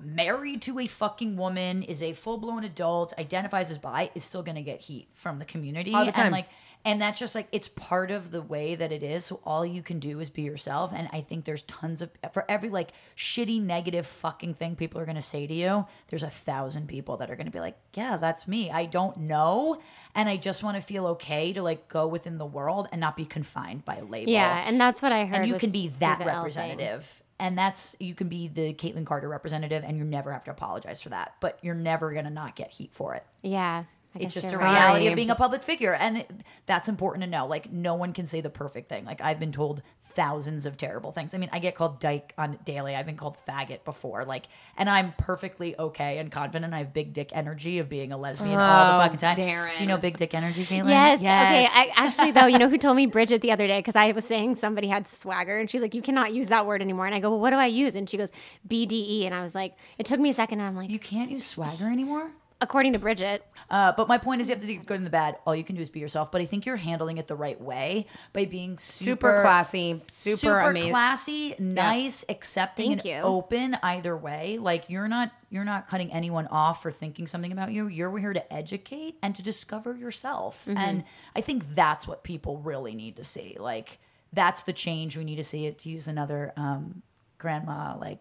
married 0.02 0.62
to 0.64 0.80
a 0.80 0.88
fucking 0.88 1.38
woman, 1.38 1.84
is 1.84 2.04
a 2.04 2.14
full 2.14 2.38
blown 2.38 2.64
adult, 2.64 3.14
identifies 3.18 3.72
as 3.72 3.78
bi, 3.78 4.12
is 4.16 4.24
still 4.24 4.44
gonna 4.44 4.62
get 4.62 4.82
heat 4.82 5.08
from 5.14 5.40
the 5.40 5.46
community. 5.46 5.94
All 5.94 6.06
the 6.06 6.12
time. 6.12 6.26
And 6.28 6.34
like 6.34 6.48
and 6.86 7.02
that's 7.02 7.20
just 7.20 7.36
like 7.36 7.48
it's 7.52 7.68
part 7.68 8.10
of 8.10 8.32
the 8.32 8.42
way 8.42 8.74
that 8.76 8.92
it 8.92 9.04
is. 9.04 9.26
So 9.26 9.42
all 9.44 9.66
you 9.66 9.82
can 9.84 10.00
do 10.00 10.20
is 10.20 10.30
be 10.30 10.44
yourself. 10.44 10.94
And 10.96 11.10
I 11.12 11.22
think 11.22 11.46
there's 11.46 11.64
tons 11.64 12.02
of 12.02 12.10
for 12.32 12.46
every 12.50 12.70
like 12.70 12.92
shitty 13.18 13.62
negative 13.62 14.06
fucking 14.06 14.54
thing 14.54 14.76
people 14.76 15.00
are 15.02 15.06
gonna 15.06 15.22
say 15.22 15.46
to 15.46 15.54
you, 15.54 15.86
there's 16.10 16.24
a 16.24 16.30
thousand 16.30 16.88
people 16.88 17.18
that 17.18 17.30
are 17.30 17.36
gonna 17.36 17.52
be 17.52 17.60
like, 17.60 17.78
Yeah, 17.94 18.16
that's 18.18 18.48
me. 18.48 18.72
I 18.72 18.86
don't 18.86 19.18
know. 19.18 19.82
And 20.16 20.30
I 20.30 20.38
just 20.38 20.64
wanna 20.64 20.82
feel 20.82 21.06
okay 21.08 21.52
to 21.54 21.62
like 21.62 21.90
go 21.90 22.08
within 22.08 22.38
the 22.38 22.46
world 22.46 22.88
and 22.92 23.02
not 23.02 23.18
be 23.18 23.26
confined 23.26 23.84
by 23.86 23.98
a 23.98 24.06
label 24.06 24.32
Yeah, 24.32 24.64
and 24.66 24.80
that's 24.80 25.02
what 25.02 25.12
I 25.12 25.26
heard. 25.26 25.42
and 25.42 25.48
you 25.48 25.60
can 25.60 25.72
be 25.72 25.90
that 26.00 26.20
the 26.20 26.26
L 26.26 26.30
thing. 26.30 26.36
representative 26.38 27.24
and 27.42 27.58
that's 27.58 27.96
you 28.00 28.14
can 28.16 28.28
be 28.28 28.48
the 28.48 28.74
Kaitlynn 28.74 29.06
Carter 29.06 29.30
representative 29.30 29.84
and 29.86 29.98
you 29.98 30.04
never 30.04 30.32
have 30.34 30.44
to 30.46 30.52
apologize 30.52 31.02
for 31.02 31.10
that 31.10 31.36
but 31.40 31.58
you're 31.62 31.76
never 31.76 32.12
gonna 32.14 32.30
not 32.30 32.56
get 32.56 32.72
heat 32.72 32.94
for 32.94 33.16
it 33.16 33.26
Yeah, 33.42 33.84
it's 34.16 34.34
just 34.34 34.48
a 34.48 34.52
you're 34.52 34.60
right. 34.60 34.74
reality 34.74 35.08
of 35.08 35.16
being 35.16 35.28
just- 35.28 35.40
a 35.40 35.42
public 35.42 35.62
figure 35.64 35.94
and 35.94 36.18
it, 36.18 36.32
that's 36.66 36.88
important 36.88 37.24
to 37.24 37.30
know 37.30 37.46
like 37.46 37.72
no 37.72 37.94
one 37.96 38.12
can 38.14 38.26
say 38.28 38.42
the 38.42 38.50
perfect 38.50 38.90
thing 38.90 39.06
like 39.06 39.22
i've 39.22 39.40
been 39.40 39.52
told 39.52 39.82
thousands 40.16 40.66
of 40.66 40.76
terrible 40.76 41.12
things 41.12 41.34
i 41.36 41.38
mean 41.38 41.50
i 41.54 41.60
get 41.60 41.76
called 41.76 42.00
dyke 42.00 42.34
on 42.38 42.58
daily 42.66 42.96
i've 42.96 43.06
been 43.06 43.16
called 43.16 43.38
faggot 43.48 43.84
before 43.86 44.26
like 44.26 44.46
and 44.76 44.90
i'm 44.90 45.14
perfectly 45.18 45.78
okay 45.78 46.18
and 46.18 46.32
confident 46.32 46.74
i 46.74 46.80
have 46.80 46.92
big 46.92 47.14
dick 47.14 47.30
energy 47.34 47.78
of 47.78 47.88
being 47.88 48.12
a 48.12 48.18
lesbian 48.18 48.58
all 48.60 48.86
the 48.88 48.96
Oh, 48.96 48.98
fucking 48.98 49.20
time 49.20 49.36
Daryn. 49.36 49.76
do 49.78 49.84
you 49.84 49.88
know 49.88 49.98
big 49.98 50.18
dick 50.18 50.34
energy 50.34 50.66
Kaitlynn 50.66 50.90
Yes. 50.90 51.20
Okay. 51.20 51.68
I, 51.72 51.92
actually, 51.96 52.32
though, 52.32 52.48
you 52.48 52.58
know 52.58 52.68
who 52.70 52.78
told 52.80 52.98
me 52.98 53.06
Bridget 53.06 53.42
the 53.42 53.52
other 53.52 53.68
day 53.68 53.80
because 53.80 53.96
I 53.96 54.12
was 54.12 54.26
saying 54.26 54.56
somebody 54.56 54.88
had 54.88 55.08
swagger, 55.08 55.58
and 55.60 55.70
she's 55.70 55.82
like, 55.82 55.94
"You 55.94 56.02
cannot 56.02 56.34
use 56.34 56.48
that 56.48 56.66
word 56.66 56.82
anymore." 56.82 57.06
And 57.06 57.14
I 57.14 57.20
go, 57.20 57.30
"Well, 57.30 57.40
what 57.40 57.52
do 57.52 57.58
I 57.58 57.68
use?" 57.68 57.96
And 57.96 58.10
she 58.10 58.18
goes, 58.18 58.30
"BDE." 58.68 59.26
And 59.26 59.34
I 59.36 59.44
was 59.44 59.54
like, 59.56 59.76
it 59.98 60.06
took 60.06 60.20
me 60.20 60.30
a 60.30 60.34
second. 60.34 60.60
And 60.60 60.68
I'm 60.68 60.76
like, 60.76 60.90
you 60.90 61.00
can't 61.00 61.30
use 61.32 61.46
swagger 61.46 61.86
anymore 61.86 62.32
according 62.62 62.94
to 62.94 63.00
Bridget, 63.00 63.46
Uh, 63.70 63.92
but 63.96 64.08
my 64.08 64.18
point 64.18 64.42
is, 64.42 64.50
you 64.50 64.56
have 64.56 64.62
to 64.62 64.68
do 64.68 64.78
good 64.80 64.98
and 64.98 65.06
the 65.06 65.12
bad. 65.12 65.38
All 65.46 65.56
you 65.56 65.64
can 65.64 65.76
do 65.76 65.82
is 65.82 65.90
be 65.90 66.00
yourself. 66.00 66.32
But 66.32 66.42
I 66.42 66.46
think 66.46 66.66
you're 66.66 66.76
handling 66.78 67.20
it 67.20 67.28
the 67.28 67.36
right 67.36 67.60
way 67.62 68.08
by 68.34 68.46
being 68.46 68.78
super, 68.80 69.10
Super 69.30 69.42
classy, 69.44 70.02
super, 70.08 70.60
amazing. 70.60 70.92
classy, 70.92 71.56
nice, 71.60 72.26
accepting, 72.30 72.88
Thank 72.98 73.06
and 73.06 73.10
you. 73.10 73.22
open. 73.22 73.78
Either 73.84 74.18
way, 74.18 74.58
like 74.60 74.90
you're 74.90 75.08
not 75.08 75.32
you're 75.52 75.64
not 75.66 75.88
cutting 75.88 76.12
anyone 76.12 76.48
off 76.48 76.82
for 76.82 76.92
thinking 76.92 77.28
something 77.28 77.52
about 77.52 77.72
you. 77.72 77.88
You're 77.88 78.18
here 78.18 78.34
to 78.34 78.54
educate 78.54 79.18
and 79.22 79.36
to 79.36 79.42
discover 79.44 79.96
yourself. 79.96 80.66
Mm-hmm. 80.66 80.78
And 80.78 81.04
I 81.36 81.42
think 81.42 81.76
that's 81.76 82.08
what 82.08 82.24
people 82.24 82.58
really 82.58 82.96
need 82.96 83.16
to 83.18 83.24
see. 83.24 83.56
Like 83.60 84.00
that's 84.34 84.64
the 84.64 84.74
change 84.74 85.16
we 85.16 85.24
need 85.24 85.38
to 85.38 85.44
see. 85.44 85.66
It 85.68 85.78
to 85.80 85.90
use 85.90 86.08
another 86.08 86.54
um, 86.58 87.04
grandma 87.38 87.96
like. 88.00 88.20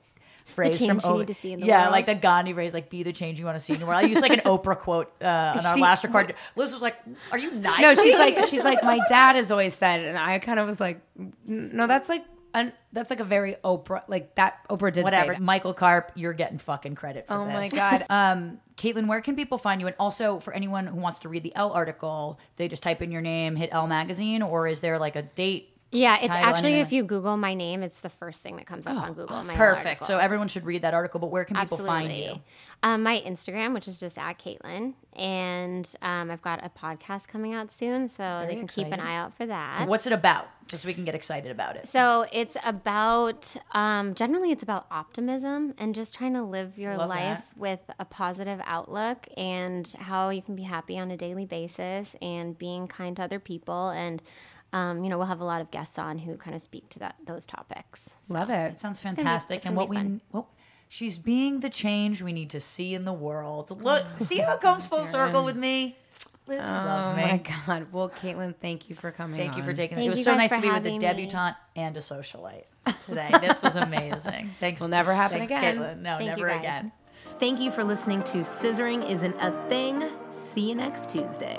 Phrase 0.48 0.78
change 0.78 1.02
from 1.02 1.11
we 1.12 1.16
O- 1.16 1.18
need 1.20 1.26
to 1.28 1.34
see 1.34 1.52
in 1.52 1.61
the 1.61 1.66
yeah, 1.66 1.82
world. 1.82 1.92
like 1.92 2.06
the 2.06 2.14
Gandhi 2.14 2.52
phrase, 2.52 2.74
like 2.74 2.90
"Be 2.90 3.02
the 3.02 3.12
change 3.12 3.38
you 3.38 3.44
want 3.44 3.56
to 3.56 3.61
see 3.61 3.74
in 3.74 3.80
the 3.80 3.87
world." 3.87 3.98
I 3.98 4.02
used 4.08 4.20
like 4.22 4.32
an 4.32 4.40
Oprah 4.44 4.78
quote 4.78 5.12
uh, 5.22 5.54
on 5.56 5.64
our 5.66 5.76
She- 5.76 5.82
last 5.82 6.04
record. 6.04 6.34
Liz 6.56 6.72
was 6.72 6.82
like, 6.82 6.96
"Are 7.32 7.38
you 7.38 7.52
nuts?" 7.54 7.80
No, 7.80 7.94
she's 7.94 8.18
like 8.18 8.44
she's 8.48 8.64
like 8.64 8.82
my 8.82 8.98
dad 9.08 9.37
has 9.37 9.50
always 9.50 9.74
said, 9.74 10.00
and 10.04 10.18
I 10.18 10.38
kind 10.38 10.58
of 10.58 10.66
was 10.66 10.80
like, 10.80 11.00
no, 11.46 11.87
that's 11.87 12.08
like 12.08 12.24
an, 12.54 12.72
that's 12.94 13.11
like 13.11 13.20
a 13.20 13.24
very 13.24 13.56
Oprah 13.62 14.02
like 14.08 14.34
that 14.37 14.66
Oprah 14.70 14.92
did 14.92 15.04
whatever. 15.04 15.34
Say 15.34 15.38
that. 15.38 15.42
Michael 15.42 15.74
Carp, 15.74 16.12
you're 16.14 16.32
getting 16.32 16.58
fucking 16.58 16.94
credit 16.94 17.26
for 17.26 17.34
Oh 17.34 17.44
this. 17.44 17.54
Oh 17.54 17.58
my 17.61 17.68
god, 17.68 18.06
Um, 18.11 18.58
Kaitlynn, 18.76 19.06
where 19.06 19.20
can 19.20 19.37
people 19.37 19.58
find 19.58 19.80
you? 19.80 19.87
And 19.87 19.96
also 19.98 20.38
for 20.40 20.54
anyone 20.54 20.87
who 20.87 20.96
wants 20.98 21.18
to 21.20 21.28
read 21.28 21.42
the 21.42 21.54
Elle 21.54 21.72
article, 21.72 22.38
they 22.56 22.66
just 22.68 22.82
type 22.82 23.02
in 23.02 23.11
your 23.12 23.20
name, 23.22 23.54
hit 23.56 23.68
Elle 23.72 23.87
magazine, 23.87 24.40
or 24.42 24.66
is 24.66 24.80
there 24.80 24.98
like 24.98 25.14
a 25.16 25.22
date? 25.22 25.74
Yeah, 25.90 26.18
it's 26.20 26.31
actually 26.31 26.74
if 26.74 26.92
you 26.92 27.03
Google 27.03 27.37
my 27.37 27.55
name, 27.55 27.83
it's 27.83 28.01
the 28.01 28.11
first 28.11 28.42
thing 28.42 28.57
that 28.57 28.66
comes 28.66 28.87
up 28.87 28.96
on 28.96 29.14
Google. 29.14 29.42
my 29.42 29.55
Perfect. 29.55 29.87
article. 29.87 30.07
So 30.07 30.18
everyone 30.18 30.48
should 30.48 30.66
read 30.66 30.83
that 30.83 30.92
article. 30.92 31.18
But 31.18 31.29
where 31.29 31.44
can 31.44 31.57
people 31.57 31.79
find 31.79 32.12
you? 32.12 32.40
Um, 32.83 33.03
my 33.03 33.22
Instagram, 33.27 33.74
which 33.74 33.88
is 33.88 33.98
just 33.98 34.18
at 34.18 34.38
Kaitlynn, 34.38 34.94
and 35.14 35.92
um, 36.03 36.31
I've 36.31 36.42
got 36.42 36.64
a 36.64 36.68
podcast 36.68 37.27
coming 37.27 37.55
out 37.55 37.72
soon, 37.72 38.09
so 38.09 38.44
they 38.46 38.55
can 38.55 38.68
keep 38.68 38.88
an 38.88 39.01
eye 39.01 39.16
out 39.16 39.35
for 39.37 39.46
that. 39.46 39.88
What's 39.88 40.07
it 40.07 40.12
about? 40.12 40.48
Just 40.68 40.83
so 40.83 40.87
we 40.87 40.92
can 40.92 41.07
get 41.07 41.14
excited 41.14 41.51
about 41.51 41.77
it. 41.77 41.88
So 41.88 42.27
it's 42.31 42.57
about 42.62 43.57
um, 43.72 44.14
generally 44.14 44.53
it's 44.53 44.62
about 44.62 44.87
optimism 44.90 45.74
and 45.79 45.94
just 45.94 46.14
trying 46.14 46.35
to 46.35 46.42
live 46.42 46.79
your 46.79 46.98
Love 46.98 47.09
life 47.09 47.44
with 47.57 47.81
a 47.98 48.05
positive 48.05 48.61
outlook 48.64 49.27
and 49.38 49.90
how 49.98 50.29
you 50.29 50.42
can 50.42 50.55
be 50.55 50.64
happy 50.64 50.98
on 50.98 51.11
a 51.11 51.16
daily 51.16 51.46
basis 51.46 52.14
and 52.20 52.59
being 52.59 52.87
kind 52.87 53.16
to 53.16 53.22
other 53.22 53.40
people 53.40 53.88
and 53.88 54.20
um, 54.72 55.02
you 55.04 55.11
know 55.11 55.18
we'll 55.18 55.26
have 55.26 55.40
a 55.40 55.44
lot 55.44 55.61
of 55.61 55.70
guests 55.70 55.98
on 55.98 56.18
who 56.18 56.37
kind 56.37 56.54
of 56.54 56.62
speak 56.62 56.88
to 56.90 56.98
that 57.00 57.16
those 57.26 57.46
topics. 57.46 58.11
love 58.28 58.50
It 58.50 58.72
it. 58.74 58.81
sounds 58.81 59.00
gonna 59.02 59.14
be- 59.16 59.22
fantastic. 59.22 59.64
and 59.64 59.74
what 59.76 59.88
we 59.88 59.96
fun. 59.96 60.20
well, 60.33 60.50
she's 60.88 61.18
being 61.18 61.61
the 61.61 61.70
change 61.70 62.22
we 62.22 62.33
need 62.33 62.50
to 62.50 62.61
see 62.61 62.94
in 62.94 63.04
the 63.04 63.12
world. 63.12 63.70
Look, 63.83 64.04
see 64.18 64.38
how 64.38 64.54
it 64.54 64.61
comes 64.61 64.87
full 64.87 65.04
circle 65.04 65.44
with 65.44 65.57
me. 65.57 65.96
Liz, 66.46 66.64
you 66.64 66.70
love 66.70 67.12
Oh 67.14 67.16
me. 67.16 67.22
my 67.24 67.37
god. 67.66 67.92
Well, 67.92 68.09
Kaitlynn, 68.09 68.54
thank 68.57 68.88
you 68.88 68.96
for 68.96 69.11
coming. 69.12 69.38
Thank 69.38 69.59
you 69.59 69.62
for 69.62 69.74
taking 69.74 69.98
it. 69.98 70.00
Thank 70.00 70.07
It 70.07 70.11
was 70.11 70.24
so 70.24 70.35
nice 70.35 70.48
to 70.48 70.57
be 70.62 70.68
with 70.68 70.70
a 70.70 70.74
having 70.76 70.92
me. 70.94 70.98
debutante 70.98 71.57
and 71.76 71.94
a 71.94 72.00
socialite 72.00 72.64
today. 73.04 73.31
This 73.42 73.61
was 73.61 73.76
amazing. 73.76 74.50
Thanks. 74.59 74.81
Will 74.81 74.88
never 74.88 75.12
happen 75.14 75.38
Thanks, 75.38 75.52
again. 75.52 75.76
Kaitlynn. 75.76 75.98
No, 76.00 76.16
Thank 76.16 76.31
never 76.31 76.48
again. 76.48 76.92
Thank 77.38 77.61
you 77.61 77.70
for 77.70 77.85
listening 77.85 78.22
to 78.24 78.38
Scissoring 78.38 79.09
Isn't 79.11 79.37
a 79.40 79.52
Thing. 79.68 80.09
See 80.31 80.70
you 80.70 80.74
next 80.74 81.11
Tuesday. 81.11 81.57